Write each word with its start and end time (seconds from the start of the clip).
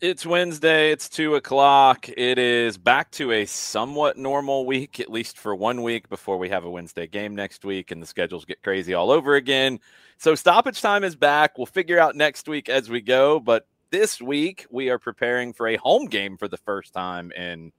It's 0.00 0.24
Wednesday. 0.24 0.92
It's 0.92 1.08
two 1.08 1.34
o'clock. 1.34 2.08
It 2.08 2.38
is 2.38 2.78
back 2.78 3.10
to 3.12 3.32
a 3.32 3.46
somewhat 3.46 4.16
normal 4.16 4.64
week, 4.64 5.00
at 5.00 5.10
least 5.10 5.36
for 5.36 5.56
one 5.56 5.82
week 5.82 6.08
before 6.08 6.38
we 6.38 6.48
have 6.50 6.64
a 6.64 6.70
Wednesday 6.70 7.08
game 7.08 7.34
next 7.34 7.64
week 7.64 7.90
and 7.90 8.00
the 8.00 8.06
schedules 8.06 8.44
get 8.44 8.62
crazy 8.62 8.94
all 8.94 9.10
over 9.10 9.34
again. 9.34 9.80
So, 10.16 10.36
stoppage 10.36 10.80
time 10.80 11.02
is 11.02 11.16
back. 11.16 11.58
We'll 11.58 11.66
figure 11.66 11.98
out 11.98 12.14
next 12.14 12.46
week 12.46 12.68
as 12.68 12.88
we 12.88 13.00
go. 13.00 13.40
But 13.40 13.66
this 13.90 14.22
week, 14.22 14.66
we 14.70 14.88
are 14.88 15.00
preparing 15.00 15.52
for 15.52 15.66
a 15.66 15.74
home 15.74 16.06
game 16.06 16.36
for 16.36 16.46
the 16.46 16.58
first 16.58 16.92
time 16.92 17.32
in, 17.32 17.72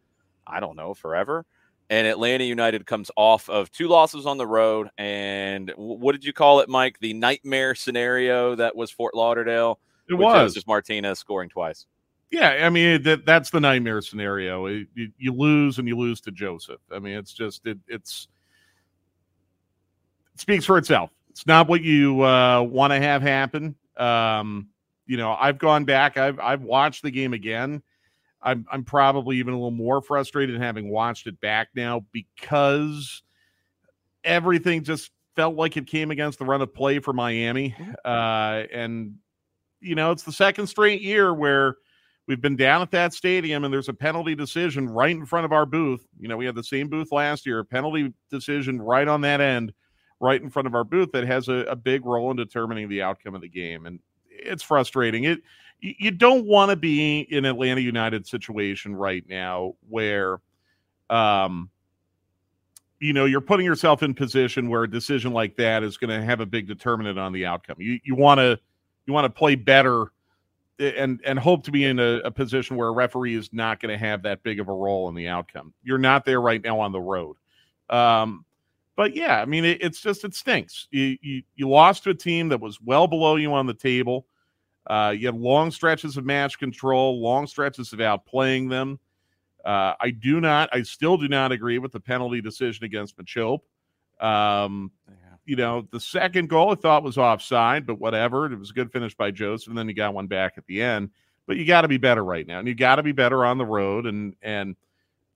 I 0.46 0.60
don't 0.60 0.76
know, 0.76 0.94
forever. 0.94 1.46
And 1.90 2.06
Atlanta 2.06 2.44
United 2.44 2.86
comes 2.86 3.10
off 3.16 3.50
of 3.50 3.72
two 3.72 3.88
losses 3.88 4.26
on 4.26 4.38
the 4.38 4.46
road. 4.46 4.90
And 4.98 5.72
what 5.78 6.12
did 6.12 6.26
you 6.26 6.34
call 6.34 6.60
it, 6.60 6.68
Mike? 6.68 7.00
The 7.00 7.14
nightmare 7.14 7.76
scenario 7.76 8.56
that 8.56 8.76
was 8.76 8.92
Fort 8.92 9.16
Lauderdale. 9.16 9.80
It 10.10 10.16
was 10.16 10.54
just 10.54 10.68
Martinez 10.68 11.18
scoring 11.18 11.48
twice. 11.48 11.86
Yeah, 12.32 12.60
I 12.62 12.70
mean 12.70 13.02
that 13.04 13.26
that's 13.26 13.50
the 13.50 13.60
nightmare 13.60 14.02
scenario. 14.02 14.68
You, 14.68 14.86
you, 15.18 15.34
lose 15.34 15.80
and 15.80 15.88
you 15.88 15.98
lose 15.98 16.22
to 16.22 16.32
Josef. 16.32 16.80
I 16.92 17.00
mean, 17.00 17.18
it's 17.18 17.34
just 17.34 17.66
it, 17.66 17.80
it's 17.88 18.28
it 20.36 20.40
speaks 20.40 20.64
for 20.64 20.78
itself. 20.78 21.10
It's 21.32 21.48
not 21.48 21.68
what 21.68 21.82
you 21.82 22.22
uh, 22.22 22.62
want 22.62 22.94
to 22.94 23.00
have 23.00 23.24
happen. 23.24 23.76
Um, 23.98 24.70
you 25.08 25.18
know, 25.18 25.36
I've 25.40 25.58
gone 25.58 25.86
back. 25.86 26.18
I've 26.18 26.40
I've 26.40 26.62
watched 26.62 27.02
the 27.02 27.10
game 27.10 27.34
again. 27.34 27.82
I'm 28.42 28.66
I'm 28.72 28.84
probably 28.84 29.38
even 29.38 29.54
a 29.54 29.58
little 29.58 29.72
more 29.72 30.02
frustrated 30.02 30.62
having 30.62 30.90
watched 30.90 31.26
it 31.26 31.42
back 31.42 31.70
now 31.76 32.06
because 32.12 33.24
everything 34.24 34.84
just 34.84 35.12
felt 35.36 35.56
like 35.56 35.78
it 35.78 35.88
came 35.88 36.12
against 36.12 36.38
the 36.38 36.46
run 36.46 36.62
of 36.62 36.74
play 36.74 37.00
for 37.00 37.14
Miami. 37.14 37.72
Mm-hmm. 37.72 37.92
Uh, 38.06 38.64
and 38.72 39.16
you 39.82 39.96
know, 39.96 40.12
it's 40.12 40.24
the 40.24 40.32
second 40.32 40.68
straight 40.68 41.02
year 41.02 41.34
where 41.34 41.78
We've 42.30 42.40
been 42.40 42.56
down 42.56 42.84
at 42.84 42.92
that 42.92 43.12
stadium, 43.12 43.64
and 43.64 43.74
there's 43.74 43.90
a 43.90 43.94
penalty 43.94 44.36
decision 44.36 44.88
right 44.88 45.10
in 45.10 45.26
front 45.26 45.46
of 45.46 45.52
our 45.52 45.66
booth. 45.66 46.06
You 46.20 46.28
know, 46.28 46.38
we 46.38 46.46
had 46.46 46.54
the 46.54 46.64
same 46.64 46.88
booth 46.88 47.12
last 47.12 47.44
year, 47.44 47.58
a 47.58 47.66
penalty 47.66 48.14
decision 48.30 48.80
right 48.80 49.08
on 49.08 49.22
that 49.22 49.42
end, 49.42 49.74
right 50.20 50.40
in 50.40 50.52
front 50.52 50.68
of 50.68 50.76
our 50.76 50.84
booth 50.84 51.12
that 51.14 51.26
has 51.26 51.48
a, 51.48 51.66
a 51.66 51.76
big 51.76 52.06
role 52.06 52.30
in 52.30 52.38
determining 52.38 52.88
the 52.88 53.02
outcome 53.02 53.34
of 53.34 53.42
the 53.42 53.50
game. 53.50 53.88
And 53.88 54.00
it's 54.30 54.62
frustrating. 54.62 55.24
It 55.24 55.42
you 55.80 56.12
don't 56.12 56.46
want 56.46 56.70
to 56.70 56.76
be 56.76 57.22
in 57.22 57.46
Atlanta 57.46 57.82
United 57.82 58.28
situation 58.28 58.96
right 58.96 59.24
now 59.28 59.74
where 59.88 60.40
um 61.10 61.72
you 63.00 63.14
know 63.14 63.26
you're 63.26 63.42
putting 63.42 63.66
yourself 63.66 64.04
in 64.04 64.14
position 64.14 64.70
where 64.70 64.84
a 64.84 64.90
decision 64.90 65.34
like 65.34 65.56
that 65.56 65.82
is 65.82 65.98
going 65.98 66.12
to 66.12 66.24
have 66.24 66.42
a 66.42 66.46
big 66.46 66.68
determinant 66.68 67.18
on 67.18 67.34
the 67.34 67.48
outcome. 67.48 67.78
You 67.80 68.00
you 68.04 68.14
want 68.14 68.38
to 68.38 68.60
you 69.08 69.14
want 69.14 69.26
to 69.26 69.32
play 69.32 69.56
better 69.56 70.12
and 70.80 71.20
and 71.26 71.38
hope 71.38 71.64
to 71.66 71.72
be 71.72 71.84
in 71.84 72.00
a, 72.00 72.22
a 72.24 72.32
position 72.32 72.78
where 72.78 72.88
a 72.88 72.92
referee 72.92 73.36
is 73.36 73.52
not 73.52 73.80
going 73.80 73.92
to 73.92 73.98
have 73.98 74.24
that 74.24 74.44
big 74.44 74.60
of 74.60 74.70
a 74.70 74.74
role 74.74 75.10
in 75.10 75.16
the 75.16 75.28
outcome. 75.28 75.74
You're 75.84 75.98
not 75.98 76.26
there 76.26 76.42
right 76.42 76.64
now 76.64 76.80
on 76.80 76.92
the 76.92 77.02
road. 77.02 77.36
Um, 77.90 78.46
but 78.96 79.16
yeah, 79.16 79.42
I 79.42 79.46
mean, 79.46 79.66
it, 79.66 79.82
it's 79.82 80.02
just 80.02 80.26
it 80.26 80.36
stinks. 80.36 80.88
You, 80.92 81.18
you, 81.22 81.44
you 81.56 81.70
lost 81.70 82.04
to 82.04 82.10
a 82.10 82.14
team 82.14 82.50
that 82.50 82.60
was 82.60 82.82
well 82.82 83.08
below 83.08 83.38
you 83.38 83.54
on 83.54 83.66
the 83.66 83.74
table. 83.74 84.26
Uh, 84.88 85.14
you 85.18 85.28
had 85.28 85.36
long 85.36 85.72
stretches 85.72 86.18
of 86.18 86.26
match 86.26 86.60
control, 86.60 87.22
long 87.22 87.48
stretches 87.48 87.94
of 87.94 88.00
outplaying 88.00 88.70
them. 88.70 89.00
Uh, 89.64 89.94
I 90.00 90.10
do 90.10 90.42
not, 90.42 90.70
I 90.74 90.82
still 90.82 91.18
do 91.18 91.28
not 91.28 91.52
agree 91.52 91.78
with 91.78 91.92
the 91.92 92.00
penalty 92.00 92.42
decision 92.42 92.86
against 92.86 93.18
Machop. 93.18 93.60
Um, 94.20 94.92
you 95.50 95.56
know, 95.56 95.88
the 95.90 96.00
second 96.00 96.48
goal 96.48 96.70
I 96.70 96.76
thought 96.76 97.02
was 97.02 97.18
offside, 97.18 97.88
but 97.88 98.00
whatever. 98.00 98.46
It 98.46 98.60
was 98.60 98.70
a 98.70 98.74
good 98.74 98.92
finish 98.92 99.16
by 99.16 99.32
Josef, 99.32 99.68
and 99.68 99.76
then 99.76 99.88
you 99.88 99.96
got 99.96 100.14
one 100.14 100.28
back 100.28 100.54
at 100.58 100.68
the 100.68 100.80
end. 100.80 101.10
But 101.48 101.58
you 101.58 101.66
got 101.66 101.82
to 101.82 101.88
be 101.88 101.98
better 101.98 102.24
right 102.24 102.46
now, 102.46 102.60
and 102.60 102.68
you 102.68 102.76
got 102.76 102.98
to 102.98 103.04
be 103.04 103.14
better 103.14 103.44
on 103.44 103.58
the 103.58 103.66
road. 103.66 104.06
And 104.06 104.36
and 104.44 104.76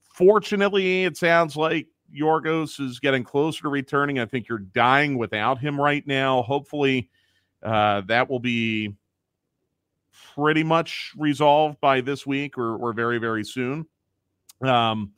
fortunately, 0.04 1.06
it 1.06 1.18
sounds 1.18 1.56
like 1.56 1.88
Yorgos 2.16 2.80
is 2.80 3.00
getting 3.00 3.24
closer 3.24 3.64
to 3.64 3.70
returning. 3.70 4.20
I 4.20 4.28
think 4.28 4.48
you're 4.48 4.60
dying 4.60 5.18
without 5.18 5.58
him 5.58 5.82
right 5.82 6.06
now. 6.06 6.44
Hopefully, 6.44 7.10
uh, 7.64 8.02
that 8.02 8.30
will 8.30 8.40
be 8.40 8.96
pretty 10.36 10.64
much 10.64 11.12
resolved 11.18 11.82
by 11.82 12.02
this 12.02 12.28
week 12.28 12.56
or, 12.56 12.76
or 12.76 12.94
very 12.94 13.18
very 13.18 13.44
soon. 13.44 13.88
Um, 14.62 15.14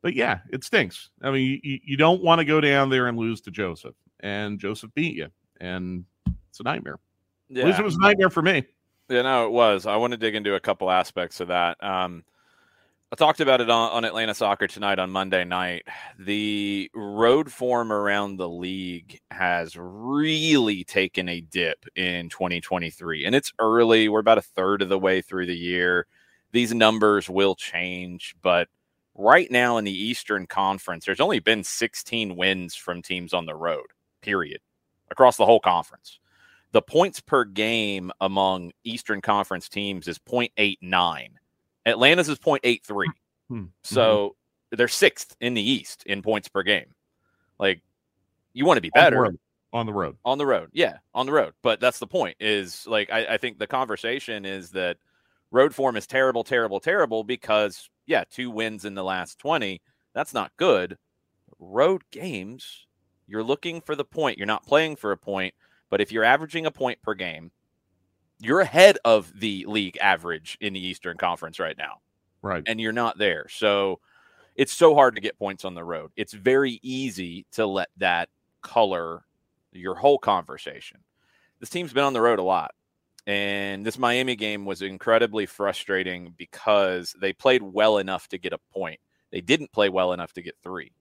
but 0.00 0.14
yeah, 0.14 0.38
it 0.50 0.64
stinks. 0.64 1.10
I 1.20 1.30
mean, 1.30 1.60
you, 1.62 1.78
you 1.84 1.96
don't 1.98 2.22
want 2.22 2.38
to 2.38 2.46
go 2.46 2.62
down 2.62 2.88
there 2.88 3.06
and 3.06 3.18
lose 3.18 3.42
to 3.42 3.50
Josef 3.50 3.94
and 4.20 4.58
Josef 4.58 4.90
beat 4.94 5.16
you, 5.16 5.28
and 5.60 6.04
it's 6.48 6.60
a 6.60 6.62
nightmare. 6.62 6.98
Yeah. 7.48 7.62
At 7.62 7.66
least 7.66 7.80
it 7.80 7.84
was 7.84 7.96
a 7.96 8.00
nightmare 8.00 8.30
for 8.30 8.42
me. 8.42 8.64
Yeah, 9.08 9.22
no, 9.22 9.46
it 9.46 9.50
was. 9.50 9.86
I 9.86 9.96
want 9.96 10.12
to 10.12 10.16
dig 10.16 10.36
into 10.36 10.54
a 10.54 10.60
couple 10.60 10.90
aspects 10.90 11.40
of 11.40 11.48
that. 11.48 11.82
Um, 11.82 12.22
I 13.12 13.16
talked 13.16 13.40
about 13.40 13.60
it 13.60 13.68
on, 13.68 13.90
on, 13.90 14.04
Atlanta 14.04 14.34
Soccer 14.34 14.68
tonight 14.68 15.00
on 15.00 15.10
Monday 15.10 15.42
night. 15.42 15.82
The 16.16 16.88
road 16.94 17.50
form 17.50 17.92
around 17.92 18.36
the 18.36 18.48
league 18.48 19.18
has 19.32 19.74
really 19.76 20.84
taken 20.84 21.28
a 21.28 21.40
dip 21.40 21.86
in 21.96 22.28
2023, 22.28 23.24
and 23.24 23.34
it's 23.34 23.52
early. 23.58 24.08
We're 24.08 24.20
about 24.20 24.38
a 24.38 24.42
third 24.42 24.80
of 24.80 24.88
the 24.88 24.98
way 24.98 25.22
through 25.22 25.46
the 25.46 25.56
year. 25.56 26.06
These 26.52 26.72
numbers 26.72 27.28
will 27.28 27.56
change, 27.56 28.36
but 28.42 28.68
right 29.16 29.50
now 29.50 29.76
in 29.76 29.84
the 29.84 29.92
Eastern 29.92 30.46
Conference, 30.46 31.04
there's 31.04 31.20
only 31.20 31.40
been 31.40 31.64
16 31.64 32.36
wins 32.36 32.76
from 32.76 33.02
teams 33.02 33.34
on 33.34 33.44
the 33.44 33.56
road 33.56 33.86
period, 34.20 34.60
across 35.10 35.36
the 35.36 35.46
whole 35.46 35.60
conference. 35.60 36.20
The 36.72 36.82
points 36.82 37.20
per 37.20 37.44
game 37.44 38.12
among 38.20 38.72
Eastern 38.84 39.20
Conference 39.20 39.68
teams 39.68 40.06
is 40.06 40.18
0.89. 40.18 41.28
Atlanta's 41.84 42.28
is 42.28 42.38
0.83. 42.38 43.06
Hmm. 43.48 43.64
So 43.82 44.28
mm-hmm. 44.28 44.76
they're 44.76 44.88
sixth 44.88 45.36
in 45.40 45.54
the 45.54 45.62
East 45.62 46.04
in 46.06 46.22
points 46.22 46.48
per 46.48 46.62
game. 46.62 46.94
Like, 47.58 47.82
you 48.52 48.64
want 48.64 48.76
to 48.76 48.82
be 48.82 48.90
better. 48.90 49.26
On 49.26 49.32
the, 49.32 49.38
on 49.72 49.86
the 49.86 49.92
road. 49.92 50.16
On 50.24 50.38
the 50.38 50.46
road. 50.46 50.70
Yeah, 50.72 50.98
on 51.14 51.26
the 51.26 51.32
road. 51.32 51.54
But 51.62 51.80
that's 51.80 51.98
the 51.98 52.06
point 52.06 52.36
is 52.38 52.86
like, 52.86 53.10
I, 53.10 53.34
I 53.34 53.36
think 53.38 53.58
the 53.58 53.66
conversation 53.66 54.44
is 54.44 54.70
that 54.70 54.96
road 55.50 55.74
form 55.74 55.96
is 55.96 56.06
terrible, 56.06 56.44
terrible, 56.44 56.78
terrible 56.78 57.24
because, 57.24 57.90
yeah, 58.06 58.24
two 58.30 58.50
wins 58.50 58.84
in 58.84 58.94
the 58.94 59.04
last 59.04 59.38
20. 59.40 59.80
That's 60.14 60.34
not 60.34 60.52
good. 60.56 60.96
Road 61.58 62.02
games 62.12 62.86
you're 63.30 63.44
looking 63.44 63.80
for 63.80 63.94
the 63.94 64.04
point. 64.04 64.36
You're 64.36 64.46
not 64.46 64.66
playing 64.66 64.96
for 64.96 65.12
a 65.12 65.16
point. 65.16 65.54
But 65.88 66.00
if 66.00 66.10
you're 66.12 66.24
averaging 66.24 66.66
a 66.66 66.70
point 66.70 67.00
per 67.02 67.14
game, 67.14 67.52
you're 68.40 68.60
ahead 68.60 68.98
of 69.04 69.32
the 69.38 69.64
league 69.68 69.98
average 70.00 70.58
in 70.60 70.72
the 70.72 70.84
Eastern 70.84 71.16
Conference 71.16 71.58
right 71.58 71.76
now. 71.78 72.00
Right. 72.42 72.62
And 72.66 72.80
you're 72.80 72.92
not 72.92 73.18
there. 73.18 73.46
So 73.48 74.00
it's 74.56 74.72
so 74.72 74.94
hard 74.94 75.14
to 75.14 75.20
get 75.20 75.38
points 75.38 75.64
on 75.64 75.74
the 75.74 75.84
road. 75.84 76.10
It's 76.16 76.32
very 76.32 76.80
easy 76.82 77.46
to 77.52 77.66
let 77.66 77.88
that 77.98 78.28
color 78.62 79.22
your 79.72 79.94
whole 79.94 80.18
conversation. 80.18 80.98
This 81.60 81.70
team's 81.70 81.92
been 81.92 82.04
on 82.04 82.12
the 82.12 82.20
road 82.20 82.38
a 82.38 82.44
lot. 82.44 82.72
And 83.26 83.84
this 83.84 83.98
Miami 83.98 84.34
game 84.34 84.64
was 84.64 84.82
incredibly 84.82 85.46
frustrating 85.46 86.34
because 86.36 87.14
they 87.20 87.32
played 87.32 87.62
well 87.62 87.98
enough 87.98 88.26
to 88.28 88.38
get 88.38 88.52
a 88.52 88.58
point. 88.72 88.98
They 89.30 89.40
didn't 89.40 89.72
play 89.72 89.88
well 89.88 90.12
enough 90.12 90.32
to 90.32 90.42
get 90.42 90.56
three. 90.62 90.92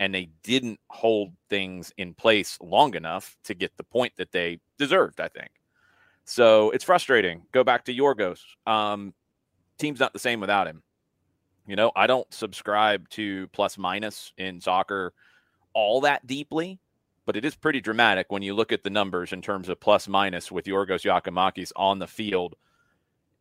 And 0.00 0.12
they 0.12 0.30
didn't 0.42 0.80
hold 0.88 1.34
things 1.48 1.92
in 1.96 2.14
place 2.14 2.58
long 2.60 2.96
enough 2.96 3.36
to 3.44 3.54
get 3.54 3.76
the 3.76 3.84
point 3.84 4.14
that 4.16 4.32
they 4.32 4.58
deserved, 4.78 5.20
I 5.20 5.28
think. 5.28 5.50
So 6.24 6.70
it's 6.70 6.84
frustrating. 6.84 7.42
Go 7.52 7.64
back 7.64 7.84
to 7.84 7.94
Yorgos. 7.94 8.40
Um, 8.66 9.12
team's 9.78 10.00
not 10.00 10.12
the 10.12 10.18
same 10.18 10.40
without 10.40 10.66
him. 10.66 10.82
You 11.66 11.76
know, 11.76 11.92
I 11.94 12.06
don't 12.06 12.32
subscribe 12.32 13.08
to 13.10 13.46
plus 13.48 13.76
minus 13.76 14.32
in 14.38 14.60
soccer 14.60 15.12
all 15.74 16.00
that 16.00 16.26
deeply, 16.26 16.78
but 17.26 17.36
it 17.36 17.44
is 17.44 17.54
pretty 17.54 17.80
dramatic 17.80 18.26
when 18.30 18.42
you 18.42 18.54
look 18.54 18.72
at 18.72 18.82
the 18.82 18.90
numbers 18.90 19.32
in 19.32 19.42
terms 19.42 19.68
of 19.68 19.80
plus 19.80 20.08
minus 20.08 20.50
with 20.50 20.64
Yorgos 20.64 21.02
Giakoumakis 21.02 21.72
on 21.76 21.98
the 21.98 22.06
field. 22.06 22.56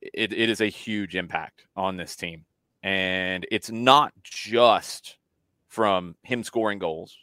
It, 0.01 0.33
it 0.33 0.49
is 0.49 0.61
a 0.61 0.67
huge 0.67 1.15
impact 1.15 1.65
on 1.75 1.97
this 1.97 2.15
team. 2.15 2.45
And 2.83 3.45
it's 3.51 3.71
not 3.71 4.13
just 4.23 5.18
from 5.69 6.15
him 6.23 6.43
scoring 6.43 6.79
goals. 6.79 7.17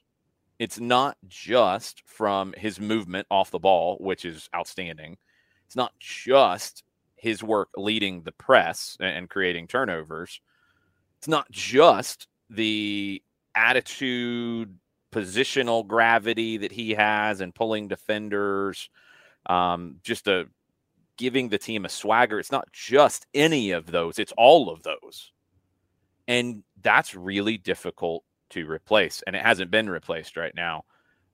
It's 0.58 0.80
not 0.80 1.18
just 1.28 2.02
from 2.06 2.54
his 2.56 2.80
movement 2.80 3.26
off 3.30 3.50
the 3.50 3.58
ball, 3.58 3.98
which 4.00 4.24
is 4.24 4.48
outstanding. 4.54 5.18
It's 5.66 5.76
not 5.76 5.92
just 5.98 6.82
his 7.16 7.42
work 7.42 7.68
leading 7.76 8.22
the 8.22 8.32
press 8.32 8.96
and 9.00 9.28
creating 9.28 9.66
turnovers 9.66 10.40
it's 11.18 11.28
not 11.28 11.50
just 11.50 12.28
the 12.50 13.22
attitude, 13.54 14.78
positional 15.12 15.86
gravity 15.86 16.58
that 16.58 16.72
he 16.72 16.92
has 16.92 17.40
and 17.40 17.54
pulling 17.54 17.88
defenders, 17.88 18.90
um, 19.46 19.96
just 20.02 20.28
a 20.28 20.46
giving 21.16 21.48
the 21.48 21.58
team 21.58 21.84
a 21.84 21.88
swagger. 21.88 22.38
It's 22.38 22.52
not 22.52 22.70
just 22.72 23.26
any 23.34 23.70
of 23.70 23.86
those, 23.86 24.18
it's 24.18 24.32
all 24.36 24.70
of 24.70 24.82
those. 24.82 25.32
And 26.28 26.62
that's 26.82 27.14
really 27.14 27.56
difficult 27.56 28.24
to 28.50 28.66
replace. 28.68 29.22
And 29.26 29.36
it 29.36 29.42
hasn't 29.42 29.70
been 29.70 29.88
replaced 29.88 30.36
right 30.36 30.54
now. 30.54 30.84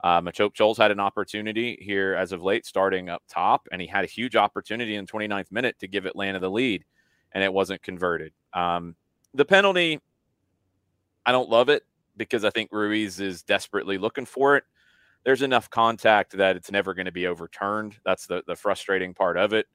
Uh, 0.03 0.21
Machop 0.21 0.53
Chol's 0.53 0.79
had 0.79 0.91
an 0.91 0.99
opportunity 0.99 1.79
here 1.81 2.15
as 2.15 2.33
of 2.33 2.43
late, 2.43 2.67
starting 2.67 3.09
up 3.09 3.23
top, 3.29 3.69
and 3.71 3.81
he 3.81 3.87
had 3.87 4.05
a 4.05 4.09
huge 4.09 4.35
opportunity 4.35 4.97
in 4.97 5.05
the 5.05 5.13
29th 5.13 5.53
minute 5.53 5.79
to 5.79 5.87
give 5.87 6.07
Atlanta 6.07 6.41
the 6.41 6.51
lead, 6.51 6.85
and 7.33 7.45
it 7.45 7.53
wasn't 7.53 7.83
converted. 7.83 8.33
Um, 8.53 8.97
the 9.33 9.45
penalty, 9.45 10.01
I 11.25 11.31
don't 11.31 11.49
love 11.49 11.69
it 11.69 11.85
because 12.17 12.45
I 12.45 12.51
think 12.51 12.71
Ruiz 12.73 13.21
is 13.21 13.45
desperately 13.45 13.97
looking 13.97 14.27
for 14.27 14.57
it. 14.57 14.65
There's 15.25 15.43
enough 15.43 15.71
contact 15.71 16.37
that 16.37 16.57
it's 16.57 16.73
never 16.73 16.95
going 16.95 17.07
to 17.07 17.13
be 17.13 17.29
overturned. 17.29 17.97
That's 18.05 18.27
the 18.27 18.43
the 18.47 18.57
frustrating 18.57 19.15
part 19.15 19.37
of 19.37 19.53
it. 19.53 19.67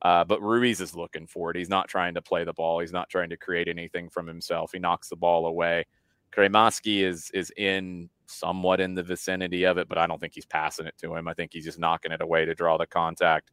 Uh, 0.00 0.24
but 0.24 0.42
Ruiz 0.42 0.80
is 0.80 0.96
looking 0.96 1.26
for 1.26 1.50
it. 1.50 1.56
He's 1.56 1.68
not 1.68 1.88
trying 1.88 2.14
to 2.14 2.22
play 2.22 2.44
the 2.44 2.52
ball. 2.52 2.80
He's 2.80 2.92
not 2.92 3.08
trying 3.08 3.30
to 3.30 3.36
create 3.36 3.68
anything 3.68 4.08
from 4.10 4.26
himself. 4.26 4.72
He 4.72 4.78
knocks 4.78 5.08
the 5.08 5.16
ball 5.16 5.46
away. 5.46 5.86
Cremaschi 6.32 7.02
is 7.02 7.30
is 7.32 7.52
in 7.56 8.08
somewhat 8.26 8.80
in 8.80 8.94
the 8.94 9.02
vicinity 9.02 9.64
of 9.64 9.78
it, 9.78 9.88
but 9.88 9.98
I 9.98 10.06
don't 10.06 10.18
think 10.18 10.34
he's 10.34 10.46
passing 10.46 10.86
it 10.86 10.94
to 10.98 11.14
him. 11.14 11.28
I 11.28 11.34
think 11.34 11.52
he's 11.52 11.64
just 11.64 11.78
knocking 11.78 12.12
it 12.12 12.22
away 12.22 12.44
to 12.44 12.54
draw 12.54 12.78
the 12.78 12.86
contact. 12.86 13.50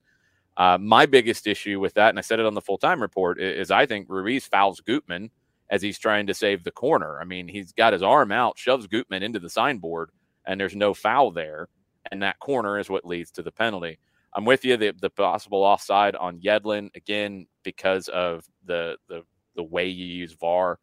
Uh, 0.57 0.77
my 0.79 1.05
biggest 1.05 1.47
issue 1.47 1.79
with 1.79 1.93
that, 1.93 2.09
and 2.09 2.19
I 2.19 2.21
said 2.21 2.39
it 2.39 2.45
on 2.45 2.53
the 2.53 2.61
full 2.61 2.77
time 2.77 3.01
report, 3.01 3.39
is, 3.39 3.67
is 3.67 3.71
I 3.71 3.85
think 3.85 4.07
Ruiz 4.09 4.45
fouls 4.45 4.81
Gutman 4.81 5.29
as 5.69 5.81
he's 5.81 5.99
trying 5.99 6.27
to 6.27 6.33
save 6.33 6.63
the 6.63 6.71
corner. 6.71 7.19
I 7.21 7.25
mean, 7.25 7.47
he's 7.47 7.71
got 7.71 7.93
his 7.93 8.01
arm 8.01 8.31
out, 8.31 8.57
shoves 8.57 8.87
Gutman 8.87 9.23
into 9.23 9.39
the 9.39 9.49
signboard, 9.49 10.09
and 10.45 10.59
there's 10.59 10.75
no 10.75 10.93
foul 10.93 11.31
there. 11.31 11.67
And 12.11 12.23
that 12.23 12.39
corner 12.39 12.79
is 12.79 12.89
what 12.89 13.05
leads 13.05 13.29
to 13.31 13.43
the 13.43 13.51
penalty. 13.51 13.99
I'm 14.35 14.45
with 14.45 14.65
you. 14.65 14.77
The, 14.77 14.93
the 14.99 15.09
possible 15.09 15.63
offside 15.63 16.15
on 16.15 16.39
Yedlin 16.39 16.95
again 16.95 17.47
because 17.63 18.07
of 18.07 18.45
the 18.65 18.97
the 19.07 19.23
the 19.55 19.63
way 19.63 19.87
you 19.87 20.05
use 20.05 20.33
VAR 20.33 20.79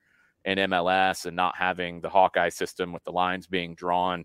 in 0.47 0.59
MLS 0.59 1.27
and 1.27 1.37
not 1.37 1.57
having 1.57 2.01
the 2.01 2.09
Hawkeye 2.09 2.49
system 2.49 2.93
with 2.93 3.05
the 3.05 3.13
lines 3.13 3.47
being 3.47 3.75
drawn. 3.75 4.25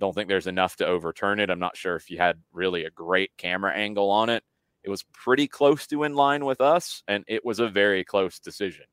Don't 0.00 0.14
think 0.14 0.28
there's 0.28 0.46
enough 0.46 0.76
to 0.76 0.86
overturn 0.86 1.38
it. 1.38 1.50
I'm 1.50 1.58
not 1.58 1.76
sure 1.76 1.94
if 1.94 2.10
you 2.10 2.16
had 2.18 2.38
really 2.52 2.84
a 2.84 2.90
great 2.90 3.30
camera 3.36 3.72
angle 3.74 4.10
on 4.10 4.30
it. 4.30 4.42
It 4.82 4.90
was 4.90 5.04
pretty 5.12 5.46
close 5.46 5.86
to 5.88 6.04
in 6.04 6.14
line 6.14 6.44
with 6.44 6.60
us, 6.60 7.02
and 7.06 7.22
it 7.28 7.44
was 7.44 7.58
a 7.58 7.68
very 7.68 8.02
close 8.04 8.38
decision. 8.38 8.86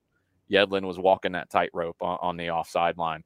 Yedlin 0.51 0.85
was 0.85 0.99
walking 0.99 1.31
that 1.31 1.49
tightrope 1.49 1.97
on, 2.01 2.17
on 2.21 2.37
the 2.37 2.49
offside 2.49 2.97
line. 2.97 3.23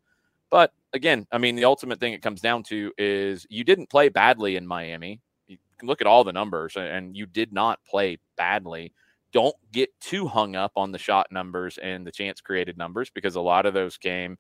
But 0.52 0.72
again, 0.94 1.26
I 1.32 1.38
mean, 1.38 1.56
the 1.56 1.66
ultimate 1.66 2.00
thing 2.00 2.14
it 2.14 2.22
comes 2.22 2.42
down 2.42 2.64
to 2.64 2.92
is 2.98 3.48
you 3.50 3.64
didn't 3.64 3.90
play 3.90 4.10
badly 4.10 4.56
in 4.56 4.68
Miami. 4.68 5.22
You 5.48 5.58
can 5.80 5.88
look 5.88 6.02
at 6.02 6.08
all 6.08 6.24
the 6.24 6.34
numbers, 6.34 6.76
and 6.76 7.16
you 7.18 7.26
did 7.26 7.52
not 7.52 7.80
play 7.90 8.18
badly. 8.38 8.94
Don't 9.32 9.56
get 9.72 9.90
too 10.00 10.28
hung 10.28 10.56
up 10.56 10.72
on 10.76 10.92
the 10.92 10.98
shot 10.98 11.28
numbers 11.32 11.78
and 11.78 12.06
the 12.06 12.12
chance 12.12 12.42
created 12.42 12.78
numbers 12.78 13.10
because 13.10 13.36
a 13.36 13.42
lot 13.42 13.66
of 13.66 13.74
those 13.74 13.98
came 13.98 14.38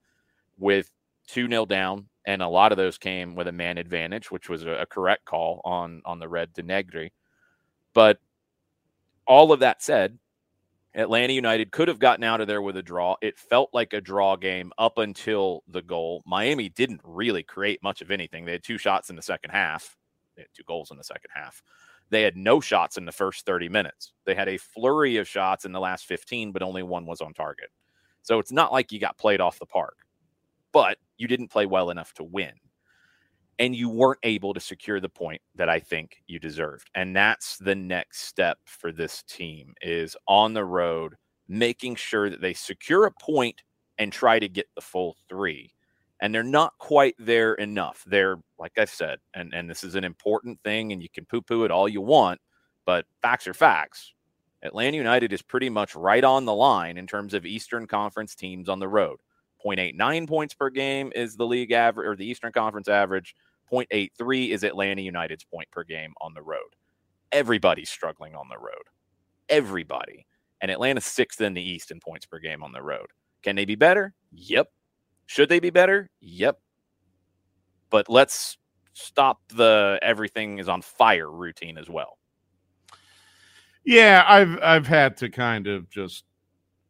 with 0.57 0.91
2 1.27 1.47
nil 1.47 1.65
down, 1.65 2.07
and 2.25 2.41
a 2.41 2.47
lot 2.47 2.71
of 2.71 2.77
those 2.77 2.97
came 2.97 3.35
with 3.35 3.47
a 3.47 3.51
man 3.51 3.77
advantage, 3.77 4.31
which 4.31 4.49
was 4.49 4.65
a, 4.65 4.85
correct 4.89 5.25
call 5.25 5.61
on, 5.63 6.01
on 6.05 6.19
the 6.19 6.27
red 6.27 6.53
to 6.55 6.63
Negri. 6.63 7.13
But 7.93 8.19
all 9.27 9.51
of 9.51 9.59
that 9.59 9.83
said, 9.83 10.17
Atlanta 10.95 11.33
United 11.33 11.71
could 11.71 11.87
have 11.87 11.99
gotten 11.99 12.23
out 12.23 12.41
of 12.41 12.47
there 12.47 12.61
with 12.61 12.75
a 12.75 12.81
draw. 12.81 13.15
It 13.21 13.37
felt 13.37 13.69
like 13.73 13.93
a 13.93 14.01
draw 14.01 14.35
game 14.35 14.71
up 14.77 14.97
until 14.97 15.63
the 15.67 15.83
goal. 15.83 16.23
Miami 16.25 16.69
didn't 16.69 17.01
really 17.03 17.43
create 17.43 17.83
much 17.83 18.01
of 18.01 18.09
anything. 18.09 18.45
They 18.45 18.53
had 18.53 18.63
two 18.63 18.79
shots 18.79 19.11
in 19.11 19.15
the 19.15 19.21
second 19.21 19.51
half. 19.51 19.95
They 20.35 20.41
had 20.41 20.49
two 20.55 20.63
goals 20.63 20.89
in 20.89 20.97
the 20.97 21.03
second 21.03 21.29
half. 21.33 21.61
They 22.09 22.23
had 22.23 22.35
no 22.35 22.59
shots 22.59 22.97
in 22.97 23.05
the 23.05 23.11
first 23.11 23.45
30 23.45 23.69
minutes. 23.69 24.13
They 24.25 24.35
had 24.35 24.49
a 24.49 24.57
flurry 24.57 25.17
of 25.17 25.27
shots 25.27 25.65
in 25.65 25.71
the 25.71 25.79
last 25.79 26.05
15, 26.05 26.51
but 26.51 26.63
only 26.63 26.83
one 26.83 27.05
was 27.05 27.21
on 27.21 27.33
target. 27.33 27.69
So 28.23 28.39
it's 28.39 28.51
not 28.51 28.71
like 28.71 28.91
you 28.91 28.99
got 28.99 29.17
played 29.17 29.41
off 29.41 29.59
the 29.59 29.65
park, 29.65 29.97
but 30.71 30.97
you 31.17 31.27
didn't 31.27 31.49
play 31.49 31.65
well 31.65 31.89
enough 31.89 32.13
to 32.15 32.23
win 32.23 32.53
and 33.59 33.75
you 33.75 33.89
weren't 33.89 34.19
able 34.23 34.53
to 34.53 34.59
secure 34.59 34.99
the 35.01 35.09
point 35.09 35.41
that 35.53 35.69
I 35.69 35.79
think 35.79 36.23
you 36.27 36.39
deserved. 36.39 36.89
And 36.95 37.15
that's 37.15 37.57
the 37.57 37.75
next 37.75 38.21
step 38.21 38.57
for 38.65 38.91
this 38.91 39.21
team 39.23 39.73
is 39.81 40.15
on 40.27 40.53
the 40.53 40.63
road 40.63 41.15
making 41.49 41.95
sure 41.95 42.29
that 42.29 42.41
they 42.41 42.53
secure 42.53 43.05
a 43.05 43.11
point 43.11 43.61
and 43.97 44.13
try 44.13 44.39
to 44.39 44.47
get 44.47 44.67
the 44.75 44.81
full 44.81 45.17
3. 45.27 45.69
And 46.21 46.33
they're 46.35 46.43
not 46.43 46.77
quite 46.79 47.15
there 47.17 47.53
enough. 47.53 48.03
They're 48.05 48.37
like 48.57 48.77
I 48.77 48.85
said, 48.85 49.19
and 49.33 49.53
and 49.53 49.69
this 49.69 49.83
is 49.83 49.95
an 49.95 50.03
important 50.03 50.59
thing 50.63 50.91
and 50.91 51.01
you 51.01 51.09
can 51.09 51.25
poo-poo 51.25 51.63
it 51.63 51.71
all 51.71 51.87
you 51.87 52.01
want, 52.01 52.41
but 52.85 53.05
facts 53.21 53.47
are 53.47 53.53
facts. 53.53 54.13
Atlanta 54.61 54.97
United 54.97 55.31
is 55.31 55.41
pretty 55.41 55.69
much 55.69 55.95
right 55.95 56.23
on 56.23 56.45
the 56.45 56.53
line 56.53 56.97
in 56.97 57.07
terms 57.07 57.33
of 57.33 57.45
Eastern 57.45 57.87
Conference 57.87 58.35
teams 58.35 58.67
on 58.67 58.79
the 58.79 58.87
road. 58.87 59.19
0.89 59.65 60.27
points 60.27 60.53
per 60.53 60.69
game 60.69 61.11
is 61.15 61.35
the 61.35 61.45
league 61.45 61.71
average 61.71 62.07
or 62.07 62.15
the 62.15 62.25
Eastern 62.25 62.51
Conference 62.51 62.87
average. 62.87 63.35
0.83 63.71 64.49
is 64.49 64.63
Atlanta 64.63 65.01
United's 65.01 65.43
point 65.43 65.69
per 65.71 65.83
game 65.83 66.13
on 66.21 66.33
the 66.33 66.41
road. 66.41 66.75
Everybody's 67.31 67.89
struggling 67.89 68.35
on 68.35 68.47
the 68.49 68.57
road. 68.57 68.83
Everybody. 69.47 70.25
And 70.61 70.71
Atlanta's 70.71 71.05
sixth 71.05 71.39
in 71.41 71.53
the 71.53 71.61
East 71.61 71.91
in 71.91 71.99
points 71.99 72.25
per 72.25 72.39
game 72.39 72.63
on 72.63 72.71
the 72.71 72.81
road. 72.81 73.07
Can 73.43 73.55
they 73.55 73.65
be 73.65 73.75
better? 73.75 74.13
Yep. 74.31 74.69
Should 75.29 75.49
they 75.49 75.59
be 75.59 75.69
better? 75.69 76.09
Yep. 76.21 76.59
But 77.91 78.09
let's 78.09 78.57
stop 78.93 79.39
the 79.49 79.99
everything 80.01 80.57
is 80.57 80.67
on 80.67 80.81
fire 80.81 81.29
routine 81.29 81.77
as 81.77 81.87
well. 81.87 82.17
Yeah, 83.85 84.25
I've 84.27 84.57
I've 84.63 84.87
had 84.87 85.17
to 85.17 85.29
kind 85.29 85.67
of 85.67 85.87
just 85.87 86.23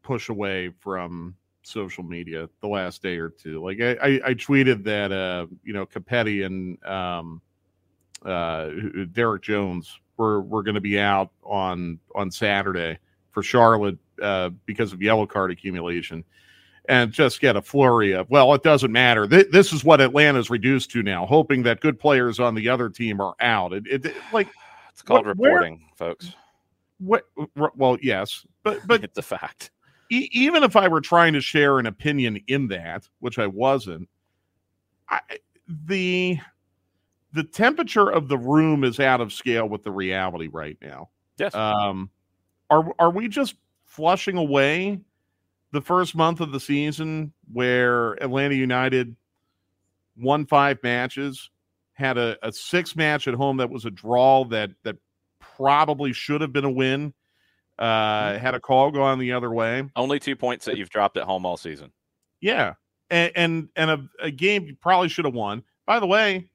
push 0.03 0.29
away 0.29 0.69
from 0.79 1.35
social 1.63 2.01
media 2.01 2.49
the 2.61 2.69
last 2.69 3.03
day 3.03 3.17
or 3.17 3.27
two. 3.27 3.61
Like 3.61 3.81
I, 3.81 3.91
I, 3.95 4.21
I 4.27 4.33
tweeted 4.35 4.85
that 4.85 5.11
uh, 5.11 5.47
you 5.65 5.73
know 5.73 5.85
Copetti 5.85 6.45
and 6.45 6.81
um, 6.85 7.41
uh, 8.23 8.69
Derrick 9.11 9.41
Jones 9.41 9.99
were 10.15 10.39
were 10.43 10.63
going 10.63 10.75
to 10.75 10.81
be 10.81 10.97
out 10.97 11.31
on 11.43 11.99
on 12.15 12.31
Saturday 12.31 12.99
for 13.31 13.43
Charlotte 13.43 13.97
uh, 14.21 14.51
because 14.65 14.93
of 14.93 15.01
yellow 15.01 15.25
card 15.25 15.51
accumulation, 15.51 16.23
and 16.89 17.11
just 17.11 17.39
get 17.39 17.55
a 17.55 17.61
flurry 17.61 18.11
of 18.11 18.29
well, 18.29 18.53
it 18.53 18.63
doesn't 18.63 18.91
matter. 18.91 19.27
Th- 19.27 19.47
this 19.51 19.71
is 19.71 19.83
what 19.85 20.01
Atlanta's 20.01 20.49
reduced 20.49 20.91
to 20.91 21.03
now, 21.03 21.25
hoping 21.25 21.63
that 21.63 21.79
good 21.79 21.99
players 21.99 22.39
on 22.39 22.55
the 22.55 22.67
other 22.67 22.89
team 22.89 23.21
are 23.21 23.35
out. 23.39 23.71
It, 23.71 23.87
it, 23.87 24.05
it 24.07 24.15
like 24.33 24.49
it's 24.91 25.01
called 25.01 25.25
what, 25.25 25.37
reporting, 25.37 25.85
where, 25.97 26.09
folks. 26.09 26.33
What? 26.97 27.25
Well, 27.77 27.97
yes, 28.01 28.45
but 28.63 28.79
but 28.87 29.03
it's 29.03 29.17
a 29.17 29.21
fact 29.21 29.71
e- 30.09 30.29
even 30.31 30.63
if 30.63 30.75
I 30.75 30.87
were 30.87 31.01
trying 31.01 31.33
to 31.33 31.41
share 31.41 31.79
an 31.79 31.85
opinion 31.85 32.41
in 32.47 32.67
that, 32.69 33.07
which 33.19 33.39
I 33.39 33.47
wasn't, 33.47 34.09
I, 35.07 35.21
the 35.67 36.39
the 37.31 37.43
temperature 37.43 38.09
of 38.09 38.27
the 38.27 38.37
room 38.37 38.83
is 38.83 38.99
out 38.99 39.21
of 39.21 39.31
scale 39.31 39.69
with 39.69 39.83
the 39.83 39.91
reality 39.91 40.49
right 40.51 40.77
now. 40.81 41.09
Yes. 41.37 41.53
Um, 41.55 42.09
are 42.69 42.91
are 42.99 43.11
we 43.11 43.27
just 43.27 43.55
flushing 43.85 44.37
away 44.37 44.99
the 45.71 45.81
first 45.81 46.15
month 46.15 46.39
of 46.39 46.51
the 46.51 46.59
season 46.59 47.33
where 47.51 48.13
Atlanta 48.23 48.55
United 48.55 49.15
won 50.17 50.45
five 50.45 50.79
matches, 50.83 51.49
had 51.93 52.17
a, 52.17 52.37
a 52.41 52.51
six 52.51 52.95
match 52.95 53.27
at 53.27 53.33
home 53.33 53.57
that 53.57 53.69
was 53.69 53.85
a 53.85 53.91
draw 53.91 54.45
that 54.45 54.71
that 54.83 54.97
probably 55.39 56.13
should 56.13 56.41
have 56.41 56.53
been 56.53 56.65
a 56.65 56.71
win. 56.71 57.13
Uh, 57.77 58.37
had 58.37 58.55
a 58.55 58.59
call 58.59 58.91
going 58.91 59.19
the 59.19 59.31
other 59.31 59.51
way. 59.51 59.89
Only 59.95 60.19
two 60.19 60.35
points 60.35 60.65
that 60.65 60.77
you've 60.77 60.89
dropped 60.89 61.15
at 61.15 61.23
home 61.23 61.45
all 61.45 61.55
season. 61.55 61.91
Yeah, 62.41 62.73
and 63.09 63.31
and, 63.35 63.69
and 63.75 63.89
a, 63.89 64.09
a 64.21 64.31
game 64.31 64.65
you 64.65 64.75
probably 64.75 65.09
should 65.09 65.25
have 65.25 65.33
won. 65.33 65.63
By 65.85 65.99
the 65.99 66.07
way, 66.07 66.49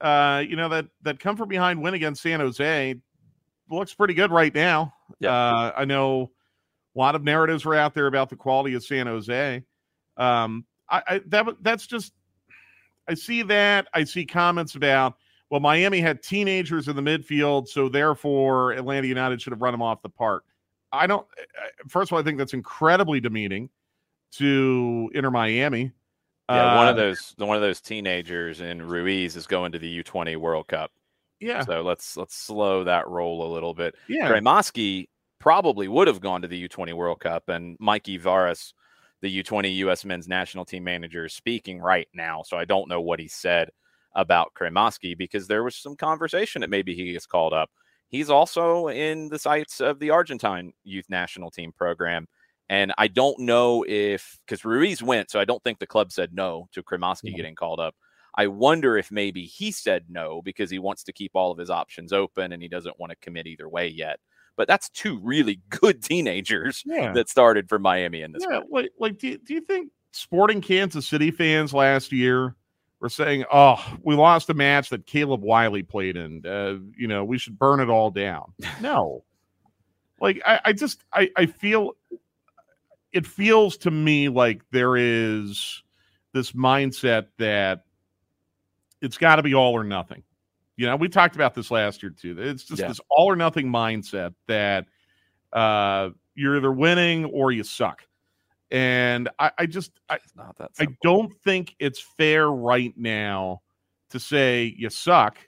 uh, 0.00 0.44
you 0.46 0.56
know 0.56 0.68
that 0.68 0.86
that 1.02 1.20
come 1.20 1.36
from 1.36 1.48
behind 1.48 1.82
win 1.82 1.94
against 1.94 2.22
San 2.22 2.40
Jose 2.40 3.00
looks 3.70 3.94
pretty 3.94 4.14
good 4.14 4.30
right 4.30 4.54
now. 4.54 4.94
Yeah. 5.20 5.30
Uh, 5.30 5.72
I 5.76 5.84
know 5.84 6.30
a 6.98 7.00
lot 7.00 7.14
of 7.14 7.22
narratives 7.22 7.64
were 7.64 7.76
out 7.76 7.94
there 7.94 8.08
about 8.08 8.28
the 8.28 8.34
quality 8.36 8.74
of 8.74 8.84
San 8.84 9.06
Jose. 9.06 9.62
Um, 10.16 10.64
I, 10.90 11.02
I 11.06 11.20
that 11.26 11.46
that's 11.62 11.86
just 11.86 12.12
I 13.08 13.14
see 13.14 13.42
that. 13.44 13.86
I 13.94 14.02
see 14.04 14.26
comments 14.26 14.74
about 14.74 15.14
well, 15.48 15.60
Miami 15.60 16.00
had 16.00 16.22
teenagers 16.22 16.88
in 16.88 16.96
the 16.96 17.02
midfield, 17.02 17.68
so 17.68 17.88
therefore 17.88 18.72
Atlanta 18.72 19.06
United 19.06 19.40
should 19.40 19.52
have 19.52 19.62
run 19.62 19.72
them 19.72 19.80
off 19.80 20.02
the 20.02 20.08
park. 20.10 20.44
I 20.92 21.06
don't. 21.06 21.26
First 21.88 22.10
of 22.10 22.14
all, 22.14 22.18
I 22.20 22.22
think 22.24 22.36
that's 22.36 22.52
incredibly 22.54 23.20
demeaning 23.20 23.70
to 24.32 25.10
Inter 25.14 25.30
Miami. 25.30 25.92
Yeah, 26.50 26.76
one 26.76 26.86
Uh, 26.88 26.90
of 26.90 26.96
those 26.96 27.34
one 27.36 27.56
of 27.56 27.62
those 27.62 27.80
teenagers 27.80 28.60
in 28.60 28.82
Ruiz 28.82 29.36
is 29.36 29.46
going 29.46 29.70
to 29.72 29.78
the 29.78 30.02
U20 30.02 30.36
World 30.36 30.66
Cup. 30.66 30.90
Yeah, 31.40 31.62
So 31.64 31.82
let's 31.82 32.16
let's 32.16 32.34
slow 32.34 32.82
that 32.84 33.06
roll 33.06 33.46
a 33.46 33.50
little 33.52 33.72
bit. 33.74 33.94
yeah, 34.08 34.28
Cremaschi 34.28 35.08
probably 35.38 35.88
would 35.88 36.08
have 36.08 36.20
gone 36.20 36.42
to 36.42 36.48
the 36.48 36.68
U20 36.68 36.92
World 36.94 37.20
Cup, 37.20 37.48
and 37.48 37.76
Mikey 37.80 38.18
Varas, 38.18 38.72
the 39.20 39.42
U20 39.42 39.76
U.S. 39.76 40.04
Men's 40.04 40.28
National 40.28 40.64
Team 40.64 40.84
manager, 40.84 41.24
is 41.24 41.32
speaking 41.32 41.80
right 41.80 42.08
now. 42.14 42.42
So 42.42 42.56
I 42.56 42.64
don't 42.64 42.88
know 42.88 43.00
what 43.00 43.20
he 43.20 43.28
said 43.28 43.70
about 44.14 44.52
Cremaschi 44.54 45.16
because 45.16 45.46
there 45.46 45.64
was 45.64 45.76
some 45.76 45.96
conversation 45.96 46.60
that 46.60 46.70
maybe 46.70 46.94
he 46.94 47.12
gets 47.12 47.26
called 47.26 47.52
up. 47.52 47.70
He's 48.08 48.30
also 48.30 48.88
in 48.88 49.28
the 49.28 49.38
sights 49.38 49.80
of 49.80 49.98
the 49.98 50.10
Argentine 50.10 50.72
Youth 50.84 51.06
National 51.08 51.50
Team 51.50 51.72
program. 51.72 52.26
And 52.70 52.92
I 52.98 53.08
don't 53.08 53.38
know 53.40 53.84
if 53.88 54.38
because 54.46 54.64
Ruiz 54.64 55.02
went, 55.02 55.30
so 55.30 55.40
I 55.40 55.44
don't 55.44 55.62
think 55.62 55.78
the 55.78 55.86
club 55.86 56.12
said 56.12 56.34
no 56.34 56.68
to 56.72 56.82
Cremaschi 56.82 57.34
getting 57.34 57.54
called 57.54 57.80
up. 57.80 57.94
I 58.34 58.46
wonder 58.46 58.96
if 58.96 59.10
maybe 59.10 59.44
he 59.44 59.72
said 59.72 60.04
no 60.08 60.42
because 60.42 60.70
he 60.70 60.78
wants 60.78 61.02
to 61.04 61.12
keep 61.12 61.32
all 61.34 61.50
of 61.50 61.58
his 61.58 61.70
options 61.70 62.12
open 62.12 62.52
and 62.52 62.62
he 62.62 62.68
doesn't 62.68 62.98
want 63.00 63.10
to 63.10 63.16
commit 63.16 63.46
either 63.46 63.68
way 63.68 63.88
yet. 63.88 64.20
But 64.58 64.68
that's 64.68 64.90
two 64.90 65.18
really 65.22 65.60
good 65.70 66.02
teenagers 66.04 66.82
yeah. 66.84 67.12
that 67.14 67.30
started 67.30 67.68
for 67.70 67.78
Miami 67.78 68.20
in 68.20 68.32
this. 68.32 68.42
yeah, 68.42 68.58
group. 68.58 68.68
like, 68.70 68.90
like 68.98 69.18
do, 69.18 69.28
you- 69.28 69.38
do 69.38 69.54
you 69.54 69.60
think 69.62 69.90
sporting 70.12 70.60
Kansas 70.60 71.06
City 71.06 71.30
fans 71.30 71.72
last 71.72 72.12
year 72.12 72.54
were 73.00 73.08
saying, 73.08 73.44
"Oh, 73.52 73.76
we 74.02 74.16
lost 74.16 74.50
a 74.50 74.54
match 74.54 74.88
that 74.90 75.06
Caleb 75.06 75.42
Wiley 75.42 75.84
played 75.84 76.16
in. 76.16 76.44
Uh, 76.44 76.78
you 76.96 77.06
know, 77.06 77.24
we 77.24 77.38
should 77.38 77.56
burn 77.58 77.78
it 77.80 77.88
all 77.88 78.10
down." 78.10 78.52
No, 78.82 79.22
like 80.20 80.42
I, 80.44 80.60
I 80.66 80.72
just 80.72 81.04
I, 81.12 81.30
I 81.36 81.46
feel 81.46 81.92
it 83.12 83.26
feels 83.26 83.76
to 83.78 83.90
me 83.92 84.28
like 84.28 84.62
there 84.72 84.96
is 84.96 85.82
this 86.34 86.50
mindset 86.52 87.28
that 87.38 87.84
it's 89.00 89.16
got 89.16 89.36
to 89.36 89.42
be 89.44 89.54
all 89.54 89.72
or 89.74 89.84
nothing. 89.84 90.24
You 90.78 90.86
know, 90.86 90.94
we 90.94 91.08
talked 91.08 91.34
about 91.34 91.54
this 91.54 91.72
last 91.72 92.04
year 92.04 92.10
too. 92.10 92.36
It's 92.38 92.62
just 92.62 92.80
Yeah. 92.80 92.88
this 92.88 93.00
all 93.10 93.26
or 93.26 93.34
nothing 93.34 93.66
mindset 93.66 94.32
that 94.46 94.86
uh, 95.52 96.10
you're 96.36 96.56
either 96.56 96.70
winning 96.72 97.24
or 97.24 97.50
you 97.50 97.64
suck. 97.64 98.06
And 98.70 99.28
I, 99.40 99.50
I 99.58 99.66
just 99.66 99.98
I, 100.08 100.16
It's 100.16 100.36
not 100.36 100.56
that 100.58 100.70
I 100.78 100.86
don't 101.02 101.32
think 101.42 101.74
it's 101.80 102.00
fair 102.00 102.48
right 102.52 102.96
now 102.96 103.62
to 104.10 104.20
say 104.20 104.72
you 104.78 104.88
suck 104.88 105.38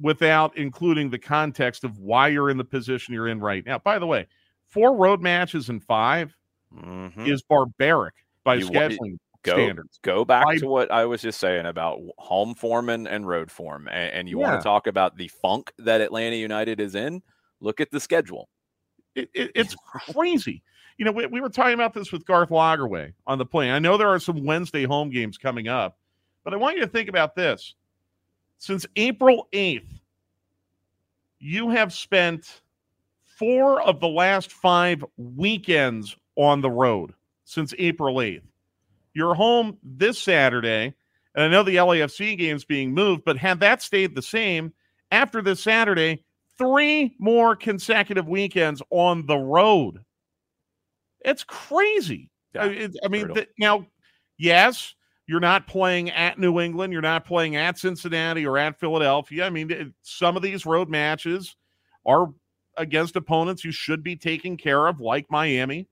without 0.00 0.56
including 0.56 1.10
the 1.10 1.18
context 1.18 1.84
of 1.84 1.98
why 1.98 2.28
you're 2.28 2.48
in 2.48 2.56
the 2.56 2.64
position 2.64 3.12
you're 3.12 3.28
in 3.28 3.40
right 3.40 3.66
now. 3.66 3.78
By 3.78 3.98
the 3.98 4.06
way, 4.06 4.28
four 4.66 4.96
road 4.96 5.20
matches 5.20 5.68
in 5.68 5.78
5 5.78 6.34
Mhm. 6.74 7.26
is 7.26 7.42
barbaric 7.42 8.14
by 8.44 8.54
You 8.54 8.66
scheduling 8.66 9.18
Go 9.48 9.54
standards. 9.54 9.98
go 10.02 10.24
back 10.24 10.46
Why- 10.46 10.58
to 10.58 10.66
what 10.66 10.90
I 10.90 11.04
was 11.04 11.22
just 11.22 11.40
saying 11.40 11.66
about 11.66 12.00
home 12.18 12.54
form 12.54 12.88
and, 12.88 13.06
and 13.08 13.26
road 13.26 13.50
form. 13.50 13.88
And, 13.88 14.12
and 14.12 14.28
you 14.28 14.38
want 14.38 14.60
to 14.60 14.62
talk 14.62 14.86
about 14.86 15.16
the 15.16 15.28
funk 15.28 15.72
that 15.78 16.00
Atlanta 16.00 16.36
United 16.36 16.80
is 16.80 16.94
in? 16.94 17.22
Look 17.60 17.80
at 17.80 17.90
the 17.90 18.00
schedule. 18.00 18.48
It, 19.14 19.30
it, 19.34 19.50
it's 19.54 19.74
crazy. 19.74 20.62
You 20.96 21.04
know, 21.04 21.12
we, 21.12 21.26
we 21.26 21.40
were 21.40 21.48
talking 21.48 21.74
about 21.74 21.94
this 21.94 22.12
with 22.12 22.24
Garth 22.26 22.50
Lagerwey 22.50 23.12
on 23.26 23.38
the 23.38 23.46
plane. 23.46 23.70
I 23.70 23.78
know 23.78 23.96
there 23.96 24.08
are 24.08 24.20
some 24.20 24.44
Wednesday 24.44 24.84
home 24.84 25.10
games 25.10 25.38
coming 25.38 25.68
up, 25.68 25.98
but 26.44 26.52
I 26.52 26.56
want 26.56 26.76
you 26.76 26.82
to 26.82 26.88
think 26.88 27.08
about 27.08 27.34
this. 27.34 27.74
Since 28.58 28.86
April 28.96 29.48
8th, 29.52 29.86
you 31.38 31.70
have 31.70 31.92
spent 31.92 32.62
four 33.38 33.80
of 33.82 34.00
the 34.00 34.08
last 34.08 34.52
five 34.52 35.04
weekends 35.16 36.16
on 36.34 36.60
the 36.60 36.70
road 36.70 37.14
since 37.44 37.72
April 37.78 38.16
8th. 38.16 38.42
You're 39.18 39.34
home 39.34 39.78
this 39.82 40.16
Saturday, 40.16 40.94
and 41.34 41.44
I 41.44 41.48
know 41.48 41.64
the 41.64 41.74
LAFC 41.74 42.38
game's 42.38 42.64
being 42.64 42.94
moved, 42.94 43.24
but 43.24 43.36
had 43.36 43.58
that 43.58 43.82
stayed 43.82 44.14
the 44.14 44.22
same 44.22 44.72
after 45.10 45.42
this 45.42 45.60
Saturday, 45.60 46.24
three 46.56 47.16
more 47.18 47.56
consecutive 47.56 48.28
weekends 48.28 48.80
on 48.90 49.26
the 49.26 49.36
road. 49.36 50.04
It's 51.24 51.42
crazy. 51.42 52.30
I, 52.56 52.66
it- 52.68 52.96
I 53.04 53.08
mean, 53.08 53.34
th- 53.34 53.48
now, 53.58 53.86
yes, 54.38 54.94
you're 55.26 55.40
not 55.40 55.66
playing 55.66 56.10
at 56.10 56.38
New 56.38 56.60
England, 56.60 56.92
you're 56.92 57.02
not 57.02 57.24
playing 57.26 57.56
at 57.56 57.76
Cincinnati 57.76 58.46
or 58.46 58.56
at 58.56 58.78
Philadelphia. 58.78 59.44
I 59.44 59.50
mean, 59.50 59.72
it- 59.72 59.88
some 60.02 60.36
of 60.36 60.42
these 60.44 60.64
road 60.64 60.88
matches 60.88 61.56
are 62.06 62.28
against 62.76 63.16
opponents 63.16 63.64
you 63.64 63.72
should 63.72 64.04
be 64.04 64.14
taking 64.14 64.56
care 64.56 64.86
of, 64.86 65.00
like 65.00 65.26
Miami. 65.28 65.88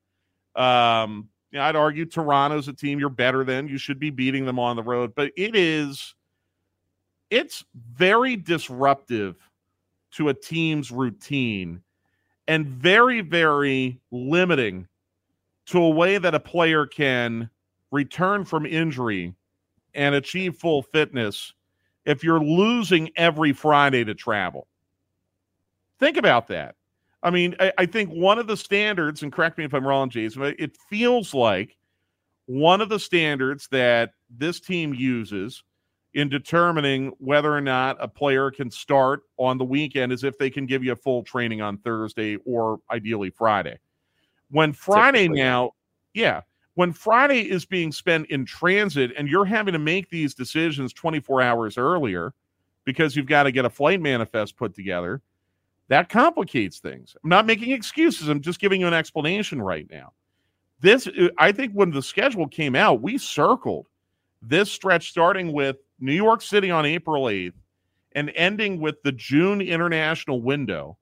Um, 0.54 1.28
you 1.50 1.58
know, 1.58 1.64
I'd 1.64 1.76
argue 1.76 2.04
Toronto's 2.04 2.68
a 2.68 2.72
team 2.72 2.98
you're 2.98 3.08
better 3.08 3.44
than. 3.44 3.68
You 3.68 3.78
should 3.78 3.98
be 3.98 4.10
beating 4.10 4.44
them 4.44 4.58
on 4.58 4.76
the 4.76 4.82
road, 4.82 5.14
but 5.14 5.32
it 5.36 5.54
is 5.54 6.14
it's 7.30 7.64
very 7.74 8.36
disruptive 8.36 9.36
to 10.12 10.28
a 10.28 10.34
team's 10.34 10.90
routine 10.90 11.82
and 12.48 12.66
very, 12.66 13.20
very 13.20 14.00
limiting 14.10 14.86
to 15.66 15.82
a 15.82 15.90
way 15.90 16.18
that 16.18 16.34
a 16.34 16.40
player 16.40 16.86
can 16.86 17.50
return 17.90 18.44
from 18.44 18.64
injury 18.64 19.34
and 19.94 20.14
achieve 20.14 20.56
full 20.56 20.82
fitness 20.82 21.52
if 22.04 22.22
you're 22.22 22.40
losing 22.40 23.10
every 23.16 23.52
Friday 23.52 24.04
to 24.04 24.14
travel. 24.14 24.68
Think 25.98 26.16
about 26.16 26.46
that. 26.48 26.75
I 27.26 27.30
mean, 27.30 27.56
I, 27.58 27.72
I 27.76 27.86
think 27.86 28.10
one 28.10 28.38
of 28.38 28.46
the 28.46 28.56
standards, 28.56 29.24
and 29.24 29.32
correct 29.32 29.58
me 29.58 29.64
if 29.64 29.74
I'm 29.74 29.84
wrong, 29.84 30.08
Jason, 30.08 30.42
but 30.42 30.54
it 30.60 30.76
feels 30.88 31.34
like 31.34 31.76
one 32.46 32.80
of 32.80 32.88
the 32.88 33.00
standards 33.00 33.66
that 33.72 34.12
this 34.30 34.60
team 34.60 34.94
uses 34.94 35.64
in 36.14 36.28
determining 36.28 37.08
whether 37.18 37.52
or 37.52 37.60
not 37.60 37.96
a 37.98 38.06
player 38.06 38.52
can 38.52 38.70
start 38.70 39.22
on 39.38 39.58
the 39.58 39.64
weekend 39.64 40.12
is 40.12 40.22
if 40.22 40.38
they 40.38 40.48
can 40.48 40.66
give 40.66 40.84
you 40.84 40.92
a 40.92 40.96
full 40.96 41.24
training 41.24 41.60
on 41.60 41.78
Thursday 41.78 42.36
or 42.46 42.78
ideally 42.92 43.30
Friday. 43.30 43.76
When 44.52 44.72
Friday 44.72 45.26
now, 45.26 45.72
yeah, 46.14 46.42
when 46.74 46.92
Friday 46.92 47.40
is 47.40 47.64
being 47.64 47.90
spent 47.90 48.30
in 48.30 48.44
transit 48.44 49.10
and 49.18 49.26
you're 49.26 49.44
having 49.44 49.72
to 49.72 49.80
make 49.80 50.10
these 50.10 50.32
decisions 50.32 50.92
24 50.92 51.42
hours 51.42 51.76
earlier 51.76 52.34
because 52.84 53.16
you've 53.16 53.26
got 53.26 53.42
to 53.42 53.50
get 53.50 53.64
a 53.64 53.70
flight 53.70 54.00
manifest 54.00 54.56
put 54.56 54.76
together, 54.76 55.22
that 55.88 56.08
complicates 56.08 56.78
things. 56.78 57.16
I'm 57.22 57.30
not 57.30 57.46
making 57.46 57.70
excuses. 57.70 58.28
I'm 58.28 58.40
just 58.40 58.60
giving 58.60 58.80
you 58.80 58.86
an 58.86 58.94
explanation 58.94 59.62
right 59.62 59.86
now. 59.90 60.12
This, 60.80 61.08
I 61.38 61.52
think, 61.52 61.72
when 61.72 61.90
the 61.90 62.02
schedule 62.02 62.48
came 62.48 62.74
out, 62.74 63.00
we 63.00 63.18
circled 63.18 63.86
this 64.42 64.70
stretch 64.70 65.08
starting 65.08 65.52
with 65.52 65.76
New 66.00 66.12
York 66.12 66.42
City 66.42 66.70
on 66.70 66.84
April 66.84 67.24
8th 67.24 67.54
and 68.12 68.32
ending 68.34 68.80
with 68.80 69.02
the 69.02 69.12
June 69.12 69.60
international 69.60 70.42
window. 70.42 70.96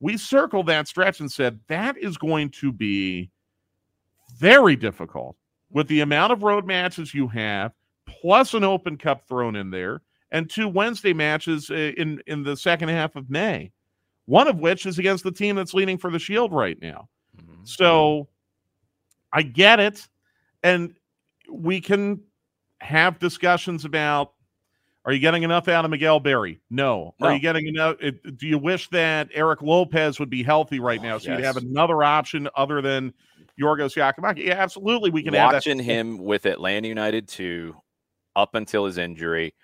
We 0.00 0.16
circled 0.16 0.66
that 0.66 0.88
stretch 0.88 1.20
and 1.20 1.30
said 1.30 1.60
that 1.68 1.96
is 1.96 2.16
going 2.18 2.50
to 2.50 2.72
be 2.72 3.30
very 4.36 4.76
difficult 4.76 5.36
with 5.70 5.88
the 5.88 6.00
amount 6.00 6.32
of 6.32 6.42
road 6.42 6.66
matches 6.66 7.14
you 7.14 7.28
have, 7.28 7.72
plus 8.06 8.54
an 8.54 8.64
open 8.64 8.96
cup 8.98 9.26
thrown 9.26 9.56
in 9.56 9.70
there, 9.70 10.02
and 10.30 10.50
two 10.50 10.68
Wednesday 10.68 11.12
matches 11.12 11.70
uh, 11.70 11.74
in, 11.96 12.20
in 12.26 12.42
the 12.42 12.56
second 12.56 12.88
half 12.88 13.16
of 13.16 13.30
May, 13.30 13.70
one 14.32 14.48
of 14.48 14.60
which 14.60 14.86
is 14.86 14.98
against 14.98 15.24
the 15.24 15.30
team 15.30 15.56
that's 15.56 15.74
leading 15.74 15.98
for 15.98 16.10
the 16.10 16.18
Shield 16.18 16.54
right 16.54 16.80
now. 16.80 17.06
Mhm. 17.36 17.68
So 17.68 18.28
I 19.30 19.42
get 19.42 19.78
it. 19.78 20.08
And 20.62 20.94
we 21.50 21.82
can 21.82 22.22
have 22.80 23.18
discussions 23.18 23.84
about 23.84 24.32
are 25.04 25.12
you 25.12 25.18
getting 25.18 25.42
enough 25.42 25.68
out 25.68 25.84
of 25.84 25.90
Miguel 25.90 26.18
Berry? 26.18 26.60
No. 26.70 27.14
Are 27.20 27.34
you 27.34 27.40
getting 27.40 27.66
enough? 27.66 27.96
Do 27.98 28.46
you 28.46 28.56
wish 28.56 28.88
that 28.88 29.28
Erik 29.34 29.60
Lopez 29.60 30.18
would 30.18 30.30
be 30.30 30.42
healthy 30.42 30.80
right 30.80 31.02
now 31.02 31.18
so 31.18 31.32
you'd 31.32 31.44
have 31.44 31.58
another 31.58 32.02
option 32.02 32.48
other 32.56 32.80
than 32.80 33.12
Yorgos 33.60 33.94
Giakoumakis? 33.94 34.46
Yeah, 34.46 34.54
absolutely. 34.54 35.10
We 35.10 35.22
can 35.22 35.34
have 35.34 35.50
that. 35.50 35.56
watching 35.56 35.78
him 35.78 36.16
with 36.16 36.46
Atlanta 36.46 36.88
United 36.88 37.28
too, 37.28 37.76
up 38.34 38.54
until 38.54 38.86
his 38.86 38.96
injury, 38.96 39.54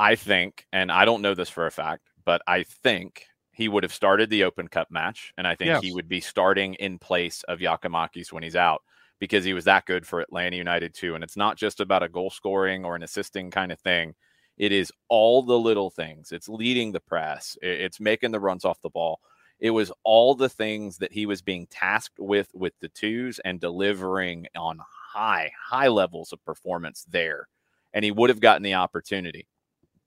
I 0.00 0.16
think, 0.16 0.66
and 0.72 0.90
I 0.90 1.04
don't 1.04 1.22
know 1.22 1.34
this 1.34 1.48
for 1.48 1.66
a 1.66 1.70
fact, 1.70 2.08
but 2.24 2.42
I 2.48 2.64
think 2.64 3.26
he 3.54 3.68
would 3.68 3.82
have 3.82 3.92
started 3.92 4.30
the 4.30 4.44
Open 4.44 4.68
Cup 4.68 4.90
match, 4.90 5.32
and 5.38 5.46
I 5.46 5.54
think 5.54 5.68
Yes. 5.68 5.82
he 5.82 5.92
would 5.92 6.08
be 6.08 6.20
starting 6.20 6.74
in 6.74 6.98
place 6.98 7.42
of 7.44 7.60
Giakoumakis 7.60 8.32
when 8.32 8.42
he's 8.42 8.56
out 8.56 8.82
because 9.20 9.44
he 9.44 9.54
was 9.54 9.64
that 9.64 9.86
good 9.86 10.06
for 10.06 10.20
Atlanta 10.20 10.56
United 10.56 10.92
too. 10.94 11.14
And 11.14 11.22
it's 11.24 11.36
not 11.36 11.56
just 11.56 11.80
about 11.80 12.02
a 12.02 12.08
goal 12.08 12.30
scoring 12.30 12.84
or 12.84 12.96
an 12.96 13.02
assisting 13.02 13.50
kind 13.50 13.70
of 13.72 13.78
thing. 13.80 14.14
It 14.58 14.72
is 14.72 14.92
all 15.08 15.42
the 15.42 15.58
little 15.58 15.90
things. 15.90 16.32
It's 16.32 16.48
leading 16.48 16.92
the 16.92 17.00
press. 17.00 17.56
It's 17.62 18.00
making 18.00 18.32
the 18.32 18.40
runs 18.40 18.64
off 18.64 18.80
the 18.82 18.90
ball. 18.90 19.20
It 19.60 19.70
was 19.70 19.92
all 20.02 20.34
the 20.34 20.48
things 20.48 20.98
that 20.98 21.12
he 21.12 21.26
was 21.26 21.40
being 21.42 21.66
tasked 21.68 22.18
with 22.18 22.48
with 22.54 22.74
the 22.80 22.88
twos 22.88 23.38
and 23.40 23.60
delivering 23.60 24.46
on 24.56 24.78
high, 25.12 25.52
high 25.58 25.88
levels 25.88 26.32
of 26.32 26.44
performance 26.44 27.04
there. 27.08 27.48
And 27.92 28.04
he 28.04 28.10
would 28.10 28.30
have 28.30 28.40
gotten 28.40 28.62
the 28.64 28.74
opportunity. 28.74 29.46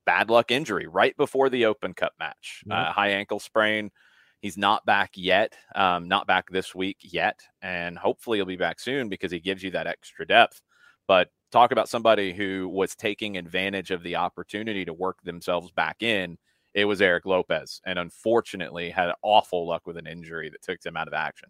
Bad 0.08 0.32
luck 0.32 0.50
injury 0.50 0.88
right 0.88 1.16
before 1.18 1.50
the 1.50 1.66
Open 1.66 1.94
Cup 1.94 2.14
match. 2.18 2.64
Yep. 2.66 2.76
Uh, 2.76 2.92
high 2.92 3.10
ankle 3.10 3.40
sprain. 3.40 3.92
He's 4.42 4.58
not 4.58 4.86
back 4.86 5.12
yet. 5.16 5.54
Um, 5.76 6.08
not 6.08 6.26
back 6.26 6.50
this 6.50 6.74
week 6.74 6.98
yet. 7.02 7.40
And 7.62 7.98
hopefully 7.98 8.38
he'll 8.38 8.46
be 8.46 8.56
back 8.56 8.80
soon 8.80 9.10
because 9.10 9.32
he 9.32 9.40
gives 9.40 9.62
you 9.62 9.72
that 9.72 9.86
extra 9.86 10.26
depth. 10.26 10.62
But 11.08 11.30
talk 11.52 11.72
about 11.72 11.90
somebody 11.90 12.34
who 12.34 12.70
was 12.70 12.96
taking 12.96 13.38
advantage 13.38 13.92
of 13.92 14.02
the 14.02 14.16
opportunity 14.16 14.86
to 14.86 14.94
work 14.94 15.22
themselves 15.24 15.72
back 15.72 16.02
in. 16.02 16.38
It 16.74 16.86
was 16.86 17.02
Erik 17.02 17.26
Lopez, 17.26 17.82
and 17.86 17.98
unfortunately 18.00 18.90
had 18.90 19.12
awful 19.24 19.68
luck 19.68 19.88
with 19.88 19.98
an 19.98 20.08
injury 20.08 20.50
that 20.50 20.62
took 20.62 20.86
him 20.86 20.96
out 20.96 21.08
of 21.08 21.14
action. 21.14 21.50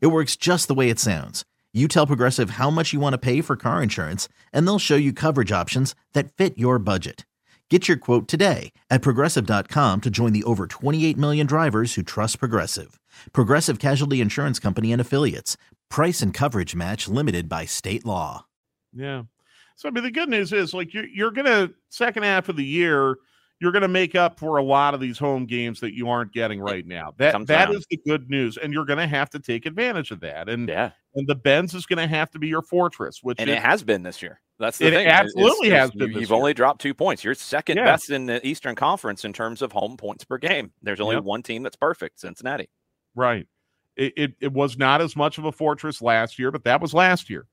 It 0.00 0.08
works 0.08 0.36
just 0.36 0.68
the 0.68 0.74
way 0.74 0.90
it 0.90 1.00
sounds. 1.00 1.44
You 1.72 1.88
tell 1.88 2.06
Progressive 2.06 2.50
how 2.50 2.68
much 2.68 2.92
you 2.92 3.00
want 3.00 3.14
to 3.14 3.18
pay 3.18 3.40
for 3.40 3.56
car 3.56 3.82
insurance, 3.82 4.28
and 4.52 4.66
they'll 4.66 4.78
show 4.78 4.96
you 4.96 5.12
coverage 5.12 5.50
options 5.50 5.94
that 6.12 6.32
fit 6.32 6.58
your 6.58 6.78
budget. 6.78 7.24
Get 7.70 7.88
your 7.88 7.96
quote 7.96 8.28
today 8.28 8.72
at 8.90 9.00
progressive.com 9.00 10.00
to 10.02 10.10
join 10.10 10.34
the 10.34 10.44
over 10.44 10.66
28 10.66 11.16
million 11.16 11.46
drivers 11.46 11.94
who 11.94 12.02
trust 12.02 12.38
Progressive. 12.38 13.00
Progressive 13.32 13.78
Casualty 13.78 14.20
Insurance 14.20 14.58
Company 14.58 14.92
and 14.92 15.00
Affiliates. 15.00 15.56
Price 15.88 16.20
and 16.20 16.34
coverage 16.34 16.76
match 16.76 17.08
limited 17.08 17.48
by 17.48 17.64
state 17.64 18.04
law. 18.04 18.44
Yeah. 18.92 19.22
So 19.76 19.88
I 19.88 19.92
mean, 19.92 20.04
the 20.04 20.10
good 20.10 20.28
news 20.28 20.52
is 20.52 20.74
like 20.74 20.92
you're 20.92 21.06
you're 21.06 21.30
gonna 21.30 21.70
second 21.88 22.24
half 22.24 22.50
of 22.50 22.56
the 22.56 22.64
year, 22.64 23.16
you're 23.62 23.72
gonna 23.72 23.86
make 23.88 24.14
up 24.16 24.38
for 24.38 24.56
a 24.58 24.62
lot 24.62 24.92
of 24.92 25.00
these 25.00 25.16
home 25.18 25.46
games 25.46 25.78
that 25.80 25.94
you 25.94 26.08
aren't 26.08 26.32
getting 26.32 26.60
right 26.60 26.84
now. 26.86 27.14
That 27.16 27.32
comes 27.32 27.46
that 27.46 27.70
is 27.70 27.86
the 27.88 27.96
good 28.06 28.28
news, 28.28 28.56
and 28.58 28.72
you're 28.72 28.84
gonna 28.84 29.06
have 29.06 29.30
to 29.30 29.38
take 29.38 29.64
advantage 29.66 30.10
of 30.10 30.20
that. 30.20 30.48
And 30.48 30.68
Yeah. 30.68 30.90
and 31.14 31.26
the 31.28 31.36
Benz 31.36 31.72
is 31.72 31.86
gonna 31.86 32.08
have 32.08 32.30
to 32.32 32.38
be 32.40 32.48
your 32.48 32.62
fortress, 32.62 33.20
which 33.22 33.38
And 33.40 33.48
it- 33.48 33.54
it 33.54 33.62
has 33.62 33.84
been 33.84 34.02
this 34.02 34.20
year. 34.20 34.40
That's 34.58 34.78
the 34.78 34.88
It 34.88 34.90
thing. 34.94 35.06
absolutely 35.06 35.68
is 35.68 35.74
has 35.74 35.90
you- 35.94 35.98
been 36.00 36.12
this 36.12 36.20
You've 36.22 36.30
year. 36.30 36.38
only 36.38 36.54
dropped 36.54 36.80
two 36.82 36.92
points. 36.92 37.22
You're 37.24 37.34
second 37.34 37.76
Yeah. 37.78 37.84
best 37.84 38.10
in 38.10 38.26
the 38.26 38.44
Eastern 38.46 38.74
Conference 38.74 39.24
in 39.24 39.32
terms 39.32 39.62
of 39.62 39.72
home 39.72 39.96
points 39.96 40.24
per 40.24 40.38
game. 40.38 40.72
There's 40.82 41.00
only 41.00 41.14
Yep. 41.16 41.24
one 41.24 41.42
team 41.42 41.62
that's 41.62 41.76
perfect, 41.76 42.18
Cincinnati. 42.20 42.68
right. 43.14 43.46
It, 43.94 44.12
it 44.16 44.34
it 44.40 44.52
was 44.52 44.76
not 44.78 45.00
as 45.02 45.14
much 45.14 45.36
of 45.38 45.44
a 45.44 45.52
fortress 45.52 46.00
last 46.02 46.38
year, 46.38 46.50
but 46.50 46.64
that 46.64 46.80
was 46.80 46.92
last 46.94 47.28
year. 47.30 47.46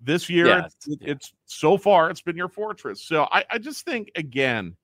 This 0.00 0.28
year, 0.28 0.48
Yeah, 0.48 0.64
it's, 0.66 0.76
yeah. 0.88 1.10
it's 1.12 1.32
so 1.46 1.78
far 1.78 2.10
it's 2.10 2.20
been 2.20 2.36
your 2.36 2.48
fortress. 2.48 3.02
So 3.06 3.28
I, 3.30 3.44
I 3.50 3.58
just 3.58 3.84
think 3.86 4.10
again, 4.16 4.76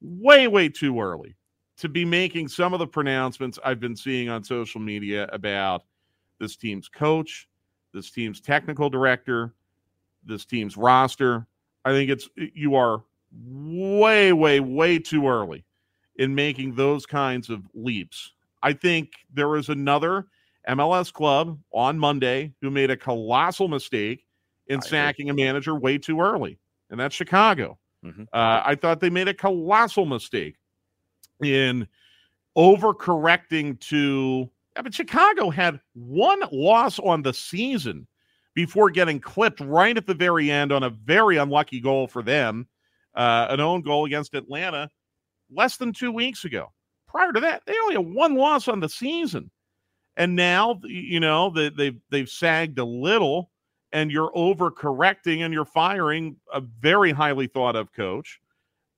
way 0.00 0.46
way 0.48 0.68
too 0.68 1.00
early 1.00 1.36
to 1.78 1.88
be 1.88 2.04
making 2.04 2.48
some 2.48 2.72
of 2.72 2.78
the 2.78 2.86
pronouncements 2.86 3.58
I've 3.64 3.80
been 3.80 3.96
seeing 3.96 4.28
on 4.28 4.42
social 4.42 4.80
media 4.80 5.28
about 5.32 5.84
this 6.38 6.56
team's 6.56 6.88
coach, 6.88 7.48
this 7.92 8.10
team's 8.10 8.40
technical 8.40 8.88
director, 8.88 9.54
this 10.24 10.44
team's 10.44 10.76
roster. 10.76 11.46
I 11.84 11.90
think 11.90 12.10
it's 12.10 12.28
you 12.36 12.74
are 12.74 13.04
way 13.32 14.32
way 14.32 14.60
way 14.60 14.98
too 14.98 15.28
early 15.28 15.64
in 16.16 16.34
making 16.34 16.74
those 16.74 17.06
kinds 17.06 17.50
of 17.50 17.62
leaps. 17.74 18.32
I 18.62 18.72
think 18.72 19.12
there 19.32 19.48
was 19.48 19.68
another 19.68 20.26
MLS 20.68 21.12
club 21.12 21.58
on 21.72 21.98
Monday 21.98 22.52
who 22.60 22.70
made 22.70 22.90
a 22.90 22.96
colossal 22.96 23.68
mistake 23.68 24.26
in 24.66 24.76
I 24.76 24.78
agree. 24.78 24.88
sacking 24.88 25.30
a 25.30 25.34
manager 25.34 25.74
way 25.74 25.98
too 25.98 26.20
early, 26.20 26.58
and 26.90 26.98
that's 26.98 27.14
Chicago. 27.14 27.78
Mhm. 28.06 28.22
Uh, 28.32 28.62
I 28.64 28.74
thought 28.76 29.00
they 29.00 29.10
made 29.10 29.28
a 29.28 29.34
colossal 29.34 30.06
mistake 30.06 30.56
in 31.42 31.88
overcorrecting 32.56 33.80
to. 33.80 34.50
I 34.76 34.82
mean, 34.82 34.92
Chicago 34.92 35.50
had 35.50 35.80
one 35.94 36.40
loss 36.52 36.98
on 36.98 37.22
the 37.22 37.32
season 37.32 38.06
before 38.54 38.90
getting 38.90 39.20
clipped 39.20 39.60
right 39.60 39.96
at 39.96 40.06
the 40.06 40.14
very 40.14 40.50
end 40.50 40.72
on 40.72 40.82
a 40.82 40.90
very 40.90 41.38
unlucky 41.38 41.80
goal 41.80 42.06
for 42.08 42.22
them, 42.22 42.68
uh, 43.14 43.46
an 43.50 43.60
own 43.60 43.82
goal 43.82 44.04
against 44.06 44.34
Atlanta 44.34 44.90
less 45.50 45.76
than 45.76 45.92
two 45.92 46.12
weeks 46.12 46.44
ago. 46.44 46.72
Prior 47.08 47.32
to 47.32 47.40
that, 47.40 47.62
they 47.66 47.74
only 47.84 47.96
had 47.96 48.14
one 48.14 48.34
loss 48.34 48.68
on 48.68 48.80
the 48.80 48.88
season, 48.88 49.50
and 50.16 50.36
now 50.36 50.80
you 50.84 51.20
know 51.20 51.50
they, 51.50 51.70
they've 51.70 52.00
they've 52.10 52.28
sagged 52.28 52.78
a 52.78 52.84
little, 52.84 53.50
and 53.96 54.12
you're 54.12 54.30
overcorrecting 54.32 55.40
and 55.40 55.54
you're 55.54 55.64
firing 55.64 56.36
a 56.52 56.60
very 56.60 57.12
highly 57.12 57.46
thought 57.46 57.74
of 57.74 57.90
coach, 57.94 58.38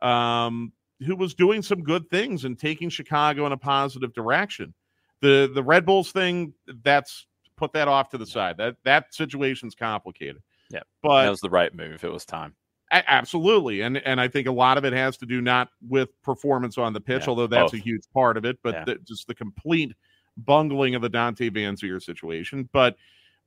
um, 0.02 0.72
who 1.06 1.14
was 1.14 1.34
doing 1.34 1.62
some 1.62 1.84
good 1.84 2.10
things 2.10 2.44
and 2.44 2.58
taking 2.58 2.88
Chicago 2.88 3.46
in 3.46 3.52
a 3.52 3.56
positive 3.56 4.12
direction. 4.12 4.74
The 5.20 5.48
the 5.54 5.62
Red 5.62 5.86
Bulls 5.86 6.10
thing, 6.10 6.52
that's 6.82 7.26
put 7.56 7.72
that 7.74 7.86
off 7.86 8.08
to 8.10 8.18
the 8.18 8.26
side. 8.26 8.56
That 8.56 8.74
that 8.82 9.14
situation's 9.14 9.76
complicated. 9.76 10.42
Yeah, 10.68 10.80
but 11.00 11.22
that 11.22 11.30
was 11.30 11.40
the 11.40 11.50
right 11.50 11.72
move. 11.72 11.94
If 11.94 12.02
it 12.02 12.12
was 12.12 12.24
time. 12.24 12.56
absolutely, 12.90 13.82
and 13.82 13.98
and 13.98 14.20
I 14.20 14.26
think 14.26 14.48
a 14.48 14.52
lot 14.52 14.78
of 14.78 14.84
it 14.84 14.92
has 14.92 15.16
to 15.18 15.26
do 15.26 15.40
not 15.40 15.68
with 15.88 16.08
performance 16.22 16.76
on 16.76 16.92
the 16.92 17.00
pitch, 17.00 17.22
Yeah, 17.22 17.28
although 17.28 17.46
that's 17.46 17.72
a 17.72 17.78
huge 17.78 18.02
part 18.12 18.36
of 18.36 18.44
it, 18.44 18.58
but 18.64 18.74
Yeah. 18.74 18.84
the, 18.84 18.94
just 19.06 19.28
the 19.28 19.34
complete 19.34 19.94
bungling 20.38 20.96
of 20.96 21.02
the 21.02 21.08
Dante 21.08 21.50
Vanzeir 21.50 22.02
situation. 22.02 22.68
But 22.72 22.96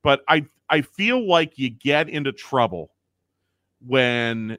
But 0.02 0.22
I 0.28 0.46
I 0.68 0.82
feel 0.82 1.26
like 1.26 1.58
you 1.58 1.70
get 1.70 2.08
into 2.08 2.32
trouble 2.32 2.90
when 3.86 4.58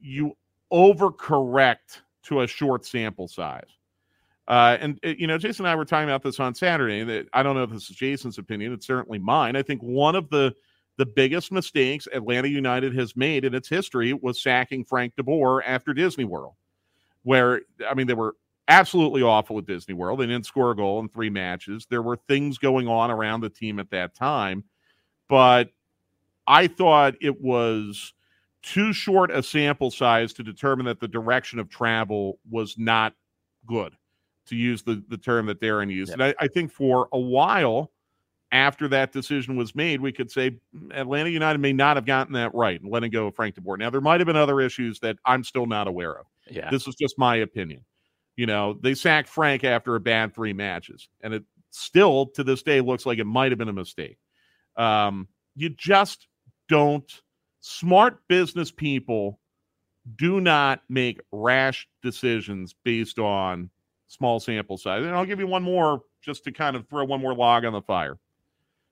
you 0.00 0.36
overcorrect 0.72 2.00
to 2.24 2.42
a 2.42 2.46
short 2.46 2.84
sample 2.84 3.28
size. 3.28 3.68
Uh, 4.48 4.76
and 4.80 4.98
uh, 5.04 5.08
you 5.08 5.26
know, 5.26 5.38
Jason 5.38 5.64
and 5.64 5.72
I 5.72 5.76
were 5.76 5.84
talking 5.84 6.08
about 6.08 6.22
this 6.22 6.40
on 6.40 6.54
Saturday. 6.54 7.04
That 7.04 7.28
I 7.32 7.42
don't 7.42 7.56
know 7.56 7.62
if 7.62 7.70
this 7.70 7.88
is 7.88 7.96
Jason's 7.96 8.38
opinion. 8.38 8.72
It's 8.72 8.86
certainly 8.86 9.18
mine. 9.18 9.56
I 9.56 9.62
think 9.62 9.82
one 9.82 10.16
of 10.16 10.28
the 10.30 10.54
the 10.98 11.06
biggest 11.06 11.52
mistakes 11.52 12.06
Atlanta 12.12 12.48
United 12.48 12.94
has 12.96 13.16
made 13.16 13.44
in 13.44 13.54
its 13.54 13.68
history 13.68 14.12
was 14.12 14.42
sacking 14.42 14.84
Frank 14.84 15.16
de 15.16 15.22
Boer 15.22 15.62
after 15.64 15.94
Disney 15.94 16.24
World, 16.24 16.54
where 17.22 17.62
I 17.88 17.94
mean 17.94 18.06
they 18.08 18.14
were 18.14 18.34
absolutely 18.68 19.22
awful 19.22 19.58
at 19.58 19.66
Disney 19.66 19.94
World. 19.94 20.20
They 20.20 20.26
didn't 20.26 20.46
score 20.46 20.70
a 20.70 20.76
goal 20.76 21.00
in 21.00 21.08
three 21.08 21.30
matches. 21.30 21.86
There 21.90 22.02
were 22.02 22.16
things 22.28 22.58
going 22.58 22.88
on 22.88 23.10
around 23.10 23.40
the 23.40 23.50
team 23.50 23.78
at 23.78 23.90
that 23.90 24.14
time, 24.14 24.64
but 25.28 25.70
I 26.46 26.66
thought 26.66 27.14
it 27.20 27.40
was 27.40 28.14
too 28.62 28.92
short 28.92 29.30
a 29.30 29.42
sample 29.42 29.90
size 29.90 30.32
to 30.34 30.42
determine 30.42 30.86
that 30.86 31.00
the 31.00 31.08
direction 31.08 31.58
of 31.58 31.68
travel 31.68 32.38
was 32.50 32.76
not 32.78 33.14
good, 33.66 33.96
to 34.46 34.56
use 34.56 34.82
the, 34.82 35.02
the 35.08 35.18
term 35.18 35.46
that 35.46 35.60
Darren 35.60 35.90
used. 35.90 36.10
Yep. 36.10 36.20
And 36.20 36.22
I, 36.22 36.44
I 36.44 36.48
think 36.48 36.72
for 36.72 37.08
a 37.12 37.18
while 37.18 37.90
after 38.52 38.86
that 38.88 39.12
decision 39.12 39.56
was 39.56 39.74
made, 39.74 40.00
we 40.00 40.12
could 40.12 40.30
say 40.30 40.52
mm, 40.76 40.94
Atlanta 40.94 41.30
United 41.30 41.58
may 41.58 41.72
not 41.72 41.96
have 41.96 42.04
gotten 42.04 42.34
that 42.34 42.54
right 42.54 42.80
and 42.80 42.90
letting 42.90 43.10
go 43.10 43.26
of 43.26 43.34
Frank 43.34 43.54
de 43.54 43.60
Boer. 43.60 43.78
Now, 43.78 43.90
there 43.90 44.00
might 44.00 44.20
have 44.20 44.26
been 44.26 44.36
other 44.36 44.60
issues 44.60 45.00
that 45.00 45.16
I'm 45.24 45.42
still 45.42 45.66
not 45.66 45.88
aware 45.88 46.18
of. 46.18 46.26
Yeah. 46.50 46.70
This 46.70 46.86
is 46.86 46.94
just 46.94 47.18
my 47.18 47.36
opinion. 47.36 47.84
You 48.36 48.46
know, 48.46 48.78
they 48.80 48.94
sacked 48.94 49.28
Frank 49.28 49.64
after 49.64 49.94
a 49.94 50.00
bad 50.00 50.34
three 50.34 50.52
matches, 50.52 51.08
and 51.20 51.34
it 51.34 51.44
still 51.70 52.26
to 52.26 52.44
this 52.44 52.62
day 52.62 52.80
looks 52.80 53.06
like 53.06 53.18
it 53.18 53.24
might 53.24 53.52
have 53.52 53.58
been 53.58 53.68
a 53.68 53.72
mistake. 53.72 54.18
Um, 54.76 55.28
you 55.54 55.68
just 55.68 56.28
don't 56.68 57.10
smart 57.60 58.26
business 58.28 58.70
people 58.70 59.38
do 60.16 60.40
not 60.40 60.82
make 60.88 61.20
rash 61.30 61.88
decisions 62.02 62.74
based 62.84 63.18
on 63.18 63.70
small 64.08 64.40
sample 64.40 64.76
size. 64.76 65.04
And 65.04 65.14
I'll 65.14 65.24
give 65.24 65.38
you 65.38 65.46
one 65.46 65.62
more 65.62 66.02
just 66.20 66.44
to 66.44 66.52
kind 66.52 66.76
of 66.76 66.88
throw 66.88 67.04
one 67.04 67.20
more 67.20 67.34
log 67.34 67.64
on 67.64 67.72
the 67.72 67.82
fire. 67.82 68.18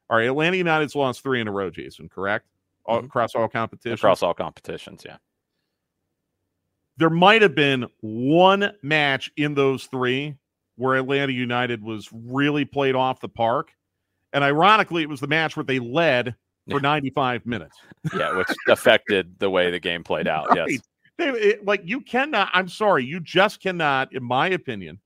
All 0.09 0.17
right, 0.17 0.27
Atlanta 0.27 0.57
United's 0.57 0.95
lost 0.95 1.23
three 1.23 1.41
in 1.41 1.49
a 1.49 1.53
row, 1.53 1.71
Jason, 1.71 2.09
correct? 2.09 2.47
All, 2.85 2.99
mm-hmm. 2.99 3.07
Across 3.07 3.35
all 3.35 3.49
competitions? 3.49 4.01
Across 4.01 4.23
all 4.23 4.35
competitions, 4.35 5.03
yeah. 5.05 5.17
There 7.01 7.11
might 7.11 7.41
have 7.41 7.55
been 7.55 7.87
one 8.03 8.73
match 8.83 9.33
in 9.39 9.55
those 9.55 9.87
three 9.87 10.37
where 10.77 10.97
Atlanta 10.97 11.33
United 11.33 11.83
was 11.83 12.11
really 12.13 12.67
played 12.67 12.95
off 12.95 13.21
the 13.21 13.29
park. 13.29 13.73
And 14.35 14.45
ironically, 14.45 15.03
it 15.03 15.09
was 15.09 15.21
the 15.21 15.27
match 15.27 15.57
where 15.57 15.65
they 15.65 15.79
led 15.79 16.37
for 16.71 16.79
95 16.79 17.47
minutes. 17.47 17.75
yeah, 18.15 18.37
which 18.37 18.49
affected 18.69 19.35
the 19.39 19.49
way 19.49 19.71
the 19.71 19.81
game 19.81 20.05
played 20.05 20.29
out. 20.29 20.51
Right. 20.51 20.69
Yes. 20.69 20.81
They, 21.17 21.29
it, 21.29 21.65
like 21.65 21.81
you 21.85 22.03
cannot, 22.03 22.51
I'm 22.53 22.69
sorry, 22.69 23.05
you 23.05 23.19
just 23.19 23.63
cannot, 23.63 24.13
in 24.15 24.23
my 24.23 24.49
opinion, 24.49 25.01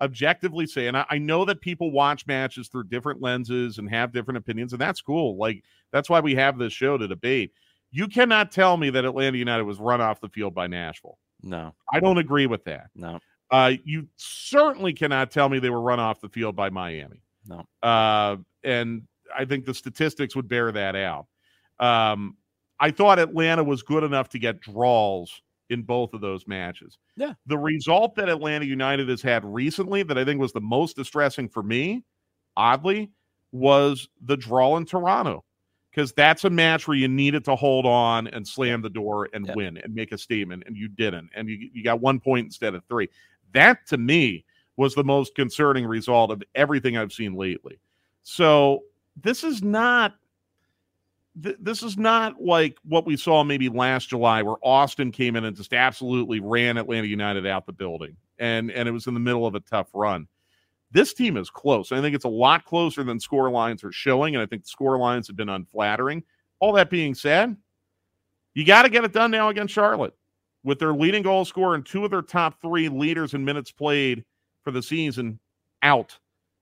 objectively 0.00 0.66
say, 0.66 0.86
and 0.86 0.96
I, 0.96 1.04
I, 1.10 1.18
know 1.18 1.44
that 1.44 1.60
people 1.60 1.90
watch 1.90 2.26
matches 2.28 2.68
through 2.68 2.84
different 2.84 3.20
lenses 3.20 3.78
and 3.78 3.90
have 3.90 4.12
different 4.12 4.38
opinions, 4.38 4.72
and 4.72 4.80
that's 4.80 5.00
cool. 5.00 5.36
Like 5.36 5.64
that's 5.92 6.08
why 6.08 6.20
we 6.20 6.36
have 6.36 6.58
this 6.58 6.72
show 6.72 6.96
to 6.96 7.08
debate. 7.08 7.52
You 7.90 8.06
cannot 8.06 8.52
tell 8.52 8.76
me 8.76 8.90
that 8.90 9.04
Atlanta 9.04 9.36
United 9.36 9.64
was 9.64 9.78
run 9.78 10.00
off 10.00 10.20
the 10.20 10.28
field 10.28 10.54
by 10.54 10.68
Nashville. 10.68 11.18
No, 11.42 11.74
I 11.92 12.00
don't 12.00 12.18
agree 12.18 12.46
with 12.46 12.64
that. 12.64 12.88
No, 12.94 13.18
uh, 13.50 13.72
you 13.84 14.08
certainly 14.16 14.92
cannot 14.92 15.30
tell 15.30 15.48
me 15.48 15.58
they 15.58 15.70
were 15.70 15.80
run 15.80 16.00
off 16.00 16.20
the 16.20 16.28
field 16.28 16.56
by 16.56 16.70
Miami. 16.70 17.22
No, 17.46 17.64
uh, 17.82 18.36
and 18.64 19.02
I 19.36 19.44
think 19.44 19.64
the 19.64 19.74
statistics 19.74 20.36
would 20.36 20.48
bear 20.48 20.72
that 20.72 20.96
out. 20.96 21.26
Um, 21.78 22.36
I 22.78 22.90
thought 22.90 23.18
Atlanta 23.18 23.62
was 23.62 23.82
good 23.82 24.04
enough 24.04 24.28
to 24.30 24.38
get 24.38 24.60
draws 24.60 25.42
in 25.68 25.82
both 25.82 26.14
of 26.14 26.20
those 26.20 26.46
matches. 26.46 26.98
Yeah. 27.16 27.34
The 27.46 27.58
result 27.58 28.14
that 28.16 28.28
Atlanta 28.28 28.64
United 28.64 29.08
has 29.08 29.22
had 29.22 29.44
recently 29.44 30.02
that 30.02 30.18
I 30.18 30.24
think 30.24 30.40
was 30.40 30.52
the 30.52 30.60
most 30.60 30.96
distressing 30.96 31.48
for 31.48 31.62
me, 31.62 32.04
oddly, 32.56 33.10
was 33.52 34.08
the 34.24 34.36
draw 34.36 34.76
in 34.76 34.84
Toronto. 34.84 35.44
Because 35.90 36.12
that's 36.12 36.44
a 36.44 36.50
match 36.50 36.86
where 36.86 36.96
you 36.96 37.08
needed 37.08 37.44
to 37.46 37.56
hold 37.56 37.84
on 37.84 38.28
and 38.28 38.46
slam 38.46 38.80
the 38.80 38.90
door 38.90 39.28
and 39.32 39.50
win 39.54 39.76
and 39.78 39.92
make 39.92 40.12
a 40.12 40.18
statement, 40.18 40.62
and 40.66 40.76
you 40.76 40.86
didn't. 40.86 41.30
And 41.34 41.48
you, 41.48 41.68
you 41.72 41.82
got 41.82 42.00
one 42.00 42.20
point 42.20 42.46
instead 42.46 42.74
of 42.74 42.84
three. 42.84 43.08
That 43.52 43.86
to 43.88 43.98
me 43.98 44.44
was 44.76 44.94
the 44.94 45.02
most 45.02 45.34
concerning 45.34 45.84
result 45.84 46.30
of 46.30 46.42
everything 46.54 46.96
I've 46.96 47.12
seen 47.12 47.34
lately. 47.34 47.80
So 48.22 48.84
this 49.20 49.42
is 49.42 49.62
not 49.62 50.14
th- 51.42 51.56
this 51.60 51.82
is 51.82 51.96
not 51.96 52.40
like 52.42 52.78
what 52.84 53.06
we 53.06 53.16
saw 53.16 53.44
maybe 53.44 53.68
last 53.68 54.08
July, 54.08 54.42
where 54.42 54.56
Austin 54.62 55.10
came 55.10 55.36
in 55.36 55.44
and 55.44 55.56
just 55.56 55.72
absolutely 55.72 56.40
ran 56.40 56.76
Atlanta 56.76 57.06
United 57.06 57.46
out 57.46 57.66
the 57.66 57.72
building, 57.72 58.16
and 58.38 58.70
and 58.70 58.88
it 58.88 58.92
was 58.92 59.06
in 59.06 59.14
the 59.14 59.20
middle 59.20 59.46
of 59.46 59.54
a 59.54 59.60
tough 59.60 59.88
run. 59.94 60.26
This 60.92 61.14
team 61.14 61.36
is 61.36 61.50
close. 61.50 61.92
I 61.92 62.00
think 62.00 62.14
it's 62.14 62.24
a 62.24 62.28
lot 62.28 62.64
closer 62.64 63.04
than 63.04 63.20
score 63.20 63.50
lines 63.50 63.84
are 63.84 63.92
showing, 63.92 64.34
and 64.34 64.42
I 64.42 64.46
think 64.46 64.62
the 64.62 64.68
score 64.68 64.98
lines 64.98 65.26
have 65.28 65.36
been 65.36 65.48
unflattering. 65.48 66.24
All 66.58 66.72
that 66.72 66.90
being 66.90 67.14
said, 67.14 67.56
you 68.54 68.64
got 68.64 68.82
to 68.82 68.88
get 68.88 69.04
it 69.04 69.12
done 69.12 69.30
now 69.30 69.48
against 69.48 69.72
Charlotte 69.72 70.14
with 70.64 70.78
their 70.78 70.92
leading 70.92 71.22
goal 71.22 71.44
scorer 71.44 71.74
and 71.74 71.86
two 71.86 72.04
of 72.04 72.10
their 72.10 72.22
top 72.22 72.60
three 72.60 72.88
leaders 72.88 73.34
in 73.34 73.44
minutes 73.44 73.70
played 73.70 74.24
for 74.62 74.70
the 74.72 74.82
season 74.82 75.38
out. 75.82 76.18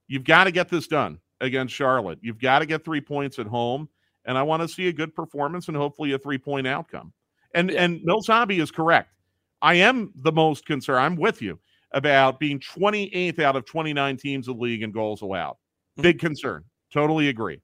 You've 0.07 0.25
got 0.25 0.45
to 0.45 0.53
get 0.53 0.69
this 0.69 0.87
done 0.87 1.19
against 1.41 1.75
Charlotte. 1.75 2.19
You've 2.23 2.39
got 2.39 2.61
to 2.61 2.67
get 2.67 2.85
three 2.85 3.01
points 3.01 3.39
at 3.39 3.47
home 3.47 3.89
and 4.29 4.37
I 4.37 4.43
want 4.43 4.63
to 4.63 4.69
see 4.69 4.89
a 4.89 4.93
good 4.93 5.15
performance 5.15 5.69
and 5.69 5.77
hopefully 5.77 6.13
a 6.13 6.19
three 6.19 6.39
point 6.39 6.67
outcome. 6.67 7.13
And 7.55 7.71
yeah. 7.71 7.83
and 7.83 8.01
Milsabi 8.07 8.61
is 8.61 8.71
correct. 8.71 9.15
I 9.63 9.75
am 9.75 10.13
the 10.15 10.31
most 10.31 10.67
concerned. 10.67 11.01
I'm 11.01 11.17
with 11.17 11.43
you 11.43 11.59
about 11.93 12.39
being 12.39 12.61
28th 12.61 13.41
out 13.41 13.57
of 13.57 13.65
29 13.65 14.17
teams 14.17 14.49
of 14.49 14.57
the 14.57 14.63
league 14.63 14.83
in 14.83 14.93
goals 14.93 15.23
allowed. 15.23 15.53
Mm-hmm. 15.53 16.03
Big 16.03 16.19
concern. 16.19 16.65
Totally 16.93 17.29
agree. 17.29 17.61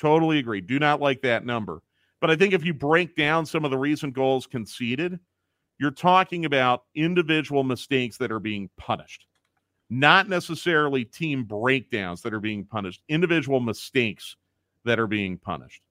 Totally 0.00 0.38
agree. 0.38 0.60
Do 0.60 0.78
not 0.78 1.00
like 1.00 1.22
that 1.22 1.44
number. 1.44 1.82
But 2.20 2.30
I 2.30 2.36
think 2.36 2.52
if 2.52 2.64
you 2.64 2.74
break 2.74 3.16
down 3.16 3.46
some 3.46 3.64
of 3.64 3.70
the 3.70 3.78
recent 3.78 4.14
goals 4.14 4.46
conceded, 4.46 5.18
you're 5.78 5.90
talking 5.90 6.44
about 6.44 6.84
individual 6.94 7.64
mistakes 7.64 8.18
that 8.18 8.30
are 8.30 8.38
being 8.38 8.68
punished, 8.76 9.26
not 9.88 10.28
necessarily 10.28 11.04
team 11.04 11.44
breakdowns 11.44 12.20
that 12.22 12.34
are 12.34 12.40
being 12.40 12.64
punished, 12.64 13.02
individual 13.08 13.60
mistakes 13.60 14.36
that 14.84 14.98
are 14.98 15.06
being 15.06 15.38
punished. 15.38 15.82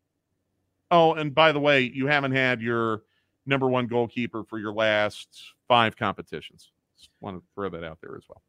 Oh, 0.91 1.13
and 1.13 1.33
by 1.33 1.51
the 1.51 1.59
way, 1.59 1.81
you 1.81 2.07
haven't 2.07 2.31
had 2.31 2.61
your 2.61 3.03
number 3.45 3.67
one 3.67 3.87
goalkeeper 3.87 4.43
for 4.43 4.59
your 4.59 4.73
last 4.73 5.27
five 5.67 5.97
competitions. 5.97 6.71
Just 6.99 7.09
want 7.21 7.37
to 7.37 7.43
throw 7.55 7.69
that 7.69 7.83
out 7.83 7.99
there 8.01 8.15
as 8.15 8.23
well. 8.27 8.41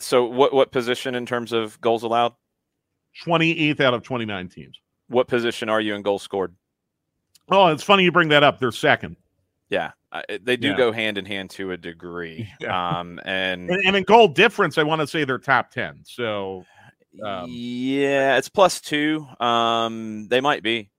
So, 0.00 0.24
what 0.24 0.52
what 0.52 0.72
position 0.72 1.14
in 1.14 1.26
terms 1.26 1.52
of 1.52 1.80
goals 1.80 2.02
allowed? 2.02 2.34
Twenty 3.24 3.58
eighth 3.58 3.80
out 3.80 3.94
of 3.94 4.02
twenty 4.02 4.24
nine 4.24 4.48
teams. 4.48 4.80
What 5.08 5.26
position 5.26 5.68
are 5.68 5.80
you 5.80 5.94
in 5.94 6.02
goals 6.02 6.22
scored? 6.22 6.54
Oh, 7.50 7.68
it's 7.68 7.82
funny 7.82 8.04
you 8.04 8.12
bring 8.12 8.28
that 8.28 8.42
up. 8.42 8.60
They're 8.60 8.70
second. 8.72 9.16
Yeah, 9.70 9.92
they 10.42 10.56
do 10.56 10.68
yeah. 10.68 10.76
go 10.76 10.92
hand 10.92 11.18
in 11.18 11.24
hand 11.24 11.50
to 11.50 11.72
a 11.72 11.76
degree. 11.76 12.48
Yeah. 12.60 12.98
Um, 12.98 13.20
and, 13.24 13.70
and, 13.70 13.80
and 13.86 13.96
in 13.96 14.04
goal 14.04 14.28
difference, 14.28 14.78
I 14.78 14.82
want 14.82 15.00
to 15.00 15.06
say 15.06 15.24
they're 15.24 15.38
top 15.38 15.70
ten. 15.70 16.00
So 16.04 16.64
um, 17.22 17.46
yeah, 17.48 18.36
it's 18.36 18.48
plus 18.48 18.80
two. 18.80 19.26
Um, 19.40 20.28
they 20.28 20.40
might 20.40 20.62
be. 20.62 20.90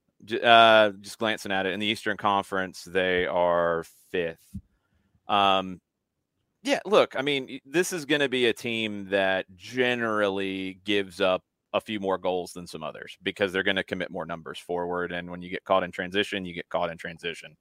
Uh, 0.43 0.91
just 0.99 1.17
glancing 1.17 1.51
at 1.51 1.65
it 1.65 1.71
in 1.71 1.79
the 1.79 1.85
Eastern 1.85 2.17
Conference, 2.17 2.83
they 2.83 3.25
are 3.25 3.85
fifth. 4.11 4.43
Um, 5.29 5.79
yeah, 6.63 6.79
look, 6.85 7.15
I 7.17 7.21
mean, 7.21 7.59
this 7.65 7.93
is 7.93 8.05
going 8.05 8.21
to 8.21 8.29
be 8.29 8.47
a 8.47 8.53
team 8.53 9.09
that 9.09 9.45
generally 9.55 10.79
gives 10.83 11.21
up 11.21 11.43
a 11.73 11.79
few 11.79 11.99
more 11.99 12.17
goals 12.17 12.51
than 12.53 12.67
some 12.67 12.83
others 12.83 13.17
because 13.23 13.53
they're 13.53 13.63
going 13.63 13.75
to 13.75 13.83
commit 13.83 14.11
more 14.11 14.25
numbers 14.25 14.59
forward. 14.59 15.11
And 15.11 15.29
when 15.29 15.41
you 15.41 15.49
get 15.49 15.63
caught 15.63 15.83
in 15.83 15.91
transition, 15.91 16.45
you 16.45 16.53
get 16.53 16.67
caught 16.69 16.89
in 16.89 16.97
transition. 16.97 17.55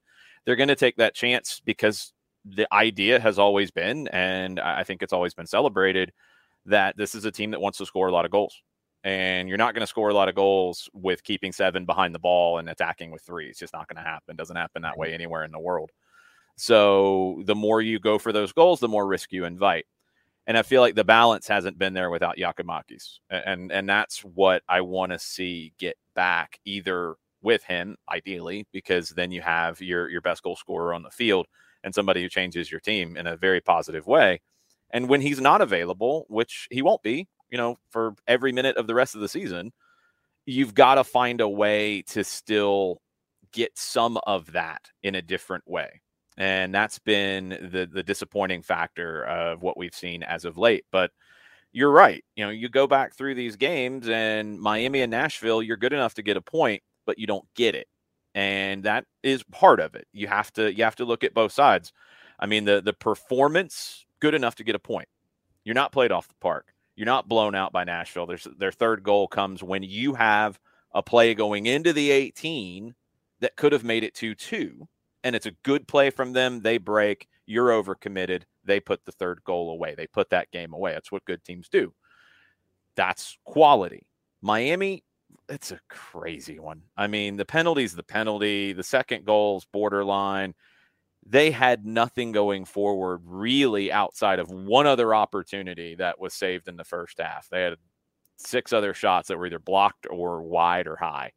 They're 0.44 0.56
going 0.56 0.68
to 0.68 0.76
take 0.76 0.96
that 0.96 1.14
chance 1.14 1.60
because 1.64 2.12
the 2.44 2.66
idea 2.72 3.20
has 3.20 3.38
always 3.38 3.70
been, 3.70 4.08
and 4.08 4.58
I 4.58 4.82
think 4.84 5.02
it's 5.02 5.12
always 5.12 5.34
been 5.34 5.46
celebrated 5.46 6.12
that 6.66 6.96
this 6.96 7.14
is 7.14 7.24
a 7.24 7.30
team 7.30 7.50
that 7.52 7.60
wants 7.60 7.78
to 7.78 7.86
score 7.86 8.08
a 8.08 8.12
lot 8.12 8.24
of 8.24 8.30
goals. 8.30 8.62
And 9.04 9.48
you're 9.48 9.58
not 9.58 9.74
going 9.74 9.82
to 9.82 9.86
score 9.86 10.08
a 10.08 10.14
lot 10.14 10.28
of 10.28 10.34
goals 10.34 10.88
with 10.92 11.22
keeping 11.22 11.52
seven 11.52 11.84
behind 11.84 12.14
the 12.14 12.18
ball 12.18 12.58
and 12.58 12.68
attacking 12.68 13.10
with 13.10 13.22
three. 13.22 13.48
It's 13.48 13.58
just 13.58 13.72
not 13.72 13.86
going 13.88 14.02
to 14.02 14.08
happen. 14.08 14.36
Doesn't 14.36 14.56
happen 14.56 14.82
that 14.82 14.98
way 14.98 15.14
anywhere 15.14 15.44
in 15.44 15.52
the 15.52 15.58
world. 15.60 15.90
So 16.58 17.42
the 17.44 17.54
more 17.54 17.80
you 17.80 17.98
go 17.98 18.18
for 18.18 18.32
those 18.32 18.52
goals, 18.52 18.80
the 18.80 18.88
more 18.88 19.06
risk 19.06 19.32
you 19.32 19.44
invite. 19.44 19.86
And 20.46 20.56
I 20.56 20.62
feel 20.62 20.80
like 20.80 20.94
the 20.94 21.04
balance 21.04 21.46
hasn't 21.46 21.78
been 21.78 21.94
there 21.94 22.10
without 22.10 22.36
Giakoumakis. 22.36 23.18
And 23.30 23.70
and 23.70 23.88
that's 23.88 24.20
what 24.24 24.62
I 24.68 24.80
want 24.80 25.12
to 25.12 25.18
see 25.18 25.72
get 25.78 25.96
back 26.14 26.58
either 26.64 27.16
with 27.42 27.62
him, 27.64 27.96
ideally, 28.10 28.66
because 28.72 29.10
then 29.10 29.30
you 29.30 29.42
have 29.42 29.80
your 29.80 30.08
your 30.10 30.20
best 30.22 30.42
goal 30.42 30.56
scorer 30.56 30.94
on 30.94 31.02
the 31.02 31.10
field 31.10 31.46
and 31.84 31.94
somebody 31.94 32.22
who 32.22 32.28
changes 32.28 32.70
your 32.70 32.80
team 32.80 33.16
in 33.16 33.26
a 33.26 33.36
very 33.36 33.60
positive 33.60 34.06
way 34.06 34.40
and 34.90 35.08
when 35.08 35.20
he's 35.20 35.40
not 35.40 35.60
available, 35.60 36.26
which 36.28 36.68
he 36.70 36.82
won't 36.82 37.02
be, 37.02 37.28
you 37.50 37.58
know, 37.58 37.76
for 37.90 38.14
every 38.26 38.52
minute 38.52 38.76
of 38.76 38.86
the 38.86 38.94
rest 38.94 39.14
of 39.14 39.20
the 39.20 39.28
season, 39.28 39.72
you've 40.46 40.74
got 40.74 40.94
to 40.94 41.04
find 41.04 41.40
a 41.40 41.48
way 41.48 42.02
to 42.02 42.24
still 42.24 43.00
get 43.52 43.76
some 43.78 44.18
of 44.26 44.52
that 44.52 44.90
in 45.02 45.14
a 45.14 45.22
different 45.22 45.64
way. 45.66 46.00
And 46.38 46.72
that's 46.74 46.98
been 47.00 47.48
the 47.50 47.88
the 47.92 48.02
disappointing 48.02 48.62
factor 48.62 49.24
of 49.24 49.62
what 49.62 49.76
we've 49.76 49.94
seen 49.94 50.22
as 50.22 50.44
of 50.44 50.56
late. 50.56 50.84
But 50.90 51.10
you're 51.72 51.90
right. 51.90 52.24
You 52.36 52.44
know, 52.44 52.50
you 52.50 52.68
go 52.68 52.86
back 52.86 53.14
through 53.14 53.34
these 53.34 53.56
games 53.56 54.08
and 54.08 54.58
Miami 54.58 55.02
and 55.02 55.10
Nashville, 55.10 55.62
you're 55.62 55.76
good 55.76 55.92
enough 55.92 56.14
to 56.14 56.22
get 56.22 56.36
a 56.36 56.40
point, 56.40 56.82
but 57.06 57.18
you 57.18 57.26
don't 57.26 57.46
get 57.54 57.74
it. 57.74 57.88
And 58.34 58.84
that 58.84 59.04
is 59.22 59.42
part 59.44 59.80
of 59.80 59.94
it. 59.94 60.06
You 60.12 60.28
have 60.28 60.52
to 60.54 60.72
you 60.72 60.84
have 60.84 60.96
to 60.96 61.04
look 61.04 61.24
at 61.24 61.34
both 61.34 61.52
sides. 61.52 61.92
I 62.38 62.46
mean, 62.46 62.64
the 62.64 62.80
the 62.80 62.92
performance 62.92 64.06
good 64.20 64.34
enough 64.34 64.54
to 64.56 64.64
get 64.64 64.76
a 64.76 64.80
point. 64.80 65.08
You're 65.64 65.74
not 65.74 65.92
played 65.92 66.12
off 66.12 66.28
the 66.28 66.34
park. 66.40 66.72
You're 66.96 67.06
not 67.06 67.28
blown 67.28 67.54
out 67.54 67.72
by 67.72 67.84
Nashville. 67.84 68.26
There's 68.26 68.46
their 68.58 68.72
third 68.72 69.02
goal 69.02 69.28
comes 69.28 69.62
when 69.62 69.82
you 69.82 70.14
have 70.14 70.58
a 70.92 71.02
play 71.02 71.34
going 71.34 71.66
into 71.66 71.92
the 71.92 72.10
18 72.10 72.94
that 73.40 73.56
could 73.56 73.72
have 73.72 73.84
made 73.84 74.04
it 74.04 74.14
2 74.14 74.34
2. 74.34 74.88
And 75.28 75.36
it's 75.36 75.44
a 75.44 75.52
good 75.62 75.86
play 75.86 76.08
from 76.08 76.32
them. 76.32 76.62
They 76.62 76.78
break. 76.78 77.28
You're 77.44 77.68
overcommitted. 77.68 78.44
They 78.64 78.80
put 78.80 79.04
the 79.04 79.12
third 79.12 79.42
goal 79.44 79.68
away. 79.68 79.94
They 79.94 80.06
put 80.06 80.30
that 80.30 80.50
game 80.50 80.72
away. 80.72 80.92
That's 80.92 81.12
what 81.12 81.26
good 81.26 81.44
teams 81.44 81.68
do. 81.68 81.92
That's 82.96 83.36
quality. 83.44 84.06
Miami, 84.40 85.04
it's 85.50 85.70
a 85.70 85.80
crazy 85.90 86.58
one. 86.58 86.80
I 86.96 87.08
mean, 87.08 87.36
the 87.36 87.44
penalty's 87.44 87.94
the 87.94 88.02
penalty. 88.02 88.72
The 88.72 88.82
second 88.82 89.26
goal's 89.26 89.66
borderline. 89.70 90.54
They 91.26 91.50
had 91.50 91.84
nothing 91.84 92.32
going 92.32 92.64
forward 92.64 93.20
really 93.26 93.92
outside 93.92 94.38
of 94.38 94.50
one 94.50 94.86
other 94.86 95.14
opportunity 95.14 95.94
that 95.96 96.18
was 96.18 96.32
saved 96.32 96.68
in 96.68 96.78
the 96.78 96.84
first 96.84 97.20
half. 97.20 97.50
They 97.50 97.64
had 97.64 97.74
six 98.38 98.72
other 98.72 98.94
shots 98.94 99.28
that 99.28 99.36
were 99.36 99.44
either 99.44 99.58
blocked 99.58 100.06
or 100.08 100.40
wide 100.40 100.86
or 100.86 100.96
high 100.96 101.32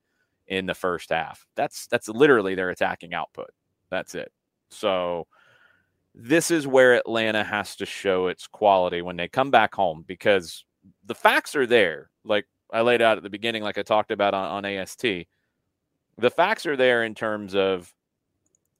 in 0.47 0.65
the 0.65 0.75
first 0.75 1.10
half. 1.10 1.45
That's 1.58 1.88
that's 1.88 2.08
literally 2.08 2.56
their 2.56 2.69
attacking 2.69 3.13
output. 3.13 3.49
That's 3.91 4.15
it. 4.15 4.32
So 4.71 5.27
this 6.15 6.49
is 6.49 6.65
where 6.65 6.95
Atlanta 6.95 7.43
has 7.43 7.75
to 7.77 7.86
show 7.86 8.27
its 8.27 8.47
quality 8.47 9.01
when 9.01 9.17
they 9.17 9.27
come 9.27 9.51
back 9.51 9.75
home 9.75 10.04
because 10.08 10.65
the 11.06 11.15
facts 11.15 11.56
are 11.56 11.67
there. 11.67 12.10
Like 12.25 12.45
I 12.71 12.82
laid 12.82 13.01
out 13.01 13.17
at 13.17 13.23
the 13.23 13.30
beginning, 13.30 13.63
like 13.63 13.77
I 13.77 13.84
talked 13.84 14.12
about 14.12 14.34
on, 14.34 14.65
on 14.65 14.65
AST, 14.65 15.06
the 16.17 16.30
facts 16.30 16.65
are 16.65 16.75
there 16.75 17.04
in 17.04 17.15
terms 17.15 17.56
of 17.56 17.93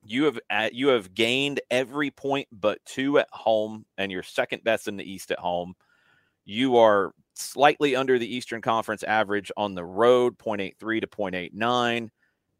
you 0.04 0.24
have 0.26 0.40
uh, 0.50 0.70
you 0.72 0.90
have 0.90 1.14
gained 1.14 1.62
every 1.70 2.10
point 2.10 2.48
but 2.52 2.84
two 2.86 3.20
at 3.20 3.28
home, 3.32 3.86
and 3.98 4.12
you're 4.12 4.24
second 4.24 4.64
best 4.64 4.88
in 4.88 4.98
the 4.98 5.10
East 5.10 5.32
at 5.32 5.40
home. 5.40 5.76
You 6.44 6.78
are 6.78 7.14
slightly 7.36 7.96
under 7.96 8.18
the 8.18 8.36
Eastern 8.36 8.62
Conference 8.62 9.04
average 9.04 9.52
on 9.56 9.76
the 9.76 9.86
road, 9.86 10.38
0.83 10.38 11.02
to 11.02 11.08
0.89. 11.08 12.10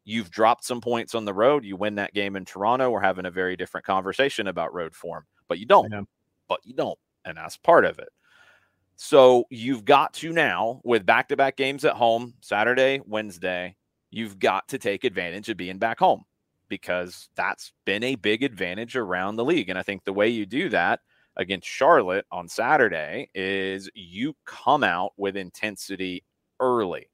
You've 0.04 0.30
dropped 0.30 0.64
some 0.64 0.80
points 0.80 1.14
on 1.14 1.24
the 1.24 1.34
road. 1.34 1.64
You 1.64 1.76
win 1.76 1.94
that 1.96 2.14
game 2.14 2.36
in 2.36 2.44
Toronto. 2.44 2.90
We're 2.90 3.00
having 3.00 3.26
a 3.26 3.30
very 3.30 3.56
different 3.56 3.86
conversation 3.86 4.48
about 4.48 4.74
road 4.74 4.94
form, 4.94 5.24
but 5.48 5.58
you 5.58 5.66
don't. 5.66 5.90
Yeah. 5.92 6.02
But 6.48 6.60
you 6.64 6.74
don't. 6.74 6.98
And 7.24 7.36
that's 7.36 7.56
part 7.56 7.84
of 7.84 7.98
it. 7.98 8.08
So 8.96 9.44
you've 9.50 9.84
got 9.84 10.12
to 10.14 10.32
now, 10.32 10.80
with 10.84 11.06
back 11.06 11.28
to 11.28 11.36
back 11.36 11.56
games 11.56 11.84
at 11.84 11.94
home, 11.94 12.34
Saturday, 12.40 13.00
Wednesday, 13.06 13.76
you've 14.10 14.38
got 14.38 14.68
to 14.68 14.78
take 14.78 15.04
advantage 15.04 15.48
of 15.48 15.56
being 15.56 15.78
back 15.78 15.98
home 15.98 16.24
because 16.68 17.28
that's 17.34 17.72
been 17.84 18.02
a 18.02 18.14
big 18.16 18.42
advantage 18.42 18.96
around 18.96 19.36
the 19.36 19.44
league. 19.44 19.68
And 19.68 19.78
I 19.78 19.82
think 19.82 20.04
the 20.04 20.12
way 20.12 20.28
you 20.28 20.46
do 20.46 20.68
that 20.70 21.00
against 21.36 21.68
Charlotte 21.68 22.26
on 22.30 22.48
Saturday 22.48 23.30
is 23.34 23.90
you 23.94 24.34
come 24.46 24.84
out 24.84 25.12
with 25.16 25.36
intensity 25.36 26.24
early. 26.60 27.08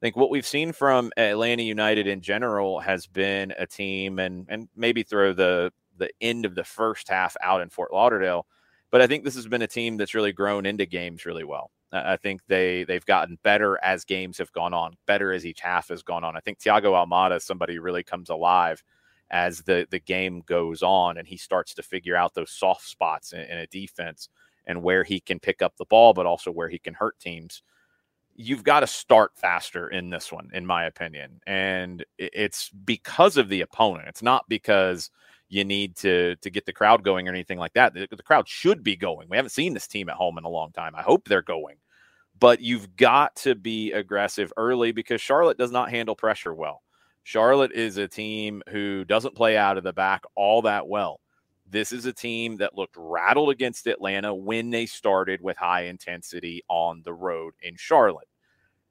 I 0.00 0.06
think 0.06 0.16
what 0.16 0.30
we've 0.30 0.46
seen 0.46 0.72
from 0.72 1.12
Atlanta 1.18 1.62
United 1.62 2.06
in 2.06 2.22
general 2.22 2.80
has 2.80 3.06
been 3.06 3.52
a 3.58 3.66
team, 3.66 4.18
and 4.18 4.46
and 4.48 4.68
maybe 4.74 5.02
throw 5.02 5.32
the 5.34 5.72
the 5.98 6.10
end 6.22 6.46
of 6.46 6.54
the 6.54 6.64
first 6.64 7.08
half 7.08 7.36
out 7.42 7.60
in 7.60 7.68
Fort 7.68 7.92
Lauderdale, 7.92 8.46
but 8.90 9.02
I 9.02 9.06
think 9.06 9.24
this 9.24 9.34
has 9.34 9.46
been 9.46 9.60
a 9.62 9.66
team 9.66 9.98
that's 9.98 10.14
really 10.14 10.32
grown 10.32 10.64
into 10.64 10.86
games 10.86 11.26
really 11.26 11.44
well. 11.44 11.70
I 11.92 12.16
think 12.16 12.40
they 12.46 12.84
they've 12.84 13.04
gotten 13.04 13.38
better 13.42 13.78
as 13.82 14.04
games 14.04 14.38
have 14.38 14.52
gone 14.52 14.72
on, 14.72 14.96
better 15.06 15.32
as 15.32 15.44
each 15.44 15.60
half 15.60 15.88
has 15.88 16.02
gone 16.02 16.24
on. 16.24 16.36
I 16.36 16.40
think 16.40 16.60
Thiago 16.60 16.92
Almada, 16.94 17.40
somebody 17.42 17.78
really 17.78 18.02
comes 18.04 18.30
alive 18.30 18.82
as 19.30 19.62
the 19.62 19.86
the 19.90 20.00
game 20.00 20.42
goes 20.46 20.82
on 20.82 21.18
and 21.18 21.26
he 21.28 21.36
starts 21.36 21.74
to 21.74 21.82
figure 21.82 22.16
out 22.16 22.34
those 22.34 22.50
soft 22.52 22.86
spots 22.86 23.32
in, 23.32 23.40
in 23.40 23.58
a 23.58 23.66
defense 23.66 24.28
and 24.66 24.82
where 24.82 25.04
he 25.04 25.20
can 25.20 25.40
pick 25.40 25.62
up 25.62 25.76
the 25.76 25.84
ball, 25.86 26.14
but 26.14 26.26
also 26.26 26.50
where 26.50 26.68
he 26.68 26.78
can 26.78 26.94
hurt 26.94 27.18
teams. 27.18 27.62
You've 28.36 28.64
got 28.64 28.80
to 28.80 28.86
start 28.86 29.32
faster 29.36 29.88
in 29.88 30.10
this 30.10 30.32
one, 30.32 30.48
in 30.52 30.64
my 30.64 30.84
opinion, 30.86 31.40
and 31.46 32.04
it's 32.18 32.70
because 32.70 33.36
of 33.36 33.48
the 33.48 33.60
opponent. 33.60 34.08
It's 34.08 34.22
not 34.22 34.48
because 34.48 35.10
you 35.48 35.64
need 35.64 35.96
to 35.96 36.36
to 36.36 36.50
get 36.50 36.64
the 36.64 36.72
crowd 36.72 37.02
going 37.02 37.28
or 37.28 37.32
anything 37.32 37.58
like 37.58 37.74
that. 37.74 37.92
The, 37.92 38.08
the 38.10 38.22
crowd 38.22 38.48
should 38.48 38.82
be 38.82 38.96
going. 38.96 39.28
We 39.28 39.36
haven't 39.36 39.50
seen 39.50 39.74
this 39.74 39.86
team 39.86 40.08
at 40.08 40.16
home 40.16 40.38
in 40.38 40.44
a 40.44 40.48
long 40.48 40.72
time. 40.72 40.94
I 40.94 41.02
hope 41.02 41.26
they're 41.28 41.42
going, 41.42 41.76
but 42.38 42.60
you've 42.60 42.96
got 42.96 43.36
to 43.36 43.54
be 43.54 43.92
aggressive 43.92 44.52
early 44.56 44.92
because 44.92 45.20
Charlotte 45.20 45.58
does 45.58 45.72
not 45.72 45.90
handle 45.90 46.14
pressure 46.14 46.54
well. 46.54 46.82
Charlotte 47.24 47.72
is 47.72 47.98
a 47.98 48.08
team 48.08 48.62
who 48.70 49.04
doesn't 49.04 49.34
play 49.34 49.56
out 49.56 49.76
of 49.76 49.84
the 49.84 49.92
back 49.92 50.22
all 50.34 50.62
that 50.62 50.88
well. 50.88 51.20
This 51.70 51.92
is 51.92 52.04
a 52.04 52.12
team 52.12 52.56
that 52.56 52.76
looked 52.76 52.96
rattled 52.98 53.50
against 53.50 53.86
Atlanta 53.86 54.34
when 54.34 54.70
they 54.70 54.86
started 54.86 55.40
with 55.40 55.56
high 55.56 55.84
intensity 55.84 56.62
on 56.68 57.02
the 57.04 57.12
road 57.12 57.54
in 57.62 57.76
Charlotte. 57.76 58.26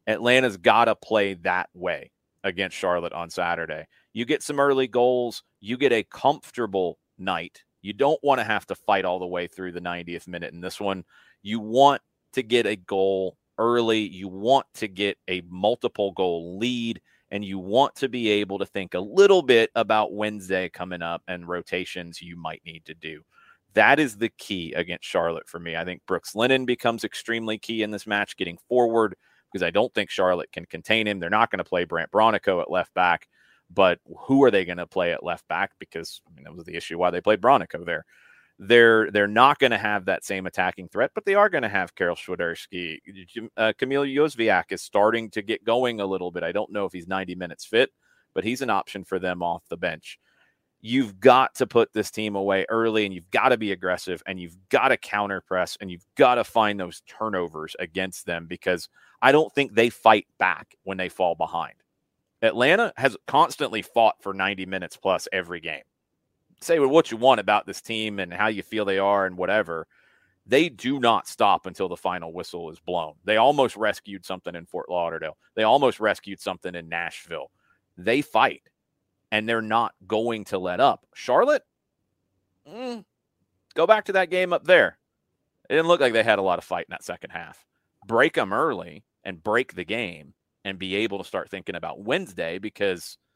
Atlanta's 0.08 0.56
got 0.56 0.86
to 0.86 0.96
play 0.96 1.34
that 1.36 1.70
way 1.74 2.12
against 2.44 2.78
Charlotte 2.78 3.12
on 3.12 3.30
Saturday. 3.30 3.86
You 4.14 4.24
get 4.24 4.42
some 4.42 4.62
early 4.62 4.88
goals, 4.88 5.44
you 5.60 5.78
get 5.78 5.92
a 5.92 6.04
comfortable 6.04 7.00
night. 7.18 7.64
You 7.82 7.92
don't 7.92 8.20
want 8.24 8.40
to 8.40 8.46
have 8.46 8.66
to 8.68 8.76
fight 8.76 9.04
all 9.04 9.20
the 9.20 9.28
way 9.28 9.48
through 9.48 9.74
the 9.74 9.82
90th 9.82 10.28
minute 10.28 10.54
in 10.54 10.62
this 10.62 10.80
one. 10.80 11.04
You 11.42 11.60
want 11.60 12.02
to 12.34 12.44
get 12.44 12.66
a 12.66 12.78
goal 12.78 13.38
early, 13.58 14.00
you 14.00 14.30
want 14.30 14.66
to 14.76 14.88
get 14.88 15.18
a 15.28 15.42
multiple 15.50 16.12
goal 16.14 16.58
lead 16.58 17.02
and 17.32 17.46
you 17.46 17.60
want 17.60 17.96
to 17.96 18.10
be 18.10 18.30
able 18.30 18.60
to 18.60 18.66
think 18.66 18.94
a 18.94 19.00
little 19.00 19.42
bit 19.42 19.70
about 19.76 20.14
Wednesday 20.14 20.70
coming 20.70 21.02
up 21.02 21.22
and 21.28 21.48
rotations 21.48 22.22
you 22.22 22.36
might 22.36 22.62
need 22.66 22.86
to 22.86 22.94
do. 22.94 23.22
That 23.74 24.00
is 24.00 24.18
the 24.18 24.30
key 24.30 24.74
against 24.74 25.08
Charlotte 25.08 25.48
for 25.48 25.60
me. 25.60 25.76
I 25.76 25.86
think 25.86 26.02
Brooks 26.08 26.36
Lennon 26.36 26.66
becomes 26.66 27.04
extremely 27.04 27.58
key 27.58 27.84
in 27.84 27.92
this 27.92 28.08
match, 28.08 28.36
getting 28.36 28.58
forward 28.68 29.16
because 29.52 29.64
I 29.64 29.70
don't 29.70 29.94
think 29.94 30.10
Charlotte 30.10 30.52
can 30.52 30.66
contain 30.66 31.08
him. 31.08 31.20
They're 31.20 31.30
not 31.30 31.52
going 31.52 31.60
to 31.60 31.64
play 31.64 31.86
Brandt 31.86 32.12
Bronico 32.12 32.62
at 32.62 32.72
left 32.72 32.94
back, 32.94 33.28
but 33.70 34.00
who 34.22 34.44
are 34.44 34.52
they 34.52 34.66
going 34.66 34.78
to 34.80 34.88
play 34.88 35.12
at 35.12 35.24
left 35.24 35.48
back? 35.48 35.72
Because 35.80 36.22
I 36.28 36.36
mean 36.36 36.46
that 36.46 36.56
was 36.56 36.66
the 36.66 36.76
issue 36.76 36.98
why 36.98 37.12
they 37.12 37.22
played 37.22 37.42
Bronico 37.42 37.86
there 37.86 38.06
they're 38.60 39.10
they're 39.12 39.28
not 39.28 39.58
going 39.58 39.72
to 39.72 39.78
have 39.78 40.06
that 40.06 40.26
same 40.26 40.46
attacking 40.46 40.90
threat, 40.90 41.12
but 41.16 41.24
they 41.24 41.34
are 41.34 41.50
going 41.50 41.64
to 41.64 41.70
have 41.70 41.96
Karol 41.96 42.18
Swiderski. 42.18 43.00
Uh, 43.56 43.72
Kamil 43.78 44.04
Józwiak 44.04 44.66
is 44.72 44.82
starting 44.82 45.30
to 45.32 45.42
get 45.42 45.64
going 45.64 46.02
a 46.02 46.06
little 46.06 46.30
bit. 46.30 46.44
I 46.44 46.52
don't 46.52 46.72
know 46.72 46.86
if 46.86 46.92
he's 46.92 47.08
90 47.08 47.36
minutes 47.36 47.66
fit, 47.66 47.90
but 48.34 48.44
he's 48.44 48.62
an 48.62 48.70
option 48.70 49.06
for 49.06 49.18
them 49.18 49.42
off 49.42 49.64
the 49.70 49.78
bench. 49.78 50.20
You've 50.82 51.20
got 51.20 51.56
to 51.56 51.68
put 51.68 51.94
this 51.94 52.12
team 52.12 52.36
away 52.36 52.66
early, 52.70 53.06
and 53.06 53.14
you've 53.14 53.32
got 53.32 53.50
to 53.50 53.58
be 53.58 53.72
aggressive, 53.72 54.22
and 54.26 54.40
you've 54.40 54.58
got 54.70 54.90
to 54.90 54.98
counter 54.98 55.42
press, 55.42 55.78
and 55.80 55.90
you've 55.90 56.06
got 56.16 56.36
to 56.36 56.44
find 56.44 56.78
those 56.78 57.02
turnovers 57.08 57.78
against 57.80 58.26
them 58.26 58.46
because 58.46 58.90
I 59.22 59.32
don't 59.32 59.54
think 59.54 59.74
they 59.74 59.90
fight 59.90 60.28
back 60.38 60.76
when 60.84 60.98
they 60.98 61.10
fall 61.10 61.36
behind. 61.36 61.76
Atlanta 62.42 62.94
has 62.98 63.18
constantly 63.28 63.82
fought 63.82 64.16
for 64.22 64.34
90 64.34 64.66
minutes 64.66 64.98
plus 64.98 65.28
every 65.32 65.60
game 65.60 65.84
say 66.62 66.80
what 66.80 67.12
you 67.12 67.18
want 67.18 67.40
about 67.40 67.66
this 67.66 67.82
team 67.82 68.20
and 68.20 68.34
how 68.34 68.48
you 68.48 68.64
feel 68.64 68.86
they 68.86 69.00
are 69.00 69.26
and 69.26 69.38
whatever. 69.38 69.88
They 70.46 70.70
do 70.70 71.00
not 71.00 71.28
stop 71.28 71.66
until 71.66 71.88
the 71.88 71.96
final 71.96 72.34
whistle 72.34 72.72
is 72.72 72.80
blown. 72.80 73.14
They 73.24 73.38
almost 73.38 73.76
rescued 73.76 74.26
something 74.26 74.56
in 74.56 74.66
Fort 74.66 74.90
Lauderdale. 74.90 75.38
They 75.56 75.64
almost 75.64 76.00
rescued 76.00 76.40
something 76.40 76.74
in 76.74 76.90
Nashville. 76.90 77.52
They 77.98 78.22
fight 78.22 78.64
and 79.32 79.48
they're 79.48 79.62
not 79.62 79.94
going 80.08 80.46
to 80.46 80.58
let 80.58 80.80
up. 80.80 81.06
Charlotte, 81.14 81.64
mm, 82.68 83.06
go 83.76 83.86
back 83.86 84.06
to 84.06 84.14
that 84.14 84.32
game 84.32 84.54
up 84.54 84.64
there. 84.64 84.98
It 85.70 85.74
didn't 85.74 85.88
look 85.88 86.02
like 86.02 86.14
they 86.14 86.24
had 86.24 86.40
a 86.40 86.44
lot 86.44 86.58
of 86.58 86.64
fight 86.64 86.88
in 86.90 86.94
that 86.94 87.04
second 87.04 87.30
half. 87.30 87.64
Break 88.08 88.34
them 88.34 88.52
early 88.52 89.04
and 89.24 89.44
break 89.44 89.76
the 89.76 89.86
game 89.86 90.34
and 90.66 90.80
be 90.80 90.96
able 90.96 91.20
to 91.20 91.24
start 91.24 91.50
thinking 91.50 91.76
about 91.76 92.02
Wednesday 92.02 92.58
because– 92.60 93.18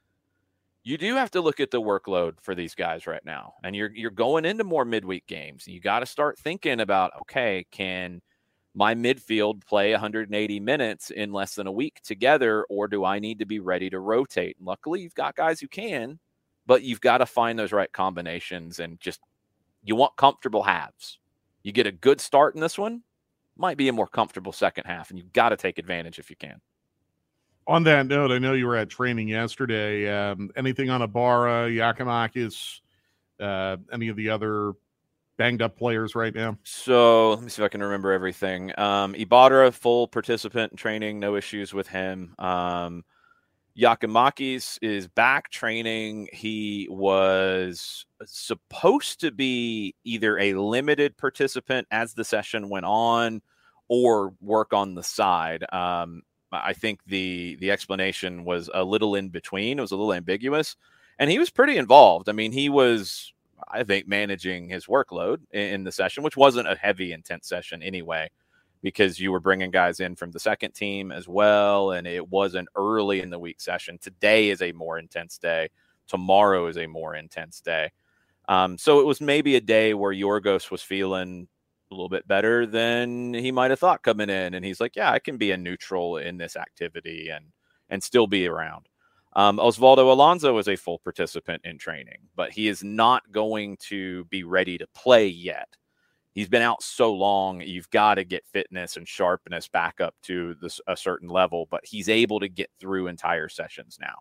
you 0.83 0.97
do 0.97 1.15
have 1.15 1.31
to 1.31 1.41
look 1.41 1.59
at 1.59 1.71
the 1.71 1.81
workload 1.81 2.33
for 2.41 2.55
these 2.55 2.75
guys 2.75 3.07
right 3.07 3.23
now. 3.25 3.53
And 3.63 3.75
you're 3.75 3.91
you're 3.93 4.11
going 4.11 4.45
into 4.45 4.63
more 4.63 4.85
midweek 4.85 5.25
games. 5.27 5.67
You 5.67 5.79
got 5.79 5.99
to 5.99 6.05
start 6.05 6.37
thinking 6.37 6.81
about, 6.81 7.11
okay, 7.21 7.65
can 7.71 8.21
my 8.75 8.95
midfield 8.95 9.65
play 9.65 9.91
180 9.91 10.59
minutes 10.59 11.11
in 11.11 11.31
less 11.31 11.55
than 11.55 11.67
a 11.67 11.71
week 11.71 12.01
together 12.03 12.65
or 12.69 12.87
do 12.87 13.05
I 13.05 13.19
need 13.19 13.39
to 13.39 13.45
be 13.45 13.59
ready 13.59 13.89
to 13.91 13.99
rotate? 13.99 14.57
And 14.57 14.67
luckily, 14.67 15.01
you've 15.01 15.15
got 15.15 15.35
guys 15.35 15.59
who 15.59 15.67
can, 15.67 16.19
but 16.65 16.83
you've 16.83 17.01
got 17.01 17.19
to 17.19 17.25
find 17.25 17.57
those 17.57 17.71
right 17.71 17.91
combinations 17.91 18.79
and 18.79 18.99
just 18.99 19.21
you 19.83 19.95
want 19.95 20.15
comfortable 20.17 20.63
halves. 20.63 21.19
You 21.63 21.71
get 21.71 21.87
a 21.87 21.91
good 21.91 22.19
start 22.19 22.55
in 22.55 22.61
this 22.61 22.77
one, 22.77 23.03
might 23.55 23.77
be 23.77 23.87
a 23.87 23.93
more 23.93 24.07
comfortable 24.07 24.51
second 24.51 24.85
half 24.85 25.09
and 25.09 25.19
you've 25.19 25.33
got 25.33 25.49
to 25.49 25.57
take 25.57 25.77
advantage 25.77 26.19
if 26.19 26.29
you 26.29 26.35
can. 26.35 26.59
On 27.65 27.83
that 27.83 28.07
note, 28.07 28.31
I 28.31 28.39
know 28.39 28.53
you 28.53 28.67
were 28.67 28.75
at 28.75 28.89
training 28.89 29.29
yesterday. 29.29 30.09
Um, 30.09 30.51
anything 30.55 30.89
on 30.89 31.01
Ibarra, 31.01 31.69
Giakoumakis, 31.69 32.81
uh, 33.39 33.77
any 33.91 34.09
of 34.09 34.17
the 34.17 34.29
other 34.29 34.73
banged 35.37 35.61
up 35.61 35.77
players 35.77 36.13
right 36.15 36.33
now? 36.33 36.57
So 36.63 37.31
let 37.31 37.41
me 37.41 37.49
see 37.49 37.61
if 37.61 37.65
I 37.65 37.69
can 37.69 37.81
remember 37.81 38.11
everything. 38.11 38.77
Um, 38.77 39.15
Ibarra, 39.15 39.71
full 39.71 40.07
participant 40.07 40.73
in 40.73 40.77
training, 40.77 41.19
no 41.19 41.35
issues 41.35 41.73
with 41.73 41.87
him. 41.87 42.35
Um, 42.37 43.03
Giakoumakis 43.77 44.77
is 44.81 45.07
back 45.07 45.49
training. 45.49 46.29
He 46.31 46.87
was 46.91 48.05
supposed 48.25 49.21
to 49.21 49.31
be 49.31 49.95
either 50.03 50.37
a 50.37 50.53
limited 50.53 51.17
participant 51.17 51.87
as 51.89 52.13
the 52.13 52.23
session 52.23 52.69
went 52.69 52.85
on 52.85 53.41
or 53.87 54.33
work 54.41 54.73
on 54.73 54.95
the 54.95 55.03
side. 55.03 55.65
Um, 55.73 56.21
I 56.53 56.73
think 56.73 56.99
the 57.05 57.57
the 57.59 57.71
explanation 57.71 58.43
was 58.45 58.69
a 58.73 58.83
little 58.83 59.15
in 59.15 59.29
between. 59.29 59.79
It 59.79 59.81
was 59.81 59.91
a 59.91 59.95
little 59.95 60.13
ambiguous, 60.13 60.75
and 61.19 61.29
he 61.29 61.39
was 61.39 61.49
pretty 61.49 61.77
involved. 61.77 62.29
I 62.29 62.33
mean, 62.33 62.51
he 62.51 62.69
was, 62.69 63.33
I 63.71 63.83
think, 63.83 64.07
managing 64.07 64.69
his 64.69 64.85
workload 64.85 65.39
in, 65.51 65.83
the 65.83 65.91
session, 65.91 66.23
which 66.23 66.37
wasn't 66.37 66.67
a 66.67 66.75
heavy, 66.75 67.13
intense 67.13 67.47
session 67.47 67.81
anyway, 67.81 68.29
because 68.81 69.19
you 69.19 69.31
were 69.31 69.39
bringing 69.39 69.71
guys 69.71 69.99
in 69.99 70.15
from 70.15 70.31
the 70.31 70.39
second 70.39 70.73
team 70.73 71.11
as 71.11 71.27
well, 71.27 71.91
and 71.91 72.07
it 72.07 72.29
wasn't 72.29 72.67
early 72.75 73.21
in 73.21 73.29
the 73.29 73.39
week 73.39 73.61
session. 73.61 73.97
Today 73.97 74.49
is 74.49 74.61
a 74.61 74.71
more 74.73 74.99
intense 74.99 75.37
day. 75.37 75.69
Tomorrow 76.07 76.67
is 76.67 76.77
a 76.77 76.87
more 76.87 77.15
intense 77.15 77.61
day. 77.61 77.91
Um, 78.49 78.77
so 78.77 78.99
it 78.99 79.05
was 79.05 79.21
maybe 79.21 79.55
a 79.55 79.61
day 79.61 79.93
where 79.93 80.13
Yorgos 80.13 80.69
was 80.69 80.81
feeling 80.81 81.47
a 81.93 81.95
little 81.95 82.09
bit 82.09 82.27
better 82.27 82.65
than 82.65 83.33
he 83.33 83.51
might 83.51 83.71
have 83.71 83.79
thought 83.79 84.03
coming 84.03 84.29
in. 84.29 84.53
And 84.53 84.65
he's 84.65 84.81
like, 84.81 84.95
yeah, 84.95 85.11
I 85.11 85.19
can 85.19 85.37
be 85.37 85.51
a 85.51 85.57
neutral 85.57 86.17
in 86.17 86.37
this 86.37 86.55
activity 86.55 87.29
and 87.29 87.45
and 87.89 88.03
still 88.03 88.27
be 88.27 88.47
around. 88.47 88.87
Um, 89.35 89.57
Osvaldo 89.57 90.11
Alonso 90.11 90.57
is 90.57 90.67
a 90.67 90.75
full 90.75 90.99
participant 90.99 91.61
in 91.65 91.77
training, 91.77 92.19
but 92.35 92.51
he 92.51 92.67
is 92.67 92.83
not 92.83 93.31
going 93.31 93.77
to 93.81 94.25
be 94.25 94.43
ready 94.43 94.77
to 94.77 94.87
play 94.95 95.27
yet. 95.27 95.75
He's 96.33 96.49
been 96.49 96.61
out 96.61 96.81
so 96.81 97.13
long, 97.13 97.61
you've 97.61 97.89
got 97.91 98.15
to 98.15 98.23
get 98.23 98.47
fitness 98.47 98.97
and 98.97 99.07
sharpness 99.07 99.67
back 99.67 100.01
up 100.01 100.15
to 100.23 100.55
this, 100.61 100.81
a 100.87 100.97
certain 100.97 101.29
level, 101.29 101.67
but 101.69 101.85
he's 101.85 102.09
able 102.09 102.39
to 102.39 102.47
get 102.47 102.71
through 102.79 103.07
entire 103.07 103.49
sessions 103.49 103.97
now, 104.01 104.15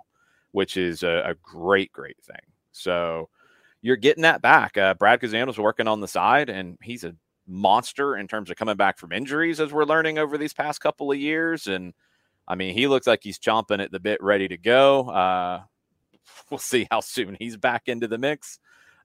which 0.51 0.77
is 0.77 1.03
a, 1.03 1.23
a 1.27 1.35
great, 1.43 1.91
great 1.93 2.23
thing. 2.23 2.45
So 2.73 3.31
you're 3.81 3.97
getting 3.97 4.23
that 4.23 4.43
back. 4.43 4.77
Uh, 4.77 4.95
Brad 4.95 5.21
Guzan 5.21 5.47
was 5.47 5.59
working 5.59 5.89
on 5.89 6.01
the 6.01 6.09
side, 6.09 6.51
and 6.51 6.79
he's 6.83 7.05
a 7.05 7.15
monster 7.47 8.17
in 8.17 8.29
terms 8.29 8.51
of 8.51 8.57
coming 8.57 8.77
back 8.77 8.99
from 8.99 9.13
injuries, 9.13 9.61
as 9.61 9.73
we're 9.73 9.85
learning 9.85 10.19
over 10.19 10.39
these 10.39 10.55
past 10.55 10.81
couple 10.81 11.11
of 11.11 11.19
years. 11.19 11.67
And 11.67 11.93
I 12.47 12.55
mean, 12.55 12.75
he 12.75 12.87
looks 12.87 13.07
like 13.07 13.21
he's 13.23 13.39
chomping 13.39 13.83
at 13.83 13.91
the 13.91 14.01
bit, 14.01 14.23
ready 14.23 14.49
to 14.49 14.57
go. 14.57 15.09
Uh, 15.09 15.63
we'll 16.51 16.59
see 16.59 16.87
how 16.91 17.01
soon 17.01 17.37
he's 17.39 17.57
back 17.57 17.83
into 17.87 18.09
the 18.09 18.19
mix. 18.19 18.59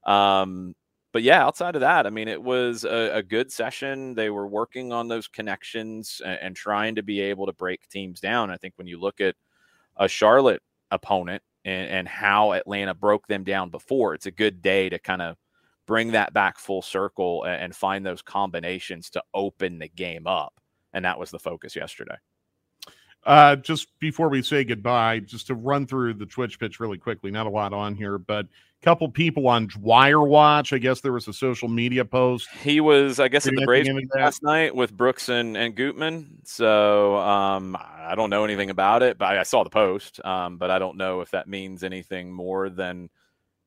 Um, 0.06 0.74
but 1.12 1.22
yeah, 1.22 1.44
outside 1.44 1.74
of 1.74 1.80
that, 1.80 2.06
I 2.06 2.10
mean, 2.10 2.28
it 2.28 2.42
was 2.42 2.84
a, 2.84 3.16
a 3.16 3.22
good 3.22 3.50
session. 3.50 4.14
They 4.14 4.30
were 4.30 4.46
working 4.46 4.92
on 4.92 5.08
those 5.08 5.26
connections 5.26 6.20
and, 6.24 6.38
and 6.40 6.56
trying 6.56 6.96
to 6.96 7.02
be 7.02 7.20
able 7.20 7.46
to 7.46 7.52
break 7.52 7.88
teams 7.88 8.20
down. 8.20 8.50
I 8.50 8.56
think 8.56 8.74
when 8.76 8.86
you 8.86 9.00
look 9.00 9.20
at 9.20 9.34
a 9.96 10.06
Charlotte 10.06 10.62
opponent 10.90 11.42
and, 11.64 11.88
and 11.88 12.08
how 12.08 12.52
Atlanta 12.52 12.94
broke 12.94 13.26
them 13.26 13.42
down 13.42 13.70
before, 13.70 14.14
it's 14.14 14.26
a 14.26 14.30
good 14.30 14.60
day 14.60 14.88
to 14.90 14.98
kind 14.98 15.22
of 15.22 15.36
bring 15.88 16.12
that 16.12 16.34
back 16.34 16.58
full 16.58 16.82
circle 16.82 17.42
and, 17.44 17.62
and 17.62 17.74
find 17.74 18.06
those 18.06 18.22
combinations 18.22 19.08
to 19.10 19.22
open 19.34 19.78
the 19.78 19.88
game 19.88 20.26
up. 20.26 20.60
And 20.92 21.04
that 21.04 21.18
was 21.18 21.30
the 21.30 21.38
focus 21.38 21.74
yesterday. 21.74 22.16
Uh, 23.24 23.56
just 23.56 23.98
before 23.98 24.28
we 24.28 24.42
say 24.42 24.62
goodbye, 24.62 25.18
just 25.18 25.48
to 25.48 25.54
run 25.54 25.86
through 25.86 26.14
the 26.14 26.26
Twitch 26.26 26.60
pitch 26.60 26.78
really 26.78 26.98
quickly. 26.98 27.30
Not 27.30 27.46
a 27.46 27.50
lot 27.50 27.72
on 27.72 27.94
here, 27.94 28.16
but 28.18 28.44
a 28.46 28.84
couple 28.84 29.08
people 29.08 29.48
on 29.48 29.66
Dwyer 29.66 30.22
Watch. 30.22 30.72
I 30.72 30.78
guess 30.78 31.00
there 31.00 31.12
was 31.12 31.26
a 31.26 31.32
social 31.32 31.68
media 31.68 32.04
post. 32.04 32.48
He 32.62 32.80
was, 32.80 33.18
I 33.18 33.28
guess, 33.28 33.46
at 33.46 33.54
the 33.54 33.64
Braves 33.64 33.88
last 34.14 34.42
night 34.42 34.74
with 34.74 34.96
Brooks 34.96 35.30
and, 35.30 35.56
and 35.56 35.74
Gutman. 35.74 36.38
So 36.44 37.16
um, 37.16 37.76
I 37.80 38.14
don't 38.14 38.30
know 38.30 38.44
anything 38.44 38.70
about 38.70 39.02
it, 39.02 39.18
but 39.18 39.26
I, 39.26 39.40
I 39.40 39.42
saw 39.42 39.64
the 39.64 39.70
post. 39.70 40.24
Um, 40.24 40.58
but 40.58 40.70
I 40.70 40.78
don't 40.78 40.96
know 40.96 41.22
if 41.22 41.30
that 41.32 41.48
means 41.48 41.82
anything 41.82 42.30
more 42.30 42.70
than 42.70 43.10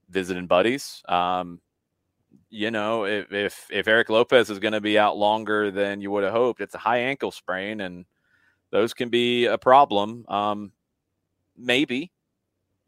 visiting 0.09 0.47
buddies. 0.47 1.01
Um, 1.09 1.59
you 2.51 2.69
know, 2.69 3.05
if 3.05 3.31
if, 3.31 3.67
if 3.71 3.87
Erik 3.87 4.09
Lopez 4.09 4.49
is 4.49 4.59
going 4.59 4.73
to 4.73 4.81
be 4.81 4.99
out 4.99 5.17
longer 5.17 5.71
than 5.71 6.01
you 6.01 6.11
would 6.11 6.23
have 6.23 6.33
hoped, 6.33 6.61
it's 6.61 6.75
a 6.75 6.79
high 6.79 6.99
ankle 6.99 7.31
sprain 7.31 7.81
and 7.81 8.05
those 8.71 8.93
can 8.93 9.09
be 9.09 9.45
a 9.45 9.57
problem. 9.57 10.25
Um, 10.27 10.71
maybe, 11.57 12.11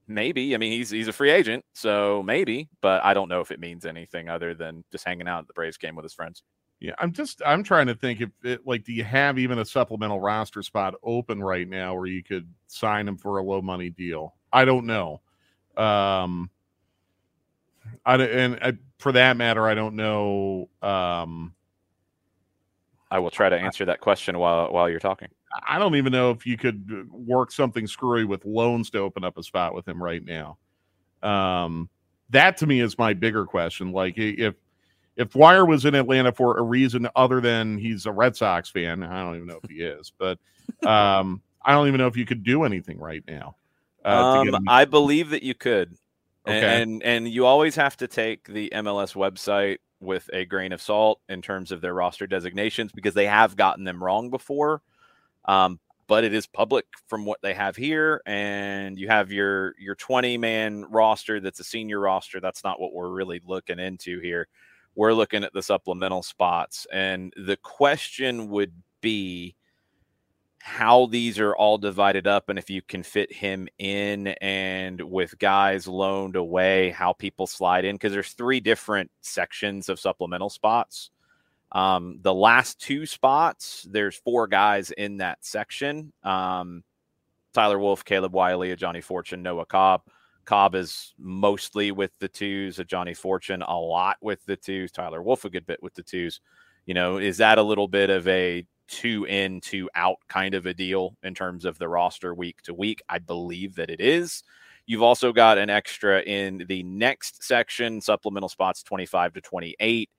maybe. 0.07 0.53
I 0.53 0.57
mean, 0.57 0.71
he's 0.71 0.89
he's 0.89 1.07
a 1.07 1.13
free 1.13 1.31
agent, 1.31 1.65
so 1.73 2.21
maybe, 2.23 2.69
but 2.81 3.03
I 3.03 3.13
don't 3.13 3.29
know 3.29 3.41
if 3.41 3.51
it 3.51 3.59
means 3.59 3.85
anything 3.85 4.29
other 4.29 4.53
than 4.53 4.83
just 4.91 5.05
hanging 5.05 5.27
out 5.27 5.39
at 5.39 5.47
the 5.47 5.53
Braves 5.53 5.77
game 5.77 5.95
with 5.95 6.03
his 6.03 6.13
friends. 6.13 6.43
Yeah, 6.79 6.95
I'm 6.99 7.13
just 7.13 7.41
I'm 7.45 7.63
trying 7.63 7.87
to 7.87 7.95
think 7.95 8.19
if 8.19 8.29
it 8.43 8.67
like 8.67 8.83
do 8.83 8.91
you 8.91 9.05
have 9.05 9.39
even 9.39 9.59
a 9.59 9.65
supplemental 9.65 10.19
roster 10.19 10.61
spot 10.61 10.95
open 11.03 11.41
right 11.41 11.67
now 11.67 11.95
where 11.95 12.07
you 12.07 12.21
could 12.21 12.47
sign 12.67 13.07
him 13.07 13.17
for 13.17 13.37
a 13.37 13.43
low 13.43 13.61
money 13.61 13.89
deal? 13.89 14.35
I 14.51 14.65
don't 14.65 14.85
know. 14.85 15.21
Um 15.77 16.49
I 18.05 18.15
and 18.15 18.59
I, 18.61 18.73
for 18.99 19.11
that 19.11 19.37
matter 19.37 19.67
I 19.67 19.73
don't 19.73 19.95
know 19.95 20.69
um 20.81 21.53
I 23.09 23.19
will 23.19 23.31
try 23.31 23.47
to 23.47 23.55
answer 23.55 23.85
that 23.85 24.01
question 24.01 24.37
while 24.39 24.71
while 24.71 24.89
you're 24.89 24.99
talking. 24.99 25.29
I 25.67 25.77
don't 25.77 25.95
even 25.95 26.11
know 26.11 26.31
if 26.31 26.47
you 26.47 26.57
could 26.57 26.89
uh, 26.91 27.15
work 27.15 27.51
something 27.51 27.85
screwy 27.85 28.25
with 28.25 28.43
loans 28.43 28.89
to 28.89 28.99
open 28.99 29.23
up 29.23 29.37
a 29.37 29.43
spot 29.43 29.75
with 29.75 29.87
him 29.87 30.01
right 30.01 30.23
now. 30.25 30.57
Um, 31.21 31.89
that 32.31 32.57
to 32.57 32.65
me 32.65 32.79
is 32.79 32.97
my 32.97 33.13
bigger 33.13 33.45
question. 33.45 33.91
Like 33.91 34.17
if 34.17 34.55
if 35.15 35.29
Dwyer 35.29 35.65
was 35.65 35.85
in 35.85 35.93
Atlanta 35.93 36.31
for 36.31 36.57
a 36.57 36.63
reason 36.63 37.07
other 37.15 37.39
than 37.39 37.77
he's 37.77 38.07
a 38.07 38.11
Red 38.11 38.35
Sox 38.35 38.69
fan, 38.69 39.03
I 39.03 39.23
don't 39.23 39.35
even 39.35 39.47
know 39.47 39.59
if 39.63 39.69
he 39.69 39.83
is, 39.83 40.11
but 40.17 40.39
um, 40.87 41.41
I 41.61 41.73
don't 41.73 41.87
even 41.87 41.99
know 41.99 42.07
if 42.07 42.17
you 42.17 42.25
could 42.25 42.43
do 42.43 42.63
anything 42.63 42.97
right 42.97 43.23
now. 43.27 43.55
Uh, 44.03 44.43
um, 44.47 44.63
I 44.67 44.85
believe 44.85 45.29
that 45.29 45.43
you 45.43 45.53
could. 45.53 45.95
Okay. 46.47 46.81
And 46.81 47.01
and 47.03 47.27
you 47.27 47.45
always 47.45 47.75
have 47.75 47.95
to 47.97 48.07
take 48.07 48.47
the 48.47 48.71
MLS 48.75 49.15
website 49.15 49.77
with 50.01 50.29
a 50.33 50.45
grain 50.45 50.73
of 50.73 50.81
salt 50.81 51.21
in 51.29 51.41
terms 51.41 51.71
of 51.71 51.79
their 51.79 51.93
roster 51.93 52.27
designations 52.27 52.91
because 52.91 53.13
they 53.13 53.25
have 53.25 53.55
gotten 53.55 53.85
them 53.85 54.03
wrong 54.03 54.29
before. 54.29 54.81
Um, 55.45 55.79
but 56.07 56.25
it 56.25 56.33
is 56.33 56.45
public 56.45 56.85
from 57.07 57.25
what 57.25 57.39
they 57.41 57.53
have 57.53 57.77
here, 57.77 58.21
and 58.25 58.99
you 58.99 59.07
have 59.07 59.31
your 59.31 59.73
your 59.79 59.95
20 59.95 60.37
man 60.37 60.85
roster 60.89 61.39
that's 61.39 61.61
a 61.61 61.63
senior 61.63 61.99
roster. 61.99 62.41
That's 62.41 62.63
not 62.63 62.79
what 62.79 62.93
we're 62.93 63.09
really 63.09 63.41
looking 63.45 63.79
into 63.79 64.19
here. 64.19 64.47
We're 64.95 65.13
looking 65.13 65.43
at 65.43 65.53
the 65.53 65.63
supplemental 65.63 66.23
spots, 66.23 66.85
and 66.91 67.33
the 67.37 67.57
question 67.57 68.49
would 68.49 68.73
be 68.99 69.55
how 70.65 71.07
these 71.07 71.39
are 71.39 71.55
all 71.55 71.77
divided 71.77 72.25
up 72.25 72.47
and 72.47 72.57
if 72.57 72.69
you 72.69 72.81
can 72.81 73.03
fit 73.03 73.31
him 73.33 73.67
in 73.79 74.27
and 74.39 75.01
with 75.01 75.37
guys 75.37 75.87
loaned 75.89 76.37
away 76.37 76.89
how 76.91 77.11
people 77.11 77.45
slide 77.45 77.83
in 77.83 77.95
because 77.95 78.13
there's 78.13 78.31
three 78.31 78.61
different 78.61 79.11
sections 79.21 79.89
of 79.89 79.99
supplemental 79.99 80.49
spots 80.49 81.09
um, 81.73 82.19
the 82.21 82.33
last 82.33 82.79
two 82.79 83.05
spots, 83.05 83.87
there's 83.89 84.15
four 84.15 84.47
guys 84.47 84.91
in 84.91 85.17
that 85.17 85.43
section. 85.43 86.13
Um, 86.23 86.83
Tyler 87.53 87.79
Wolff, 87.79 88.05
Caleb 88.05 88.33
Wiley, 88.33 88.75
Ajani 88.75 89.03
Fortune, 89.03 89.41
Noah 89.41 89.65
Cobb. 89.65 90.03
Cobb 90.45 90.75
is 90.75 91.13
mostly 91.17 91.91
with 91.91 92.11
the 92.19 92.27
twos, 92.27 92.77
Ajani 92.77 93.17
Fortune 93.17 93.63
a 93.63 93.75
lot 93.75 94.17
with 94.21 94.43
the 94.45 94.55
twos, 94.55 94.91
Tyler 94.91 95.21
Wolff 95.21 95.45
a 95.45 95.49
good 95.49 95.65
bit 95.65 95.81
with 95.81 95.95
the 95.95 96.03
twos. 96.03 96.41
You 96.85 96.93
know, 96.93 97.17
is 97.17 97.37
that 97.37 97.57
a 97.57 97.63
little 97.63 97.87
bit 97.87 98.09
of 98.09 98.27
a 98.27 98.65
two 98.87 99.25
in, 99.25 99.61
two 99.61 99.89
out 99.95 100.17
kind 100.27 100.53
of 100.53 100.65
a 100.65 100.73
deal 100.73 101.15
in 101.23 101.33
terms 101.33 101.65
of 101.65 101.77
the 101.77 101.87
roster 101.87 102.33
week 102.33 102.61
to 102.63 102.73
week? 102.73 103.01
I 103.09 103.19
believe 103.19 103.75
that 103.75 103.89
it 103.89 104.01
is. 104.01 104.43
You've 104.85 105.03
also 105.03 105.31
got 105.31 105.57
an 105.57 105.69
extra 105.69 106.21
in 106.21 106.65
the 106.67 106.83
next 106.83 107.43
section, 107.43 108.01
supplemental 108.01 108.49
spots 108.49 108.83
25 108.83 109.33
to 109.33 109.41
28. 109.41 110.09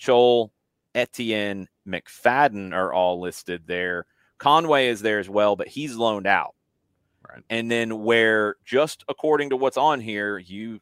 Chol, 0.00 0.50
Etienne, 0.94 1.68
McFadden 1.86 2.72
are 2.72 2.92
all 2.92 3.20
listed 3.20 3.62
there. 3.66 4.06
Conway 4.38 4.88
is 4.88 5.02
there 5.02 5.18
as 5.18 5.28
well, 5.28 5.56
but 5.56 5.68
he's 5.68 5.96
loaned 5.96 6.26
out. 6.26 6.54
Right. 7.28 7.42
And 7.50 7.70
then 7.70 8.02
where 8.02 8.56
just 8.64 9.04
according 9.08 9.50
to 9.50 9.56
what's 9.56 9.76
on 9.76 10.00
here, 10.00 10.38
you 10.38 10.80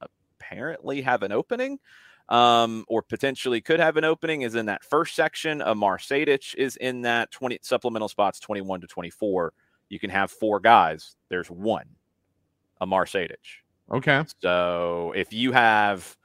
apparently 0.00 1.02
have 1.02 1.22
an 1.22 1.32
opening, 1.32 1.78
um, 2.30 2.84
or 2.88 3.02
potentially 3.02 3.60
could 3.60 3.80
have 3.80 3.96
an 3.96 4.04
opening, 4.04 4.42
is 4.42 4.54
in 4.54 4.66
that 4.66 4.84
first 4.84 5.14
section. 5.14 5.60
Amar 5.60 5.98
Sejdic 5.98 6.54
is 6.54 6.76
in 6.76 7.02
that 7.02 7.30
20 7.32 7.58
supplemental 7.62 8.08
spots 8.08 8.40
21 8.40 8.80
to 8.80 8.86
24. 8.86 9.52
You 9.88 9.98
can 9.98 10.10
have 10.10 10.30
four 10.30 10.60
guys. 10.60 11.16
There's 11.28 11.50
one. 11.50 11.86
Amar 12.80 13.04
Sejdic. 13.04 13.36
Okay. 13.90 14.24
So 14.40 15.12
if 15.16 15.32
you 15.32 15.52
have 15.52 16.16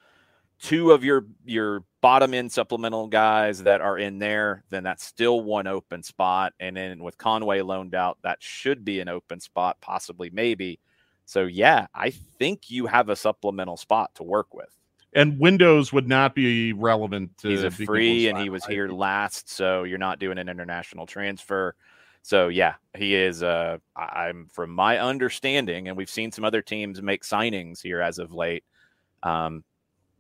two 0.60 0.92
of 0.92 1.04
your 1.04 1.26
your 1.44 1.84
bottom 2.02 2.34
end 2.34 2.52
supplemental 2.52 3.08
guys 3.08 3.64
that 3.64 3.82
are 3.82 3.98
in 3.98 4.20
there, 4.20 4.64
then 4.70 4.84
that's 4.84 5.04
still 5.04 5.42
one 5.42 5.66
open 5.66 6.04
spot. 6.04 6.54
And 6.60 6.78
then 6.78 7.04
with 7.04 7.18
Conway 7.18 7.62
loaned 7.62 7.96
out, 7.96 8.20
that 8.22 8.42
should 8.42 8.86
be 8.86 9.00
an 9.00 9.10
open 9.10 9.40
spot, 9.40 9.78
possibly, 9.82 10.30
maybe. 10.30 10.80
So 11.26 11.46
yeah, 11.46 11.88
I 11.96 12.12
think 12.12 12.70
you 12.70 12.86
have 12.86 13.10
a 13.10 13.16
supplemental 13.16 13.78
spot 13.78 14.12
to 14.16 14.24
work 14.24 14.54
with. 14.54 14.70
And 15.16 15.40
Windows 15.40 15.94
would 15.94 16.08
not 16.08 16.36
be 16.36 16.74
relevant. 16.74 17.38
To 17.40 17.48
He's 17.48 17.64
a 17.64 17.72
free, 17.72 18.28
and 18.28 18.38
he 18.38 18.50
was 18.50 18.66
here 18.66 18.90
last, 18.90 19.50
so 19.50 19.84
you're 19.84 19.98
not 19.98 20.20
doing 20.20 20.38
an 20.38 20.50
international 20.50 21.08
transfer. 21.08 21.74
So 22.22 22.50
yeah, 22.50 22.74
he 22.98 23.16
is. 23.16 23.42
Uh, 23.42 23.78
I'm 23.96 24.48
from 24.52 24.72
my 24.72 25.00
understanding, 25.00 25.88
and 25.88 25.96
we've 25.96 26.10
seen 26.10 26.32
some 26.32 26.44
other 26.44 26.62
teams 26.62 27.02
make 27.02 27.24
signings 27.24 27.82
here 27.82 28.02
as 28.02 28.20
of 28.20 28.34
late. 28.34 28.66
Um, 29.24 29.64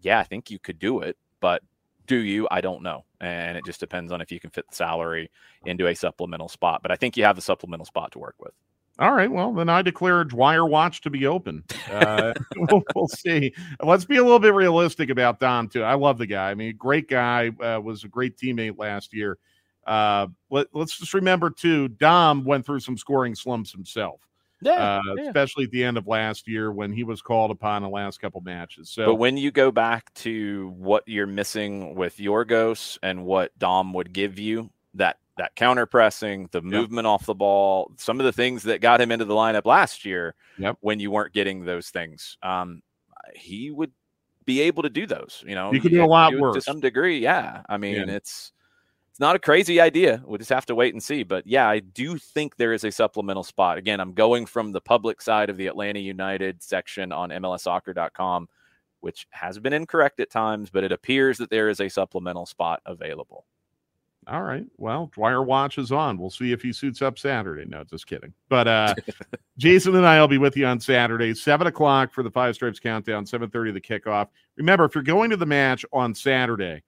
yeah, 0.02 0.20
I 0.20 0.24
think 0.24 0.50
you 0.50 0.60
could 0.60 0.80
do 0.80 1.02
it, 1.02 1.18
but 1.41 1.62
do 2.08 2.16
you? 2.16 2.48
I 2.50 2.62
don't 2.62 2.84
know, 2.84 3.04
and 3.20 3.58
it 3.58 3.66
just 3.66 3.80
depends 3.80 4.12
on 4.12 4.22
if 4.22 4.32
you 4.32 4.39
can 4.39 4.50
fit 4.50 4.70
the 4.70 4.76
salary 4.76 5.30
into 5.66 5.88
a 5.88 5.96
supplemental 5.96 6.48
spot. 6.48 6.82
But 6.82 6.91
I 6.91 6.96
think 6.96 7.18
you 7.18 7.24
have 7.26 7.38
a 7.38 7.41
supplemental 7.41 7.86
spot 7.86 8.12
to 8.14 8.20
work 8.20 8.36
with. 8.39 8.54
All 8.98 9.14
right, 9.14 9.30
well 9.30 9.54
then 9.54 9.68
I 9.68 9.82
declare 9.82 10.24
Dwyer 10.24 10.66
Watch 10.66 11.02
to 11.02 11.10
be 11.10 11.26
open. 11.28 11.64
Uh, 11.91 12.34
we'll, 12.56 12.84
we'll, 12.96 13.08
see. 13.08 13.54
Let's 13.84 14.06
be 14.06 14.18
a 14.18 14.24
little 14.24 14.39
bit 14.39 14.54
realistic 14.54 15.10
about 15.10 15.39
Dom 15.39 15.68
too. 15.68 15.84
I 15.84 15.96
love 15.96 16.18
the 16.18 16.26
guy. 16.26 16.50
I 16.50 16.56
mean, 16.56 16.76
great 16.78 17.10
guy. 17.10 17.50
Uh, 17.50 17.82
was 17.82 18.04
a 18.04 18.08
great 18.08 18.38
teammate 18.38 18.78
last 18.78 19.14
year. 19.14 19.38
Uh, 19.86 20.28
let, 20.50 20.68
us 20.76 20.98
just 20.98 21.14
remember 21.14 21.50
too, 21.50 21.89
Dom 21.89 22.43
went 22.43 22.66
through 22.66 22.80
some 22.80 22.98
scoring 22.98 23.36
slumps 23.36 23.72
himself. 23.72 24.22
Yeah, 24.62 25.00
uh, 25.00 25.02
yeah, 25.18 25.24
especially 25.26 25.66
at 25.66 25.72
the 25.72 25.84
end 25.84 25.98
of 25.98 26.08
last 26.08 26.48
year 26.48 26.72
when 26.72 26.91
he 26.91 27.04
was 27.04 27.22
called 27.22 27.52
upon 27.52 27.82
the 27.82 27.89
last 27.89 28.20
couple 28.20 28.41
matches. 28.41 28.89
So, 28.89 29.06
but 29.06 29.16
when 29.16 29.38
you 29.38 29.52
go 29.52 29.70
back 29.70 30.14
to 30.16 30.74
what 30.78 31.04
you're 31.06 31.28
missing 31.28 31.93
with 31.93 32.18
Yorgos 32.18 32.98
and 33.04 33.26
what 33.26 33.58
Dom 33.60 33.93
would 33.93 34.14
give 34.14 34.39
you, 34.39 34.72
that 34.96 35.18
that 35.38 35.56
counter 35.56 35.86
pressing, 35.86 36.48
the 36.52 36.62
movement 36.62 37.06
yep. 37.06 37.10
off 37.10 37.26
the 37.26 37.34
ball, 37.34 37.92
some 37.98 38.20
of 38.20 38.26
the 38.26 38.32
things 38.32 38.64
that 38.64 38.82
got 38.82 39.02
him 39.02 39.12
into 39.12 39.26
the 39.26 39.34
lineup 39.34 39.66
last 39.66 40.06
year, 40.06 40.36
yep. 40.58 40.78
when 40.82 41.00
you 41.00 41.12
weren't 41.12 41.34
getting 41.34 41.66
those 41.66 41.90
things, 41.90 42.38
um, 42.42 42.82
he 43.36 43.72
would 43.72 43.92
be 44.46 44.62
able 44.62 44.84
to 44.84 44.90
do 44.90 45.06
those. 45.06 45.44
You 45.46 45.56
know, 45.56 45.72
he 45.72 45.80
could 45.80 45.92
do 45.92 46.04
a 46.04 46.06
lot 46.06 46.32
do 46.32 46.40
worse 46.40 46.56
to 46.56 46.62
some 46.62 46.80
degree. 46.80 47.20
Yeah, 47.20 47.64
I 47.68 47.78
mean, 47.78 47.96
yeah. 47.96 48.16
it's 48.16 48.54
it's 49.16 49.20
not 49.20 49.36
a 49.36 49.40
crazy 49.40 49.80
idea. 49.80 50.22
We'll 50.26 50.38
just 50.38 50.50
have 50.50 50.66
to 50.68 50.76
wait 50.76 50.94
and 50.94 51.02
see. 51.02 51.24
But 51.24 51.48
yeah, 51.48 51.70
I 51.70 51.80
do 51.80 52.18
think 52.18 52.56
there 52.56 52.74
is 52.74 52.84
a 52.84 52.92
supplemental 52.92 53.44
spot. 53.44 53.78
Again, 53.78 54.00
I'm 54.00 54.14
going 54.14 54.46
from 54.46 54.72
the 54.72 54.82
public 54.82 55.22
side 55.22 55.50
of 55.50 55.58
the 55.58 55.68
Atlanta 55.68 56.00
United 56.00 56.62
section 56.62 57.12
on 57.12 57.30
MLSsoccer.com, 57.30 58.50
which 59.00 59.26
has 59.32 59.58
been 59.58 59.74
incorrect 59.74 60.20
at 60.20 60.30
times, 60.30 60.70
but 60.70 60.84
it 60.84 60.92
appears 60.92 61.38
that 61.38 61.50
there 61.50 61.70
is 61.70 61.80
a 61.80 61.90
supplemental 61.90 62.46
spot 62.46 62.82
available. 62.86 63.46
All 64.28 64.41
right. 64.41 64.65
Well, 64.78 65.11
Dwyer 65.13 65.43
Watch 65.43 65.78
is 65.78 65.91
on. 65.91 66.17
We'll 66.17 66.32
see 66.32 66.51
if 66.51 66.61
he 66.61 66.73
suits 66.73 67.01
up 67.01 67.19
Saturday. 67.19 67.65
No, 67.65 67.84
just 67.84 68.07
kidding. 68.07 68.34
But 68.49 68.67
uh 68.67 68.95
Jason 69.57 69.95
and 69.95 70.05
I 70.05 70.19
will 70.19 70.28
be 70.28 70.38
with 70.39 70.57
you 70.57 70.65
on 70.65 70.80
Saturday, 70.80 71.34
seven 71.36 71.67
o'clock 71.67 72.11
for 72.11 72.23
the 72.23 72.32
Five 72.32 72.55
Stripes 72.55 72.80
countdown, 72.80 73.26
seven 73.26 73.49
thirty 73.49 73.71
the 73.71 73.82
kickoff. 73.82 74.30
Remember, 74.57 74.86
if 74.86 74.95
you're 74.95 75.03
going 75.03 75.30
to 75.30 75.38
the 75.38 75.45
match 75.45 75.86
on 75.93 76.15
Saturday, 76.15 76.82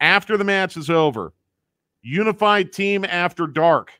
after 0.00 0.36
the 0.36 0.44
match 0.44 0.76
is 0.76 0.90
over, 0.90 1.32
unified 2.02 2.72
team 2.72 3.04
after 3.04 3.46
dark. 3.46 3.90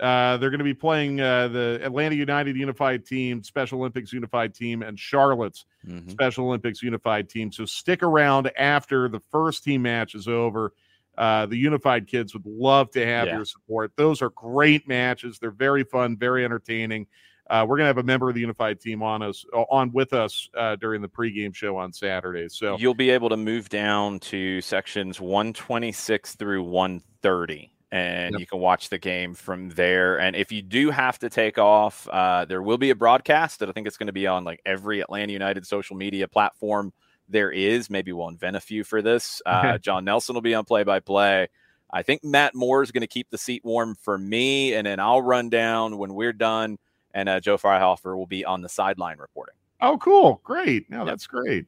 Uh, 0.00 0.36
they're 0.38 0.50
going 0.50 0.58
to 0.58 0.64
be 0.64 0.74
playing 0.74 1.20
uh, 1.20 1.46
the 1.46 1.78
Atlanta 1.80 2.16
United 2.16 2.56
Unified 2.56 3.06
Team, 3.06 3.40
Special 3.44 3.78
Olympics 3.78 4.12
Unified 4.12 4.52
Team, 4.52 4.82
and 4.82 4.98
Charlotte's 4.98 5.64
mm-hmm. 5.86 6.10
Special 6.10 6.46
Olympics 6.46 6.82
Unified 6.82 7.28
Team. 7.28 7.52
So 7.52 7.64
stick 7.64 8.02
around 8.02 8.50
after 8.58 9.08
the 9.08 9.20
first 9.30 9.62
team 9.62 9.82
match 9.82 10.16
is 10.16 10.26
over. 10.26 10.72
Uh, 11.16 11.46
the 11.46 11.56
Unified 11.56 12.06
kids 12.06 12.32
would 12.34 12.46
love 12.46 12.90
to 12.92 13.04
have 13.04 13.26
yeah. 13.26 13.36
your 13.36 13.44
support. 13.44 13.92
Those 13.96 14.22
are 14.22 14.30
great 14.30 14.88
matches. 14.88 15.38
They're 15.38 15.50
very 15.50 15.84
fun, 15.84 16.16
very 16.16 16.44
entertaining. 16.44 17.06
Uh, 17.50 17.66
we're 17.68 17.76
gonna 17.76 17.88
have 17.88 17.98
a 17.98 18.02
member 18.02 18.28
of 18.28 18.34
the 18.34 18.40
unified 18.40 18.80
team 18.80 19.02
on 19.02 19.20
us 19.20 19.44
on 19.52 19.92
with 19.92 20.12
us 20.12 20.48
uh, 20.56 20.76
during 20.76 21.02
the 21.02 21.08
pregame 21.08 21.54
show 21.54 21.76
on 21.76 21.92
Saturday. 21.92 22.48
So 22.48 22.78
you'll 22.78 22.94
be 22.94 23.10
able 23.10 23.28
to 23.28 23.36
move 23.36 23.68
down 23.68 24.20
to 24.20 24.60
sections 24.62 25.20
126 25.20 26.36
through 26.36 26.62
130 26.62 27.72
and 27.92 28.32
yep. 28.32 28.40
you 28.40 28.46
can 28.46 28.58
watch 28.58 28.88
the 28.88 28.96
game 28.96 29.34
from 29.34 29.68
there. 29.70 30.18
And 30.18 30.34
if 30.34 30.50
you 30.50 30.62
do 30.62 30.90
have 30.90 31.18
to 31.18 31.28
take 31.28 31.58
off, 31.58 32.08
uh, 32.08 32.46
there 32.46 32.62
will 32.62 32.78
be 32.78 32.88
a 32.88 32.94
broadcast 32.94 33.60
that 33.60 33.68
I 33.68 33.72
think 33.72 33.86
it's 33.86 33.98
going 33.98 34.06
to 34.06 34.14
be 34.14 34.26
on 34.26 34.44
like 34.44 34.62
every 34.64 35.00
Atlanta 35.00 35.32
United 35.32 35.66
social 35.66 35.94
media 35.94 36.26
platform 36.26 36.94
there 37.32 37.50
is. 37.50 37.90
Maybe 37.90 38.12
we'll 38.12 38.28
invent 38.28 38.56
a 38.56 38.60
few 38.60 38.84
for 38.84 39.02
this. 39.02 39.42
Uh, 39.44 39.78
John 39.82 40.04
Nelson 40.04 40.34
will 40.34 40.42
be 40.42 40.54
on 40.54 40.64
play 40.64 40.84
by 40.84 41.00
play. 41.00 41.48
I 41.90 42.02
think 42.02 42.24
Matt 42.24 42.54
Moore 42.54 42.82
is 42.82 42.90
going 42.90 43.02
to 43.02 43.06
keep 43.06 43.28
the 43.30 43.36
seat 43.36 43.64
warm 43.64 43.94
for 43.96 44.16
me, 44.16 44.74
and 44.74 44.86
then 44.86 45.00
I'll 45.00 45.20
run 45.20 45.50
down 45.50 45.98
when 45.98 46.14
we're 46.14 46.32
done 46.32 46.78
and 47.14 47.28
uh, 47.28 47.40
Joe 47.40 47.58
Fryhofer 47.58 48.16
will 48.16 48.26
be 48.26 48.44
on 48.44 48.62
the 48.62 48.68
sideline 48.68 49.18
reporting. 49.18 49.54
Oh, 49.80 49.98
cool. 49.98 50.40
Great. 50.44 50.88
Now 50.90 50.98
yep. 50.98 51.06
that's 51.06 51.26
great. 51.26 51.66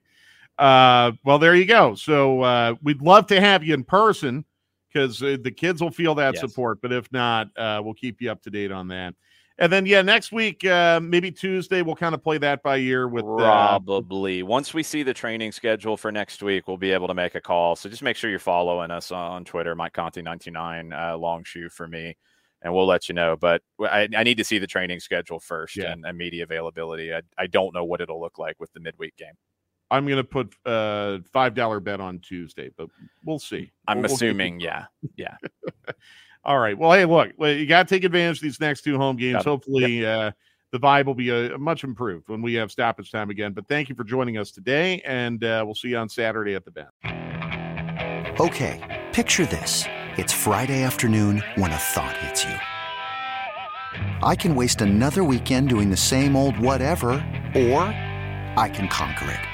Uh, 0.59 1.13
well, 1.25 1.39
there 1.39 1.55
you 1.55 1.67
go. 1.67 1.95
So 1.95 2.43
uh, 2.43 2.75
we'd 2.83 3.03
love 3.03 3.27
to 3.29 3.41
have 3.41 3.65
you 3.65 3.75
in 3.75 3.85
person 3.85 4.45
because 4.93 5.23
uh, 5.23 5.37
the 5.43 5.51
kids 5.51 5.83
will 5.83 5.91
feel 5.91 6.15
that 6.17 6.35
yes. 6.35 6.41
support. 6.41 6.81
But 6.81 6.93
if 6.93 7.11
not, 7.13 7.49
uh, 7.57 7.81
we'll 7.85 7.95
keep 7.95 8.23
you 8.23 8.31
up 8.31 8.43
to 8.43 8.51
date 8.51 8.71
on 8.71 8.89
that. 8.89 9.15
And 9.59 9.73
then, 9.73 9.87
yeah, 9.87 10.03
next 10.03 10.33
week, 10.33 10.65
uh, 10.65 10.99
maybe 11.01 11.31
Tuesday, 11.31 11.83
we'll 11.83 11.95
kind 11.95 12.15
of 12.15 12.23
play 12.23 12.39
that 12.39 12.63
by 12.65 12.79
ear 12.79 13.07
with 13.07 13.25
uh, 13.25 13.37
probably 13.37 14.43
once 14.43 14.75
we 14.75 14.83
see 14.83 15.05
the 15.05 15.15
training 15.15 15.53
schedule 15.53 15.97
for 15.97 16.11
next 16.11 16.43
week, 16.43 16.67
we'll 16.67 16.77
be 16.77 16.91
able 16.91 17.07
to 17.07 17.15
make 17.15 17.37
a 17.37 17.41
call. 17.41 17.77
So 17.77 17.89
just 17.89 18.03
make 18.03 18.17
sure 18.17 18.31
you're 18.31 18.41
following 18.41 18.91
us 18.91 19.13
on 19.13 19.45
Twitter, 19.45 19.77
Mike 19.77 19.93
Conti 19.93 20.23
99, 20.23 20.93
uh, 20.93 21.17
long 21.17 21.45
shoe 21.45 21.69
for 21.69 21.87
me 21.87 22.17
and 22.65 22.73
we'll 22.73 22.87
let 22.87 23.09
you 23.09 23.15
know. 23.15 23.37
But 23.37 23.63
I, 23.81 24.09
I 24.17 24.25
need 24.25 24.39
to 24.39 24.45
see 24.45 24.59
the 24.59 24.67
training 24.67 24.99
schedule 24.99 25.39
first 25.39 25.77
yeah. 25.77 25.93
and, 25.93 26.05
and, 26.05 26.19
media 26.19 26.43
availability. 26.43 27.13
I, 27.13 27.21
I 27.39 27.47
don't 27.47 27.75
know 27.75 27.85
what 27.85 28.01
it'll 28.01 28.21
look 28.21 28.39
like 28.39 28.59
with 28.59 28.73
the 28.73 28.81
midweek 28.81 29.17
game. 29.17 29.35
I'm 29.91 30.07
going 30.07 30.17
to 30.17 30.25
put 30.25 30.55
a 30.65 30.71
uh, 30.71 31.19
five 31.33 31.55
dollar 31.55 31.79
bet 31.79 32.01
on 32.01 32.19
Tuesday, 32.19 32.71
but 32.77 32.89
we'll 33.25 33.39
see. 33.39 33.71
I'm 33.87 33.99
we'll, 34.03 34.13
assuming, 34.13 34.57
we'll 34.57 34.65
yeah, 34.65 34.87
yeah. 35.17 35.37
All 36.45 36.59
right. 36.59 36.77
Well, 36.77 36.93
hey, 36.93 37.07
look, 37.07 37.33
you 37.39 37.67
got 37.67 37.89
to 37.89 37.95
take 37.95 38.05
advantage 38.05 38.39
of 38.39 38.43
these 38.43 38.61
next 38.61 38.83
two 38.83 38.99
home 38.99 39.17
games. 39.17 39.45
Hopefully, 39.45 40.01
yep. 40.01 40.19
uh, 40.19 40.31
the 40.73 40.79
vibe 40.79 41.07
will 41.07 41.15
be 41.15 41.31
uh, 41.31 41.57
much 41.57 41.85
improved 41.85 42.29
when 42.29 42.43
we 42.43 42.55
have 42.55 42.71
stoppage 42.71 43.11
time 43.11 43.31
again. 43.31 43.53
But 43.53 43.67
thank 43.67 43.89
you 43.89 43.95
for 43.95 44.05
joining 44.05 44.37
us 44.37 44.51
today, 44.51 45.01
and 45.07 45.43
uh, 45.43 45.63
we'll 45.65 45.75
see 45.75 45.89
you 45.89 45.97
on 45.97 46.09
Saturday 46.09 46.55
at 46.55 46.65
the 46.65 46.71
bench. 46.71 46.91
Okay, 48.41 49.07
picture 49.13 49.47
this. 49.47 49.85
It's 50.19 50.33
Friday 50.33 50.83
afternoon 50.83 51.43
when 51.57 51.71
a 51.71 51.77
thought 51.77 52.17
hits 52.19 52.45
you. 52.45 52.55
I 54.23 54.37
can 54.37 54.55
waste 54.55 54.81
another 54.83 55.25
weekend 55.25 55.69
doing 55.69 55.91
the 55.91 55.97
same 55.97 56.37
old 56.37 56.59
whatever, 56.59 57.13
or 57.55 57.83
I 58.57 58.71
can 58.73 58.89
conquer 58.89 59.31
it. 59.31 59.54